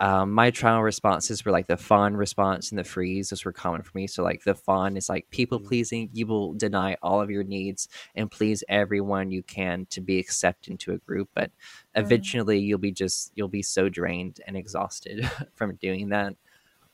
[0.00, 3.30] um, my trauma responses were like the fawn response and the freeze.
[3.30, 4.08] Those were common for me.
[4.08, 5.68] So like the fawn is like people mm-hmm.
[5.68, 6.10] pleasing.
[6.12, 10.72] You will deny all of your needs and please everyone you can to be accepted
[10.72, 11.28] into a group.
[11.34, 11.52] But
[11.94, 16.34] eventually you'll be just you'll be so drained and exhausted from doing that,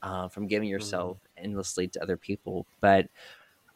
[0.02, 1.44] uh, from giving yourself mm-hmm.
[1.46, 2.66] endlessly to other people.
[2.80, 3.08] But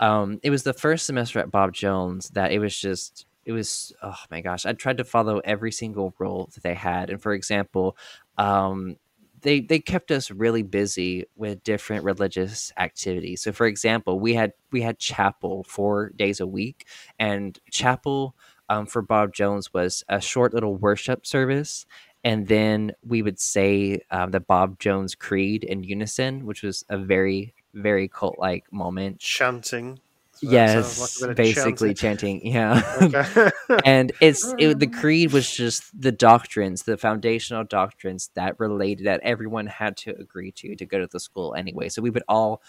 [0.01, 3.93] um, it was the first semester at Bob Jones that it was just it was
[4.03, 7.35] oh my gosh i tried to follow every single rule that they had and for
[7.35, 7.95] example
[8.39, 8.97] um,
[9.45, 13.43] they they kept us really busy with different religious activities.
[13.43, 16.87] So, for example, we had we had chapel four days a week,
[17.19, 18.35] and chapel
[18.69, 21.85] um, for Bob Jones was a short little worship service,
[22.25, 26.97] and then we would say um, the Bob Jones Creed in unison, which was a
[26.97, 29.21] very very cult like moment.
[29.21, 30.01] Chanting.
[30.37, 32.45] So yes, like basically chanting.
[32.45, 33.51] Yeah, okay.
[33.85, 39.21] and it's it, the creed was just the doctrines, the foundational doctrines that related that
[39.23, 41.89] everyone had to agree to to go to the school anyway.
[41.89, 42.63] So we would all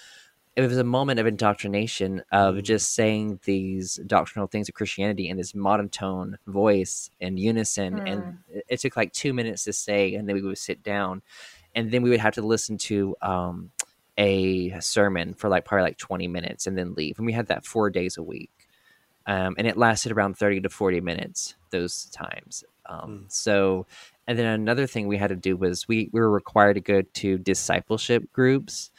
[0.56, 2.64] it was a moment of indoctrination of mm.
[2.64, 7.96] just saying these doctrinal things of Christianity in this monotone voice in unison.
[7.96, 8.12] Mm.
[8.12, 8.38] And
[8.70, 11.22] it took like two minutes to say, and then we would sit down,
[11.76, 13.72] and then we would have to listen to um,
[14.18, 17.18] a sermon for like probably like 20 minutes and then leave.
[17.18, 18.52] And we had that four days a week.
[19.28, 22.64] Um, and it lasted around 30 to 40 minutes those times.
[22.86, 23.32] Um, mm.
[23.32, 23.88] So,
[24.28, 27.02] and then another thing we had to do was we, we were required to go
[27.02, 28.92] to discipleship groups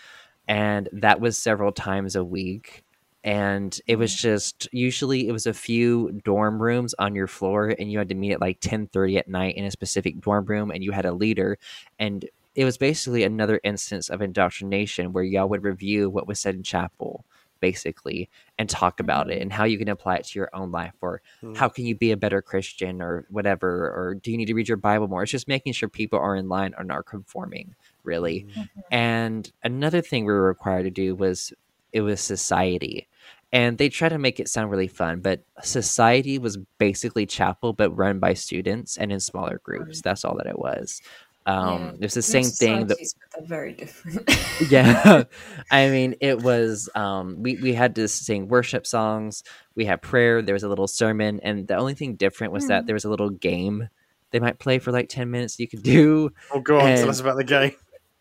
[0.48, 2.84] and that was several times a week
[3.26, 4.28] and it was mm-hmm.
[4.28, 8.14] just usually it was a few dorm rooms on your floor and you had to
[8.14, 11.12] meet at like 10:30 at night in a specific dorm room and you had a
[11.12, 11.58] leader
[11.98, 12.24] and
[12.56, 16.62] it was basically another instance of indoctrination where y'all would review what was said in
[16.62, 17.24] chapel
[17.58, 18.28] basically
[18.58, 21.22] and talk about it and how you can apply it to your own life or
[21.42, 21.54] mm-hmm.
[21.54, 24.68] how can you be a better christian or whatever or do you need to read
[24.68, 27.74] your bible more it's just making sure people are in line and are conforming
[28.06, 28.46] really.
[28.48, 28.80] Mm-hmm.
[28.90, 31.52] And another thing we were required to do was
[31.92, 33.08] it was society.
[33.52, 37.96] And they try to make it sound really fun, but society was basically chapel, but
[37.96, 40.02] run by students and in smaller groups.
[40.02, 41.00] That's all that it was.
[41.46, 41.90] Um, yeah.
[41.92, 42.98] It was the same thing that
[43.44, 44.28] very different.
[44.70, 45.24] yeah,
[45.70, 46.90] I mean, it was.
[46.94, 49.44] Um, we we had to sing worship songs.
[49.76, 50.42] We had prayer.
[50.42, 52.68] There was a little sermon, and the only thing different was mm.
[52.68, 53.88] that there was a little game
[54.32, 55.58] they might play for like ten minutes.
[55.58, 56.30] You could do.
[56.52, 57.72] Oh, go on, and, tell us about the game.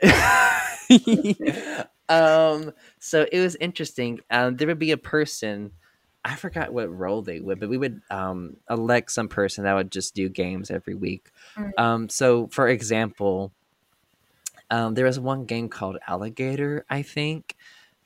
[2.10, 4.20] um, so it was interesting.
[4.30, 5.72] Um, there would be a person.
[6.26, 9.92] I forgot what role they would, but we would um, elect some person that would
[9.92, 11.30] just do games every week.
[11.56, 11.72] Mm.
[11.78, 13.54] Um, so, for example,
[14.72, 17.56] um, there was one game called Alligator, I think.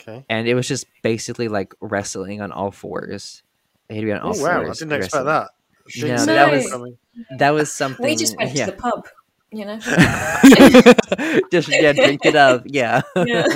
[0.02, 0.26] Okay.
[0.28, 3.42] And it was just basically like wrestling on all fours.
[3.90, 4.62] Had to be on all oh, wow.
[4.62, 5.52] I didn't expect that.
[5.96, 6.94] Yeah, that was
[7.40, 8.06] that was something.
[8.06, 8.66] We just went yeah.
[8.66, 9.08] to the pub
[9.52, 9.80] you know.
[11.52, 12.64] Just yeah, drink it up.
[12.66, 13.02] Yeah.
[13.16, 13.48] yeah.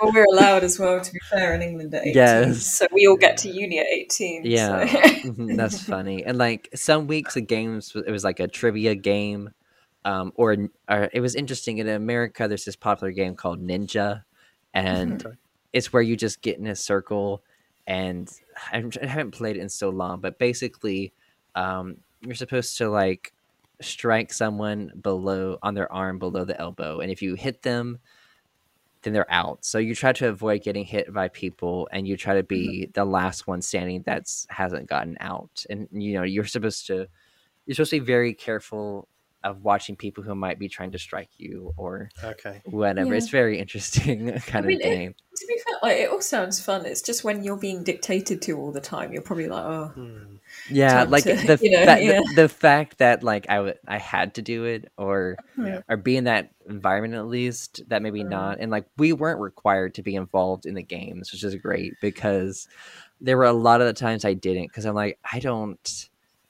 [0.00, 1.00] Well, we're allowed as well.
[1.00, 2.66] To be fair, in England at eighteen, yes.
[2.66, 4.42] so we all get to uni at eighteen.
[4.44, 4.98] Yeah, so.
[4.98, 6.24] mm-hmm, that's funny.
[6.24, 9.50] And like some weeks of games, it was like a trivia game,
[10.04, 10.56] um, or,
[10.88, 11.78] or it was interesting.
[11.78, 14.22] In America, there's this popular game called Ninja,
[14.72, 15.32] and mm-hmm.
[15.72, 17.42] it's where you just get in a circle.
[17.86, 18.30] And
[18.70, 21.14] I haven't played it in so long, but basically,
[21.54, 23.32] um, you're supposed to like
[23.80, 27.98] strike someone below on their arm below the elbow, and if you hit them,
[29.02, 29.64] then they're out.
[29.64, 32.90] So you try to avoid getting hit by people, and you try to be mm-hmm.
[32.94, 35.64] the last one standing that's hasn't gotten out.
[35.70, 37.08] And you know you're supposed to
[37.66, 39.08] you're supposed to be very careful
[39.44, 43.10] of watching people who might be trying to strike you or okay whatever.
[43.10, 43.18] Yeah.
[43.18, 45.10] It's very interesting kind I mean, of game.
[45.10, 46.84] It, to be fair, like, it all sounds fun.
[46.84, 49.92] It's just when you're being dictated to all the time, you're probably like, oh.
[49.94, 50.36] Hmm
[50.70, 52.20] yeah like to, the, you know, fa- yeah.
[52.20, 55.80] the, the fact that like I, w- I had to do it or yeah.
[55.88, 58.28] or be in that environment at least that maybe mm.
[58.28, 61.94] not and like we weren't required to be involved in the games which is great
[62.00, 62.68] because
[63.20, 66.08] there were a lot of the times i didn't because i'm like i don't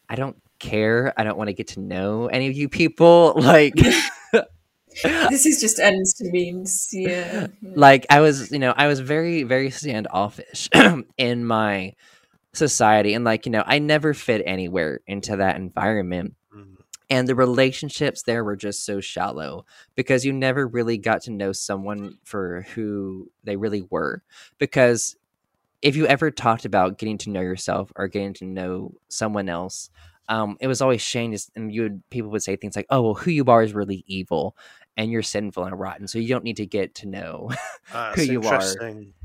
[0.08, 3.74] i don't care i don't want to get to know any of you people like
[5.02, 9.44] this is just ends to means yeah like i was you know i was very
[9.44, 10.68] very standoffish
[11.18, 11.92] in my
[12.58, 16.34] society and like you know i never fit anywhere into that environment.
[16.54, 16.74] Mm-hmm.
[17.10, 21.52] and the relationships there were just so shallow because you never really got to know
[21.52, 24.22] someone for who they really were.
[24.58, 25.14] Because
[25.82, 29.90] if you ever talked about getting to know yourself or getting to know someone else
[30.28, 33.14] um, it was always Shane, and you would people would say things like, "Oh, well,
[33.14, 34.56] who you are is really evil,"
[34.98, 37.50] and you're sinful and rotten, so you don't need to get to know
[37.94, 38.60] uh, who you are.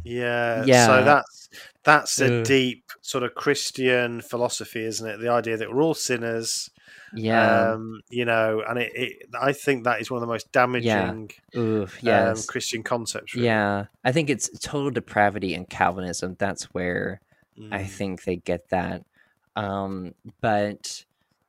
[0.03, 0.85] Yeah, yeah.
[0.85, 1.49] So that's
[1.83, 5.19] that's a uh, deep sort of Christian philosophy, isn't it?
[5.19, 6.69] The idea that we're all sinners.
[7.15, 10.51] Yeah, um, you know, and it, it, I think that is one of the most
[10.51, 11.59] damaging, yeah.
[11.59, 12.39] Oof, yes.
[12.39, 13.35] um, Christian concepts.
[13.35, 13.47] Really.
[13.47, 16.35] Yeah, I think it's total depravity and Calvinism.
[16.39, 17.19] That's where
[17.59, 17.73] mm.
[17.73, 19.03] I think they get that.
[19.55, 21.03] Um, but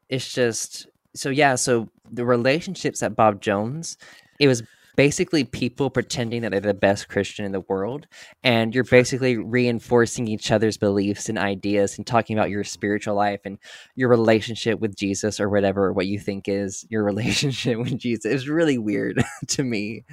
[0.08, 1.54] it's just so yeah.
[1.54, 3.96] So the relationships at Bob Jones,
[4.38, 4.62] it was
[4.96, 8.06] basically people pretending that they're the best Christian in the world,
[8.42, 13.40] and you're basically reinforcing each other's beliefs and ideas and talking about your spiritual life
[13.44, 13.58] and
[13.94, 18.24] your relationship with Jesus or whatever what you think is your relationship with Jesus.
[18.26, 20.04] It's really weird to me.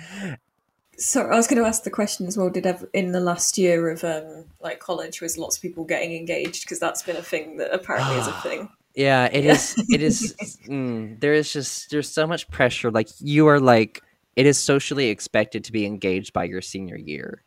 [0.97, 2.51] So I was going to ask the question as well.
[2.51, 6.15] Did ever, in the last year of um, like college was lots of people getting
[6.15, 8.69] engaged because that's been a thing that apparently is a thing.
[8.95, 9.75] Yeah, it is.
[9.89, 10.35] It is.
[10.69, 12.91] mm, there is just there's so much pressure.
[12.91, 14.01] Like you are like
[14.35, 17.43] it is socially expected to be engaged by your senior year.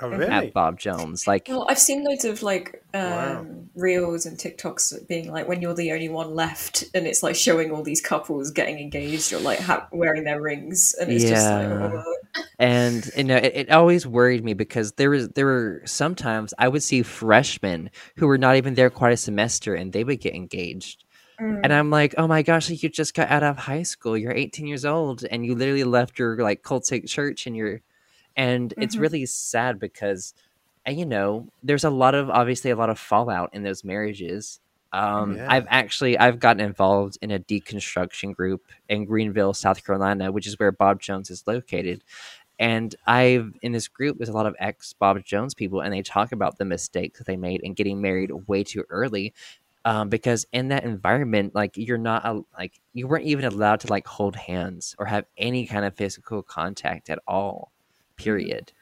[0.00, 0.26] Oh, really?
[0.26, 3.46] At Bob Jones, like well, I've seen loads of like um, wow.
[3.76, 7.70] reels and TikToks being like when you're the only one left, and it's like showing
[7.70, 11.30] all these couples getting engaged or like ha- wearing their rings, and it's yeah.
[11.30, 11.92] just like.
[11.92, 12.14] Oh.
[12.58, 16.66] And you know, it, it, always worried me because there was there were sometimes I
[16.66, 20.34] would see freshmen who were not even there quite a semester, and they would get
[20.34, 21.04] engaged.
[21.40, 21.60] Mm.
[21.62, 24.18] And I'm like, oh my gosh, like you just got out of high school.
[24.18, 27.80] You're 18 years old, and you literally left your like cultic church, and you're
[28.36, 28.82] and mm-hmm.
[28.82, 30.34] it's really sad because
[30.86, 34.60] you know there's a lot of obviously a lot of fallout in those marriages
[34.92, 35.46] um, yeah.
[35.50, 40.58] i've actually i've gotten involved in a deconstruction group in greenville south carolina which is
[40.58, 42.02] where bob jones is located
[42.58, 46.02] and i've in this group there's a lot of ex bob jones people and they
[46.02, 49.32] talk about the mistakes that they made in getting married way too early
[49.86, 54.06] um, because in that environment like you're not like you weren't even allowed to like
[54.06, 57.73] hold hands or have any kind of physical contact at all
[58.16, 58.72] period.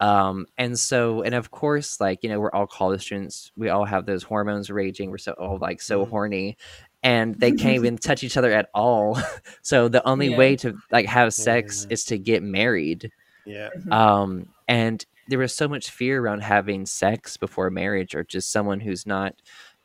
[0.00, 3.50] Um, and so, and of course, like, you know, we're all college students.
[3.56, 5.10] We all have those hormones raging.
[5.10, 6.10] We're so all like so mm-hmm.
[6.10, 6.56] horny
[7.02, 9.18] and they can't even touch each other at all.
[9.62, 10.36] so the only yeah.
[10.36, 11.94] way to like have sex yeah.
[11.94, 13.10] is to get married.
[13.44, 13.70] Yeah.
[13.76, 13.92] Mm-hmm.
[13.92, 18.80] Um, and there was so much fear around having sex before marriage or just someone
[18.80, 19.34] who's not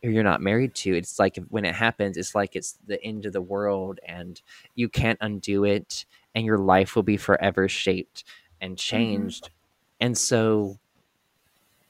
[0.02, 0.96] who you're not married to.
[0.96, 4.42] It's like when it happens, it's like it's the end of the world and
[4.76, 8.24] you can't undo it and your life will be forever shaped
[8.64, 8.96] and mm-hmm.
[8.96, 9.44] changed.
[9.44, 10.06] Mm-hmm.
[10.06, 10.80] And so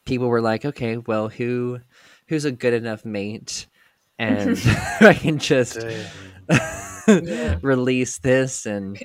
[0.05, 1.79] people were like, okay, well, who
[2.27, 3.67] who's a good enough mate?
[4.19, 4.59] And
[4.99, 5.85] I can just
[7.61, 9.01] release this and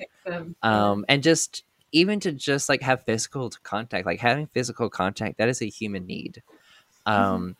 [0.61, 5.49] um and just even to just like have physical contact, like having physical contact, that
[5.49, 6.41] is a human need.
[7.07, 7.11] Mm-hmm.
[7.11, 7.51] Um mm-hmm.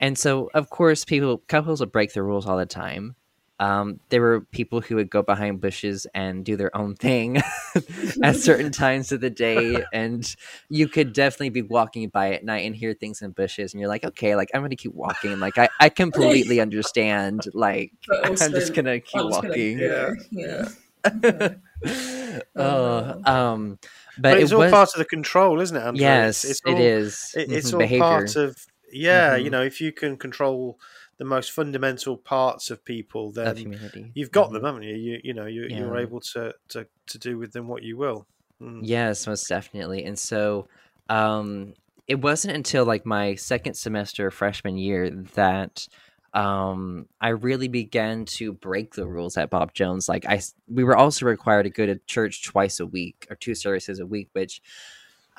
[0.00, 3.16] and so of course people couples will break the rules all the time
[3.58, 7.38] um, there were people who would go behind bushes and do their own thing
[8.22, 10.36] at certain times of the day and
[10.68, 13.88] you could definitely be walking by at night and hear things in bushes and you're
[13.88, 17.92] like okay like i'm gonna keep walking like i, I completely understand like
[18.24, 20.68] i'm just gonna keep walking gonna, yeah
[21.24, 21.48] yeah
[22.56, 23.78] oh, um
[24.18, 26.00] but, but it's it all was, part of the control isn't it Andrew?
[26.00, 28.06] yes it's, it's all, it is it, it's mm-hmm, all behavior.
[28.06, 28.56] part of
[28.92, 29.44] yeah Mhm.
[29.44, 30.78] you know if you can control
[31.18, 34.52] the most fundamental parts of people, of then humanity you've got Mhm.
[34.52, 34.94] them, haven't you?
[34.96, 38.28] You you know you, you're able to, to to do with them what you will.
[38.62, 38.86] Mm.
[38.86, 40.04] Yes, most definitely.
[40.04, 40.68] And so
[41.08, 41.74] um
[42.06, 45.86] it wasn't until like my second semester of freshman year that
[46.34, 50.08] um I really began to break the rules at Bob Jones.
[50.08, 53.54] Like I, we were also required to go to church twice a week or two
[53.54, 54.60] services a week, which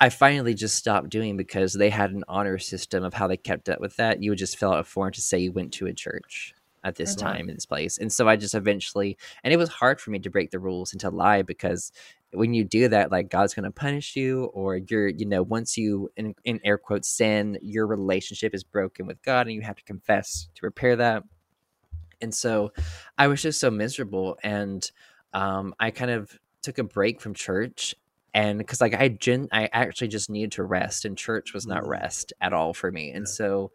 [0.00, 3.68] I finally just stopped doing because they had an honor system of how they kept
[3.68, 4.22] up with that.
[4.22, 6.94] You would just fill out a form to say you went to a church at
[6.94, 7.16] this Okay.
[7.16, 7.98] time in this place.
[7.98, 10.92] And so I just eventually and it was hard for me to break the rules
[10.92, 11.90] and to lie because
[12.32, 16.10] when you do that, like God's gonna punish you, or you're, you know, once you
[16.16, 19.84] in, in air quotes sin, your relationship is broken with God and you have to
[19.84, 21.24] confess to repair that.
[22.20, 22.72] And so
[23.16, 24.88] I was just so miserable and
[25.32, 27.94] um I kind of took a break from church
[28.34, 31.84] and because like I gen I actually just needed to rest and church was not
[31.84, 31.88] Mm.
[31.88, 33.10] rest at all for me.
[33.10, 33.32] And Yeah.
[33.32, 33.72] so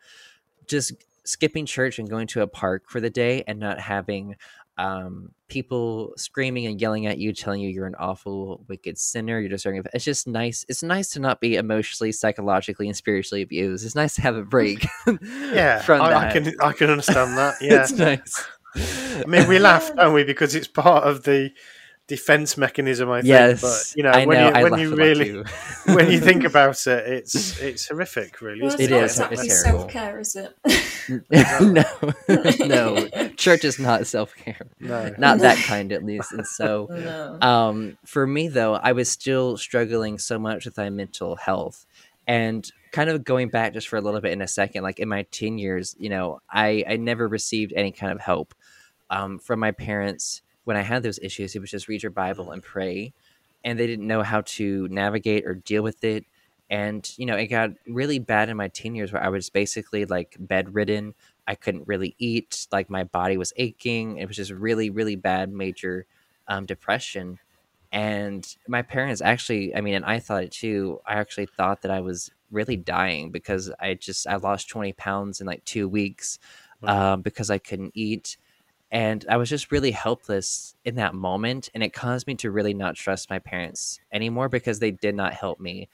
[0.68, 0.94] just
[1.26, 4.36] skipping church and going to a park for the day and not having
[4.78, 9.48] um people screaming and yelling at you telling you you're an awful wicked sinner you're
[9.48, 13.86] deserving of it's just nice it's nice to not be emotionally psychologically and spiritually abused
[13.86, 14.84] it's nice to have a break
[15.32, 17.56] Yeah, from I, that I can I can understand that.
[17.62, 18.46] Yeah, it's nice
[18.76, 20.24] I mean we laugh, don't we?
[20.24, 21.52] Because it's part of the
[22.08, 23.10] defense mechanism.
[23.10, 23.30] I think.
[23.30, 25.44] yes but you know I when know, you I when laugh you really too.
[25.94, 28.62] when you think about it, it's it's horrific, really.
[28.62, 29.80] Well, it's It not is, exactly it's terrible.
[29.80, 30.56] self care, is it?
[31.62, 35.14] no no church is not self-care No.
[35.18, 37.38] not that kind at least and so no.
[37.42, 41.86] um for me though i was still struggling so much with my mental health
[42.26, 45.10] and kind of going back just for a little bit in a second like in
[45.10, 48.56] my teen years you know i i never received any kind of help
[49.10, 52.52] um from my parents when i had those issues it was just read your bible
[52.52, 53.14] and pray
[53.64, 56.26] and they didn't know how to navigate or deal with it
[56.70, 60.06] and you know it got really bad in my teen years where i was basically
[60.06, 61.14] like bedridden
[61.48, 65.52] i couldn't really eat like my body was aching it was just really really bad
[65.52, 66.06] major
[66.48, 67.40] um, depression
[67.92, 71.92] and my parents actually i mean and i thought it too i actually thought that
[71.92, 76.40] i was really dying because i just i lost 20 pounds in like two weeks
[76.84, 78.38] um, because i couldn't eat
[78.94, 82.76] and i was just really helpless in that moment and it caused me to really
[82.76, 85.90] not trust my parents anymore because they did not help me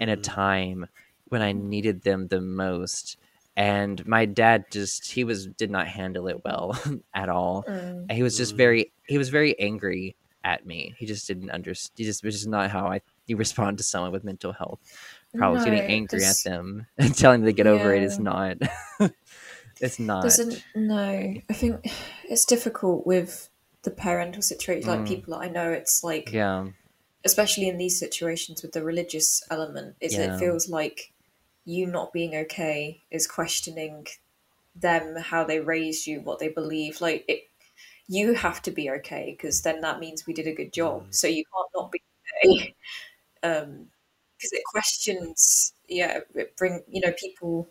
[0.00, 0.22] in a Mm.
[0.22, 0.86] time
[1.28, 3.18] when i needed them the most
[3.56, 6.78] and my dad just he was did not handle it well
[7.14, 8.12] at all Mm.
[8.12, 8.58] he was just Mm.
[8.58, 12.46] very he was very angry at me he just didn't understand he just which is
[12.48, 14.80] not how i you respond to someone with mental health
[15.36, 18.56] problems getting No, angry at them and telling them to get over it is not
[19.82, 20.24] it's not
[20.74, 21.00] no,
[21.50, 21.86] I think
[22.24, 23.50] it's difficult with
[23.82, 24.88] the parental situation.
[24.88, 25.08] Like Mm.
[25.08, 26.68] people I know, it's like, yeah
[27.24, 30.34] especially in these situations with the religious element, is Yeah.
[30.34, 31.12] it feels like
[31.64, 34.06] you not being okay is questioning
[34.74, 37.00] them, how they raised you, what they believe.
[37.00, 37.48] Like it,
[38.08, 41.04] you have to be okay because then that means we did a good job.
[41.08, 41.14] Mm.
[41.14, 42.02] So you can't not be
[42.44, 42.74] okay.
[43.44, 43.90] Um,
[44.36, 47.68] because it questions, yeah, it bring you know people,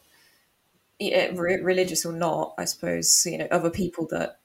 [1.01, 4.39] yeah, re- religious or not, I suppose you know other people that,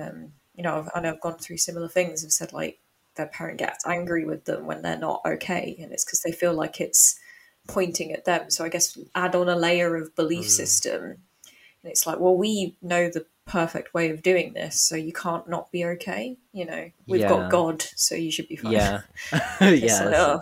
[0.00, 2.22] um, you know, I've, I know I've gone through similar things.
[2.22, 2.78] Have said like
[3.16, 6.52] their parent gets angry with them when they're not okay, and it's because they feel
[6.54, 7.18] like it's
[7.66, 8.50] pointing at them.
[8.50, 10.50] So I guess add on a layer of belief Mm.
[10.50, 15.12] system, and it's like, well, we know the perfect way of doing this, so you
[15.12, 16.36] can't not be okay.
[16.52, 17.28] You know, we've Yeah.
[17.28, 18.72] got God, so you should be fine.
[18.72, 19.00] yeah
[19.60, 20.40] yeah like, oh,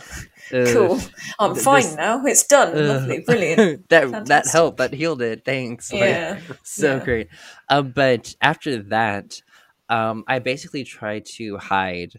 [0.52, 1.00] uh, cool.
[1.38, 2.24] I'm th- fine this- now.
[2.24, 2.76] It's done.
[2.76, 3.88] uh, Lovely, brilliant.
[3.90, 7.04] that that helped that healed it thanks Like, Yeah, so Yeah.
[7.04, 7.28] great.
[7.68, 9.40] Um, but after that,
[9.88, 12.12] um, I basically tried to hide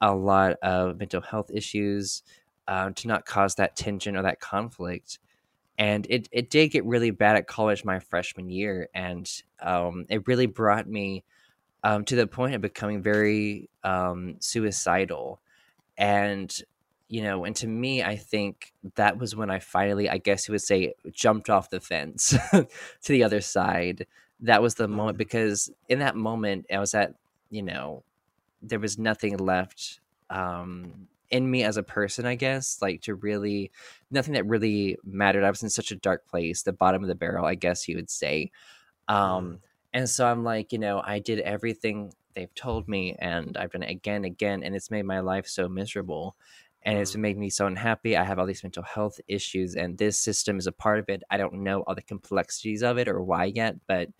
[0.00, 2.22] a lot of mental health issues
[2.68, 5.18] um, to not cause that tension or that conflict.
[5.78, 8.88] And it, it did get really bad at college my freshman year.
[8.94, 9.30] And
[9.60, 11.24] um, it really brought me
[11.84, 15.40] um, to the point of becoming very um, suicidal.
[15.98, 16.54] And,
[17.08, 20.52] you know, and to me, I think that was when I finally, I guess you
[20.52, 22.66] would say, jumped off the fence to
[23.08, 24.06] the other side.
[24.40, 25.18] That was the moment Mhm.
[25.18, 27.14] because in that moment, I was at,
[27.50, 28.02] you know,
[28.62, 30.00] there was nothing left
[30.30, 33.70] um, in me as a person, I guess, like to really,
[34.10, 35.44] nothing that really mattered.
[35.44, 37.96] I was in such a dark place, the bottom of the barrel, I guess you
[37.96, 38.50] would say.
[39.08, 39.60] Um,
[39.92, 43.82] and so I'm like, you know, I did everything they've told me, and I've done
[43.82, 46.36] it again, and again, and it's made my life so miserable.
[46.82, 47.20] And it's Mm.
[47.20, 48.16] made me so unhappy.
[48.16, 51.22] I have all these mental health issues, and this system is a part of it.
[51.30, 54.10] I don't know all the complexities of it or why yet, but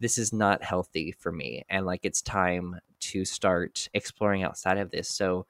[0.00, 1.64] this is not healthy for me.
[1.68, 5.08] And like, it's time to start exploring outside of this.
[5.08, 5.46] So,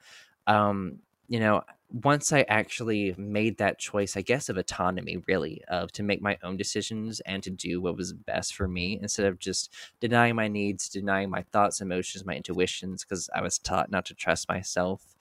[0.46, 0.98] um,
[1.28, 1.62] you know,
[2.02, 6.36] once I actually made that choice, I guess of autonomy, really, of to make my
[6.42, 10.48] own decisions and to do what was best for me instead of just denying my
[10.48, 15.14] needs, denying my thoughts, emotions, my intuitions, because I was taught not to trust myself.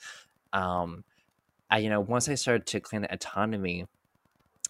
[0.52, 1.04] Um,
[1.70, 3.86] I, you know, once I started to claim that autonomy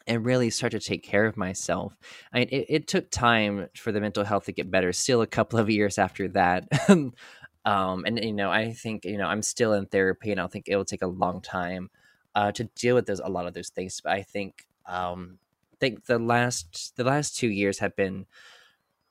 [0.05, 1.97] and really start to take care of myself,
[2.33, 4.91] I mean, it, it took time for the mental health to get better.
[4.91, 6.67] Still, a couple of years after that.
[7.65, 10.67] um, and you know, I think you know I'm still in therapy, and I think
[10.67, 11.89] it will take a long time
[12.35, 14.01] uh, to deal with those a lot of those things.
[14.01, 15.39] But I think um,
[15.79, 18.25] think the last the last two years have been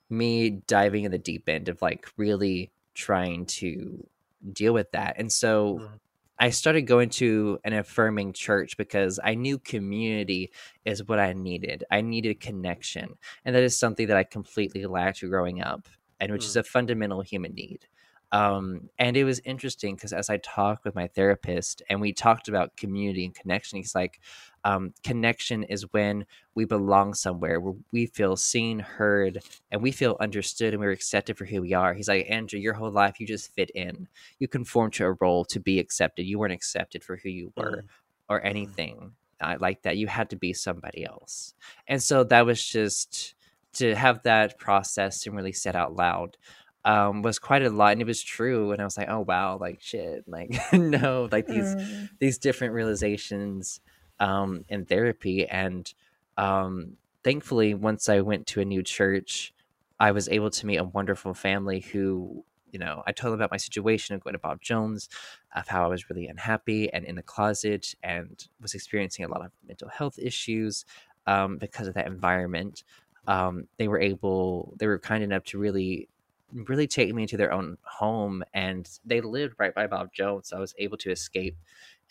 [0.09, 4.07] me diving in the deep end of like really trying to
[4.51, 5.79] deal with that, and so.
[5.79, 5.99] Mhm.
[6.39, 10.51] I started going to an affirming church because I knew community
[10.83, 11.85] is what I needed.
[11.91, 13.17] I needed connection.
[13.45, 15.87] And that is something that I completely lacked growing up,
[16.19, 17.87] and which is a fundamental human need.
[18.33, 22.49] Um, and it was interesting because as I talked with my therapist and we talked
[22.49, 24.19] about community and connection, he's like,
[24.65, 29.39] um, connection is when we belong somewhere where we feel seen, heard,
[29.71, 31.93] and we feel understood and we're accepted for who we are.
[31.93, 34.09] He's like, Andrew, your whole life you just fit in.
[34.39, 36.25] You conform to a role to be accepted.
[36.25, 37.89] You weren't accepted for who you were Mm.
[38.29, 39.97] or anything uh, like that.
[39.97, 41.53] You had to be somebody else.
[41.87, 43.35] And so that was just
[43.73, 46.37] to have that processed and really said out loud
[46.85, 47.93] um, was quite a lot.
[47.93, 48.71] And it was true.
[48.71, 50.23] And I was like, oh, wow, like shit.
[50.27, 52.09] Like, no, like these Mm.
[52.19, 53.79] these different realizations
[54.19, 55.47] um, in therapy.
[55.47, 55.91] And
[56.37, 59.53] um, thankfully, once I went to a new church,
[59.99, 63.51] I was able to meet a wonderful family who, you know, I told them about
[63.51, 65.07] my situation of going to Bob Jones,
[65.55, 69.45] of how I was really unhappy and in the closet and was experiencing a lot
[69.45, 70.85] of mental health issues
[71.27, 72.83] um, because of that environment.
[73.27, 76.09] Um, they were able, they were kind enough to really
[76.53, 80.49] really take me into their own home and they lived right by Bob Jones.
[80.49, 81.57] So I was able to escape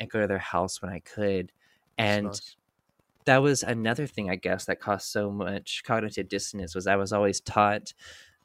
[0.00, 1.52] and go to their house when I could.
[1.98, 2.56] And nice.
[3.24, 7.12] that was another thing I guess that caused so much cognitive dissonance was I was
[7.12, 7.94] always taught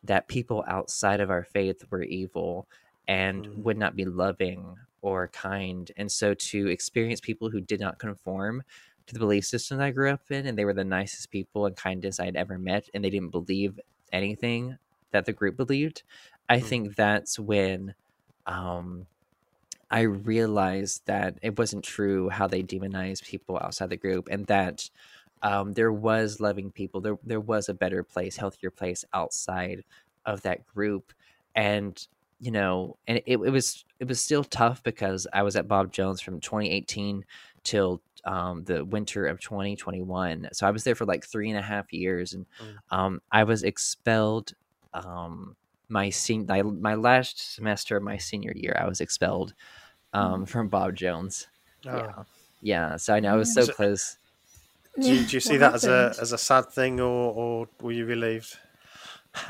[0.04, 2.68] that people outside of our faith were evil
[3.08, 3.64] and Mm.
[3.64, 5.92] would not be loving or kind.
[5.98, 8.64] And so to experience people who did not conform
[9.08, 11.76] to the belief system I grew up in, and they were the nicest people and
[11.76, 13.80] kindest I had ever met, and they didn't believe
[14.12, 14.78] anything
[15.12, 16.04] that the group believed,
[16.50, 16.62] I Mm.
[16.62, 17.96] think that's when
[18.46, 19.08] um,
[19.90, 24.90] I realized that it wasn't true how they demonized people outside the group, and that
[25.42, 27.02] um, there was loving people.
[27.02, 29.84] There, there was a better place, healthier place outside
[30.26, 31.14] of that group,
[31.56, 31.98] and
[32.40, 35.92] you know, and it, it was it was still tough because I was at Bob
[35.94, 37.26] Jones from 2018
[37.64, 40.50] till um, the winter of 2021.
[40.54, 42.82] So I was there for like three and a half years, and Mm.
[42.92, 44.54] um, I was expelled.
[44.94, 45.56] Um,
[45.90, 49.54] my sen- my, my last semester of my senior year, I was expelled
[50.14, 51.48] um, from Bob Jones.
[51.86, 51.96] Oh.
[51.98, 52.24] Yeah,
[52.62, 52.96] yeah.
[52.98, 54.18] So I know I was so So- close.
[55.00, 57.68] Do, you, do you see what that as a as a sad thing, or, or
[57.82, 58.58] were you relieved?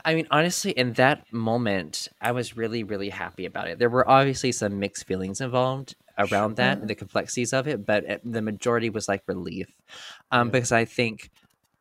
[0.03, 3.79] I mean, honestly, in that moment, I was really, really happy about it.
[3.79, 8.09] There were obviously some mixed feelings involved around that, and the complexities of it, but
[8.09, 9.67] uh, the majority was like relief,
[10.31, 10.51] um, Yeah.
[10.51, 11.31] because I think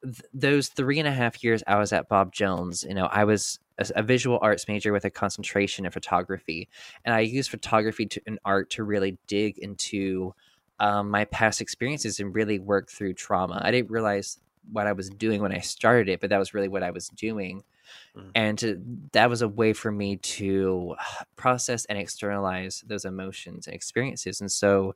[0.07, 3.24] th- those three and a half years I was at Bob Jones, you know, I
[3.24, 6.69] was a, a visual arts major with a concentration in photography,
[7.05, 10.35] and I used photography to, and art to really dig into
[10.81, 13.61] um, my past experiences and really work through trauma.
[13.65, 14.39] I didn't realize
[14.73, 17.09] what I was doing when I started it, but that was really what I was
[17.09, 17.62] doing
[18.16, 18.31] Mm.
[18.35, 20.97] and to, that was a way for me to
[21.37, 24.95] process and externalize those emotions and experiences and so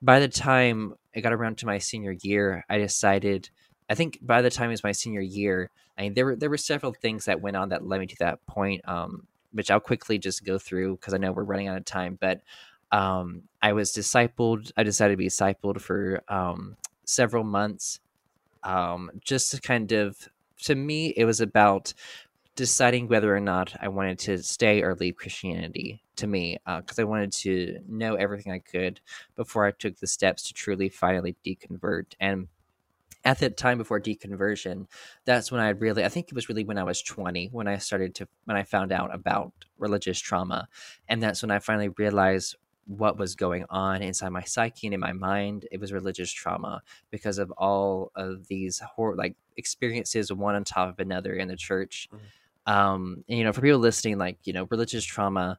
[0.00, 3.50] by the time i got around to my senior year i decided
[3.88, 6.50] i think by the time it was my senior year i mean there were there
[6.50, 9.80] were several things that went on that led me to that point um, which i'll
[9.80, 12.40] quickly just go through because i know we're running out of time but
[12.92, 18.00] um, i was discipled i decided to be discipled for um, several months
[18.62, 20.28] um, just to kind of
[20.62, 21.92] to me it was about
[22.56, 27.04] deciding whether or not I wanted to stay or leave Christianity to me because I
[27.04, 29.00] wanted to know everything I could
[29.36, 32.14] before I took the steps to truly finally deconvert.
[32.18, 32.48] And
[33.26, 34.86] at that time before deconversion,
[35.24, 37.78] that's when I really, I think it was really when I was 20 when I
[37.78, 40.68] started to, when I found out about religious trauma.
[41.08, 42.54] And that's when I finally realized
[42.86, 45.66] what was going on inside my psyche and in my mind.
[45.72, 50.88] It was religious trauma because of all of these horror, like experiences, one on top
[50.90, 52.08] of another in the church.
[52.64, 55.58] Um, and, you know, for people listening, like, you know, religious trauma,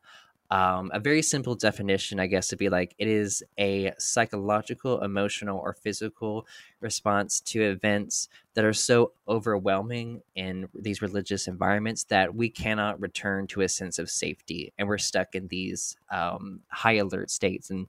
[0.49, 5.59] um, a very simple definition, I guess, would be like it is a psychological, emotional,
[5.59, 6.47] or physical
[6.79, 13.45] response to events that are so overwhelming in these religious environments that we cannot return
[13.47, 17.69] to a sense of safety and we're stuck in these um, high alert states.
[17.69, 17.87] And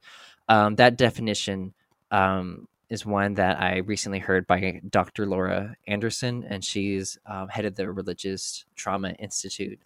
[0.49, 1.75] um, that definition
[2.11, 5.27] um, is one that I recently heard by Dr.
[5.27, 9.79] Laura Anderson, and she's um, head of the Religious Trauma Institute.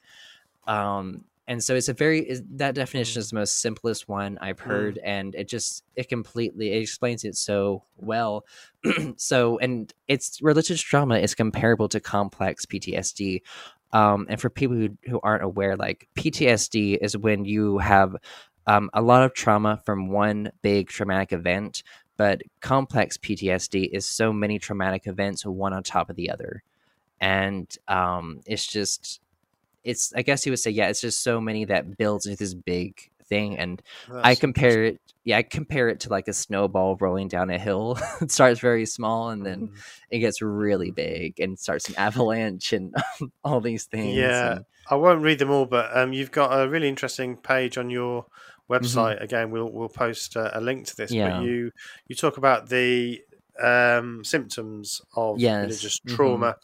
[0.66, 4.98] Um, and so it's a very that definition is the most simplest one I've heard,
[5.04, 8.44] and it just it completely it explains it so well.
[9.16, 13.40] so, and it's religious trauma is comparable to complex PTSD.
[13.92, 18.16] Um, and for people who, who aren't aware, like PTSD is when you have
[18.66, 21.82] um, a lot of trauma from one big traumatic event,
[22.16, 26.62] but complex PTSD is so many traumatic events, one on top of the other.
[27.20, 29.20] And um, it's just,
[29.84, 32.54] it's, I guess he would say, yeah, it's just so many that builds into this
[32.54, 33.58] big thing.
[33.58, 33.82] And
[34.12, 37.98] I compare it, yeah, I compare it to like a snowball rolling down a hill.
[38.20, 39.76] it starts very small and then Mm.
[40.10, 42.94] it gets really big and starts an avalanche and
[43.44, 44.16] all these things.
[44.16, 47.78] Yeah, and- I won't read them all, but um, you've got a really interesting page
[47.78, 48.26] on your
[48.68, 49.22] website.
[49.22, 51.12] Again, we'll we'll post uh, a link to this.
[51.12, 51.18] Mm-hmm.
[51.18, 51.38] Yeah.
[51.38, 51.70] But you
[52.08, 53.22] you talk about the
[53.62, 56.16] um, symptoms of Yes, religious mhm.
[56.16, 56.56] trauma.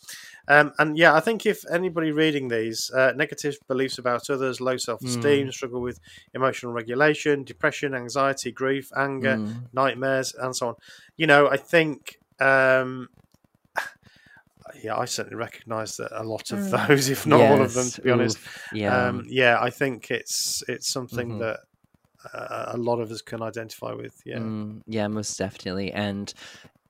[0.49, 4.77] Um, and yeah, I think if anybody reading these, uh, negative beliefs about others, low
[4.79, 5.53] self esteem, Mm.
[5.53, 6.01] struggle with
[6.35, 9.69] emotional regulation, depression, anxiety, grief, anger, Mm.
[9.73, 10.75] nightmares, and so on.
[11.17, 13.09] You know, I think, um,
[14.83, 16.89] yeah, I certainly recognise that a lot of Mm.
[16.89, 18.39] those, if not all of them, to be honest.
[18.73, 19.09] yeah.
[19.09, 21.39] Um, yeah, I think it's it's something Mhm.
[21.41, 21.61] that
[22.35, 24.13] uh, a lot of us can identify with.
[24.27, 25.93] Yeah, Mm, yeah, most definitely.
[25.93, 26.35] And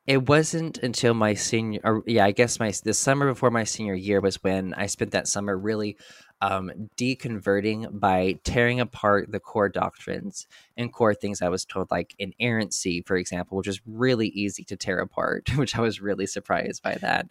[0.08, 3.92] it wasn't until my senior, or yeah, I guess my the summer before my senior
[3.92, 5.98] year was when I spent that summer really
[6.40, 10.46] um, deconverting by tearing apart the core doctrines
[10.78, 14.76] and core things I was told, like inerrancy, for example, which is really easy to
[14.78, 17.26] tear apart, which I was really surprised by that.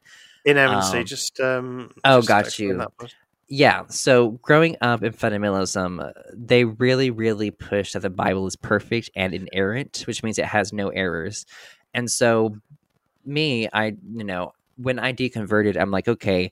[0.46, 1.00] inerrancy.
[1.00, 2.78] Um, just um, oh, just got you.
[2.78, 3.16] that for us.
[3.50, 3.84] Yeah.
[3.88, 9.34] So growing up in fundamentalism, they really, really push that the Bible is perfect and
[9.34, 11.46] inerrant, which means it has no errors.
[11.98, 12.56] And so,
[13.26, 16.52] me, I, you know, when I deconverted, I'm like, okay,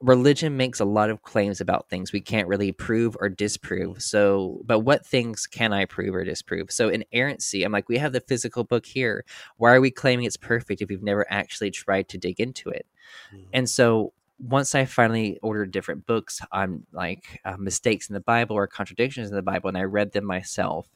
[0.00, 4.00] religion makes a lot of claims about things we can't really prove or disprove.
[4.00, 6.70] So, but what things can I prove or disprove?
[6.70, 9.24] So, inerrancy, I'm like, we have the physical book here.
[9.56, 12.86] Why are we claiming it's perfect if we've never actually tried to dig into it?
[13.34, 13.48] Mm-hmm.
[13.54, 18.54] And so, once I finally ordered different books on like uh, mistakes in the Bible
[18.54, 20.86] or contradictions in the Bible, and I read them myself,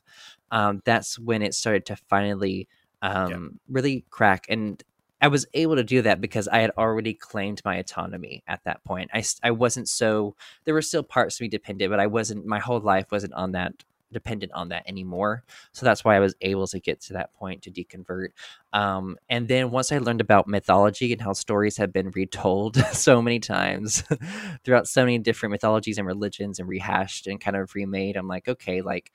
[0.53, 2.69] um, that's when it started to finally
[3.03, 4.47] um, really crack.
[4.49, 4.83] And
[5.21, 8.83] I was able to do that because I had already claimed my autonomy at that
[8.85, 9.11] point.
[9.13, 12.59] I, I wasn't so, there were still parts of me dependent, but I wasn't, my
[12.59, 15.45] whole life wasn't on that, dependent on that anymore.
[15.73, 18.29] So that's why I was able to get to that point to deconvert.
[18.73, 23.21] Um, and then once I learned about mythology and how stories have been retold so
[23.21, 24.03] many times
[24.65, 28.49] throughout so many different mythologies and religions and rehashed and kind of remade, I'm like,
[28.49, 29.13] okay, like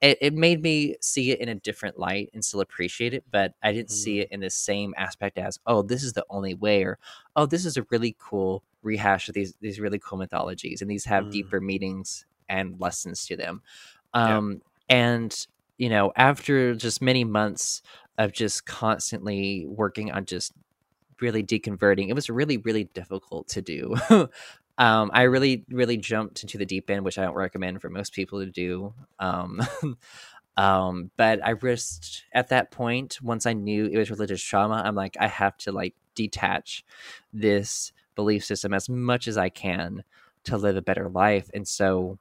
[0.00, 3.54] it, it made me see it in a different light and still appreciate it but
[3.62, 3.92] i didn't mm.
[3.92, 6.98] see it in the same aspect as oh this is the only way or
[7.34, 11.04] oh this is a really cool rehash of these these really cool mythologies and these
[11.04, 11.32] have mm.
[11.32, 13.62] deeper meanings and lessons to them
[14.14, 14.96] um yeah.
[14.96, 15.46] and
[15.78, 17.82] you know after just many months
[18.18, 20.52] of just constantly working on just
[21.20, 23.94] really deconverting it was really really difficult to do
[24.78, 28.12] um, I really, really jumped into the deep end, which I don't recommend for most
[28.12, 28.92] people to do.
[29.18, 29.62] Um,
[30.56, 34.94] um, but I risked at that point, once I knew it was religious trauma, I'm
[34.94, 36.84] like, I have to like detach
[37.32, 40.02] this belief system as much as I can
[40.44, 41.50] to live a better life.
[41.54, 42.18] And so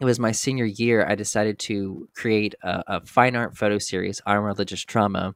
[0.00, 4.20] it was my senior year, I decided to create a, a fine art photo series
[4.26, 5.34] on religious trauma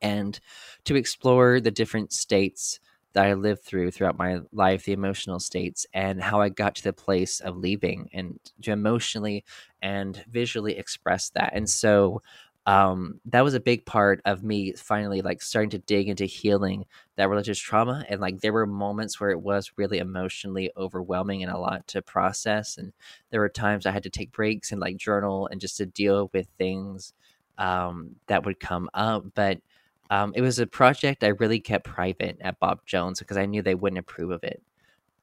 [0.00, 0.38] and
[0.84, 2.78] to explore the different states
[3.14, 6.84] that I lived through throughout my life, the emotional states, and how I got to
[6.84, 9.44] the place of leaving and to emotionally
[9.82, 11.52] and visually express that.
[11.54, 12.22] And so
[12.66, 16.86] um, that was a big part of me finally like starting to dig into healing
[17.16, 18.06] that religious trauma.
[18.08, 22.00] And like there were moments where it was really emotionally overwhelming and a lot to
[22.00, 22.78] process.
[22.78, 22.92] And
[23.30, 26.30] there were times I had to take breaks and like journal and just to deal
[26.32, 27.12] with things
[27.58, 29.24] um, that would come up.
[29.34, 29.60] But
[30.10, 33.62] um, it was a project I really kept private at Bob Jones because I knew
[33.62, 34.62] they wouldn't approve of it.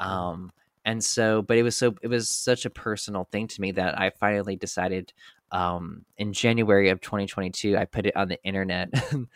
[0.02, 0.06] Mm.
[0.06, 0.52] Um,
[0.86, 4.00] and so, but it was so it was such a personal thing to me that
[4.00, 5.14] I finally decided
[5.52, 8.90] um, in January of 2022 I put it on the internet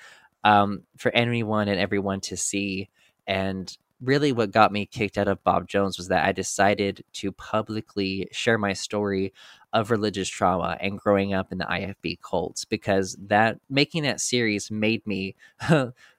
[0.43, 2.89] um, for anyone and everyone to see.
[3.27, 3.75] And
[4.05, 8.27] really, what got me kicked out of Bob Jones was that I decided to publicly
[8.31, 9.33] share my story
[9.73, 14.71] of religious trauma and growing up in the IFB cults because that making that series
[14.71, 15.35] made me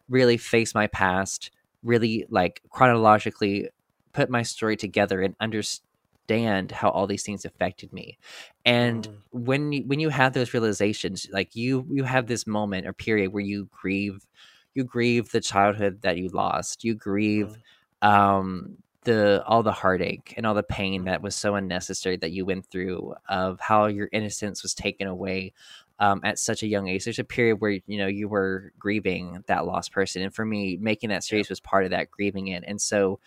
[0.09, 1.51] really face my past,
[1.83, 3.71] really like chronologically
[4.13, 8.19] put my story together and understand how all these things affected me.
[8.65, 9.15] And mm.
[9.31, 13.33] when you, when you have those realizations, like you you have this moment or period
[13.33, 14.27] where you grieve
[14.75, 16.85] you grieve the childhood that you lost.
[16.85, 17.57] You grieve mm.
[18.03, 22.45] Um the all the heartache and all the pain that was so unnecessary that you
[22.45, 25.53] went through of how your innocence was taken away
[25.99, 27.05] um, at such a young age.
[27.05, 30.77] There's a period where you know you were grieving that lost person, and for me,
[30.77, 32.65] making that series was part of that grieving it.
[32.67, 33.21] And so,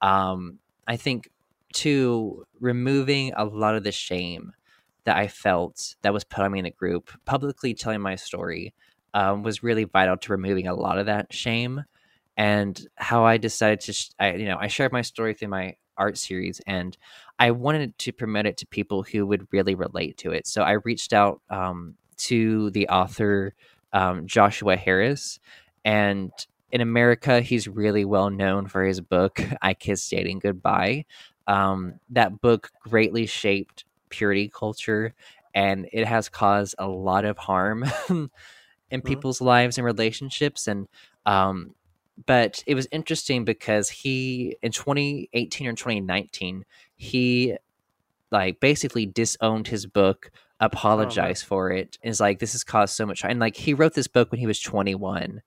[0.00, 1.30] um, I think
[1.74, 4.52] to removing a lot of the shame
[5.04, 8.72] that I felt that was put on me in the group, publicly telling my story
[9.12, 11.84] um, was really vital to removing a lot of that shame
[12.36, 15.76] and how I decided to, sh- I, you know, I shared my story through my
[15.96, 16.96] art series, and
[17.38, 20.46] I wanted to promote it to people who would really relate to it.
[20.46, 23.54] So I reached out um, to the author
[23.92, 25.38] um, Joshua Harris,
[25.84, 26.32] and
[26.72, 31.04] in America, he's really well known for his book "I Kissed Dating Goodbye."
[31.46, 35.14] Um, that book greatly shaped purity culture,
[35.54, 38.28] and it has caused a lot of harm in
[39.00, 39.00] mm-hmm.
[39.00, 40.66] people's lives and relationships.
[40.66, 40.88] And
[41.26, 41.74] um,
[42.26, 46.64] but it was interesting because he in 2018 or 2019
[46.96, 47.56] he
[48.30, 50.30] like basically disowned his book
[50.60, 53.74] apologized oh, for it and is like this has caused so much and like he
[53.74, 55.42] wrote this book when he was 21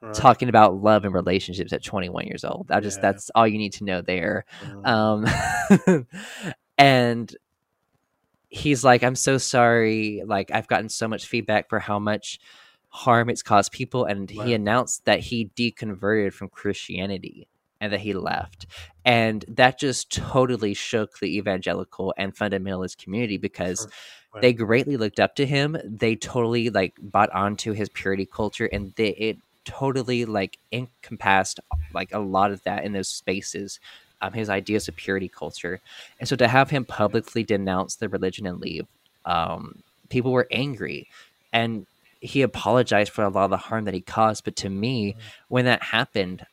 [0.00, 0.14] right.
[0.14, 3.02] talking about love and relationships at 21 years old i just yeah.
[3.02, 4.86] that's all you need to know there mm.
[4.86, 6.06] um
[6.78, 7.34] and
[8.50, 12.38] he's like i'm so sorry like i've gotten so much feedback for how much
[12.90, 14.44] harm it's caused people and wow.
[14.44, 17.48] he announced that he deconverted from christianity
[17.80, 18.66] and that he left.
[19.04, 23.88] And that just totally shook the evangelical and fundamentalist community because
[24.32, 24.42] sure.
[24.42, 25.76] they greatly looked up to him.
[25.84, 31.60] They totally like bought onto his purity culture and they it totally like encompassed
[31.94, 33.78] like a lot of that in those spaces
[34.22, 35.80] um, his ideas of purity culture.
[36.18, 38.86] And so to have him publicly denounce the religion and leave
[39.24, 41.08] um, people were angry.
[41.52, 41.86] And
[42.20, 44.44] he apologized for a lot of the harm that he caused.
[44.44, 45.20] But to me, mm-hmm.
[45.48, 46.46] when that happened,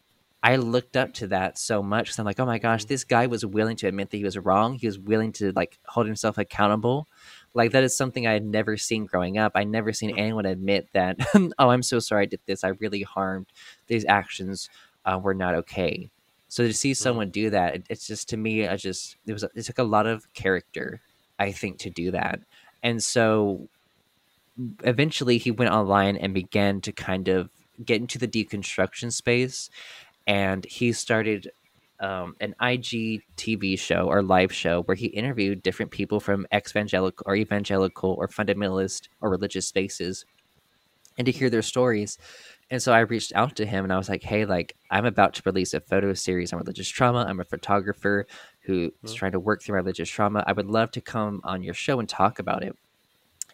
[0.43, 3.45] I looked up to that so much I'm like, oh my gosh, this guy was
[3.45, 4.75] willing to admit that he was wrong.
[4.75, 7.07] He was willing to like hold himself accountable.
[7.53, 9.53] Like that is something I had never seen growing up.
[9.55, 10.19] I never seen mm.
[10.19, 11.17] anyone admit that,
[11.57, 12.63] oh, I'm so sorry I did this.
[12.63, 13.47] I really harmed.
[13.87, 14.69] These actions
[15.05, 16.09] uh, were not okay.
[16.49, 16.97] So to see mm.
[16.97, 19.83] someone do that, it, it's just to me, I just it was it took a
[19.83, 21.01] lot of character,
[21.39, 22.39] I think, to do that.
[22.83, 23.69] And so
[24.83, 27.49] eventually he went online and began to kind of
[27.83, 29.69] get into the deconstruction space
[30.25, 31.51] and he started
[31.99, 37.23] um, an IG TV show or live show where he interviewed different people from evangelical
[37.25, 40.25] or evangelical or fundamentalist or religious spaces
[41.17, 42.17] and to hear their stories.
[42.69, 45.33] And so I reached out to him and I was like, hey, like, I'm about
[45.35, 47.25] to release a photo series on religious trauma.
[47.27, 48.27] I'm a photographer
[48.61, 49.17] who is mm-hmm.
[49.17, 50.43] trying to work through religious trauma.
[50.45, 52.75] I would love to come on your show and talk about it.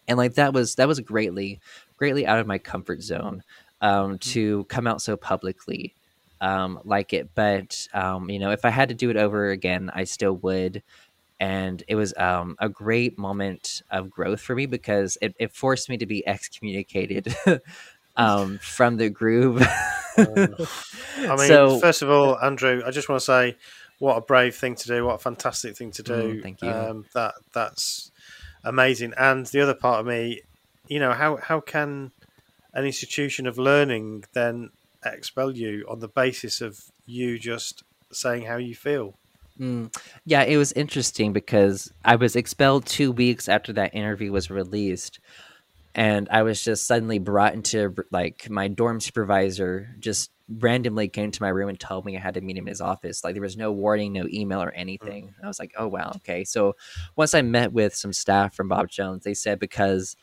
[0.08, 1.60] And like that was that was greatly,
[1.96, 3.42] greatly out of my comfort zone
[3.80, 4.16] um, mm-hmm.
[4.16, 5.94] to come out so publicly
[6.40, 7.30] um, like it.
[7.34, 10.82] But um, you know, if I had to do it over again, I still would.
[11.40, 15.88] And it was um, a great moment of growth for me because it, it forced
[15.88, 17.34] me to be excommunicated
[18.16, 19.62] um, from the group.
[20.16, 20.54] Um,
[21.18, 23.56] I mean, so, first of all, Andrew, I just want to say
[23.98, 26.12] what a brave thing to do, what a fantastic thing to do.
[26.12, 26.70] Mm, thank you.
[26.70, 28.12] Um, that that's
[28.64, 29.12] amazing.
[29.16, 30.42] And the other part of me,
[30.88, 32.12] you know, how how can
[32.72, 34.70] an institution of learning then
[35.04, 39.14] expel you on the basis of you just saying how you feel.
[39.58, 39.94] Mm.
[40.24, 45.20] Yeah, it was interesting because I was expelled two weeks after that interview was released.
[45.94, 51.42] And I was just suddenly brought into like my dorm supervisor just randomly came to
[51.42, 53.24] my room and told me I had to meet him in his office.
[53.24, 55.28] Like there was no warning, no email or anything.
[55.28, 55.44] Mm.
[55.44, 56.44] I was like, oh wow, okay.
[56.44, 56.76] So
[57.16, 60.16] once I met with some staff from Bob Jones, they said because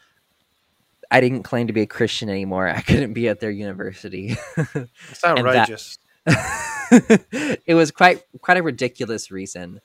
[1.10, 2.70] I didn't claim to be a Christian anymore.
[2.70, 4.36] I couldn't be at their university.
[4.58, 5.98] it's outrageous.
[6.24, 9.82] That, it was quite quite a ridiculous reason.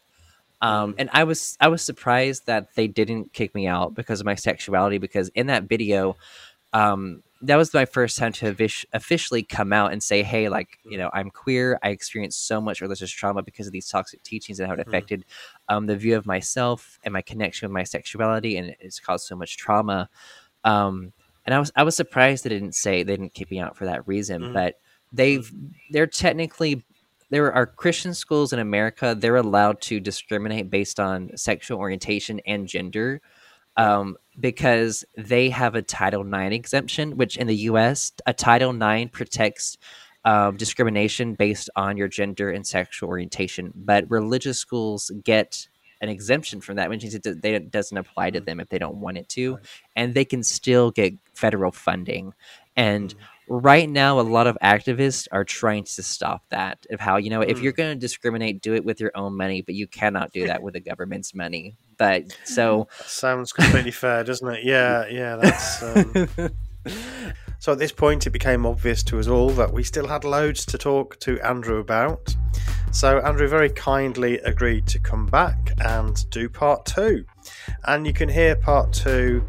[0.60, 0.96] Um, mm.
[0.98, 4.34] and I was I was surprised that they didn't kick me out because of my
[4.34, 4.98] sexuality.
[4.98, 6.16] Because in that video,
[6.74, 8.56] um, that was my first time to
[8.92, 11.78] officially come out and say, "Hey, like you know, I'm queer.
[11.82, 14.86] I experienced so much religious trauma because of these toxic teachings and how it mm.
[14.86, 15.24] affected
[15.70, 15.74] mm.
[15.74, 19.36] um, the view of myself and my connection with my sexuality, and it's caused so
[19.36, 20.08] much trauma."
[20.64, 21.12] Um,
[21.44, 23.84] and I was I was surprised they didn't say they didn't keep me out for
[23.84, 24.42] that reason.
[24.42, 24.52] Mm-hmm.
[24.52, 24.80] But
[25.12, 25.50] they've
[25.90, 26.84] they're technically
[27.30, 29.16] there are Christian schools in America.
[29.18, 33.20] They're allowed to discriminate based on sexual orientation and gender.
[33.76, 38.12] Um, because they have a Title IX exemption, which in the U.S.
[38.26, 39.78] a Title IX protects
[40.26, 45.68] um, discrimination based on your gender and sexual orientation, but religious schools get
[46.00, 48.44] an exemption from that, which means it, they, it doesn't apply to mm.
[48.44, 49.58] them if they don't want it to,
[49.94, 52.34] and they can still get federal funding.
[52.76, 53.18] And mm.
[53.48, 56.86] Right now, a lot of activists are trying to stop that.
[56.90, 57.48] Of how you know, mm.
[57.48, 57.76] if you're mm.
[57.76, 60.74] going to discriminate, do it with your own money, but you cannot do that with
[60.74, 61.76] the government's money.
[61.98, 64.64] But so that sounds completely fair, doesn't it?
[64.64, 65.82] Yeah, yeah, that's.
[65.82, 66.28] Um...
[67.58, 70.64] So at this point, it became obvious to us all that we still had loads
[70.66, 72.36] to talk to Andrew about.
[72.92, 77.24] So Andrew very kindly agreed to come back and do part two.
[77.84, 79.44] And you can hear part two.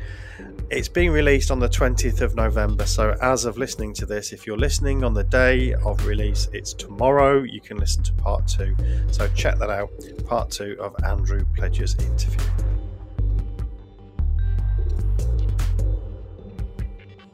[0.69, 2.85] It's being released on the 20th of November.
[2.85, 6.73] So, as of listening to this, if you're listening on the day of release, it's
[6.73, 7.44] tomorrow.
[7.44, 8.76] You can listen to part two.
[9.10, 9.89] So, check that out
[10.26, 12.45] part two of Andrew Pledger's interview.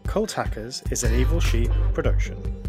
[0.05, 2.62] Cult Hackers is an Evil Sheep production.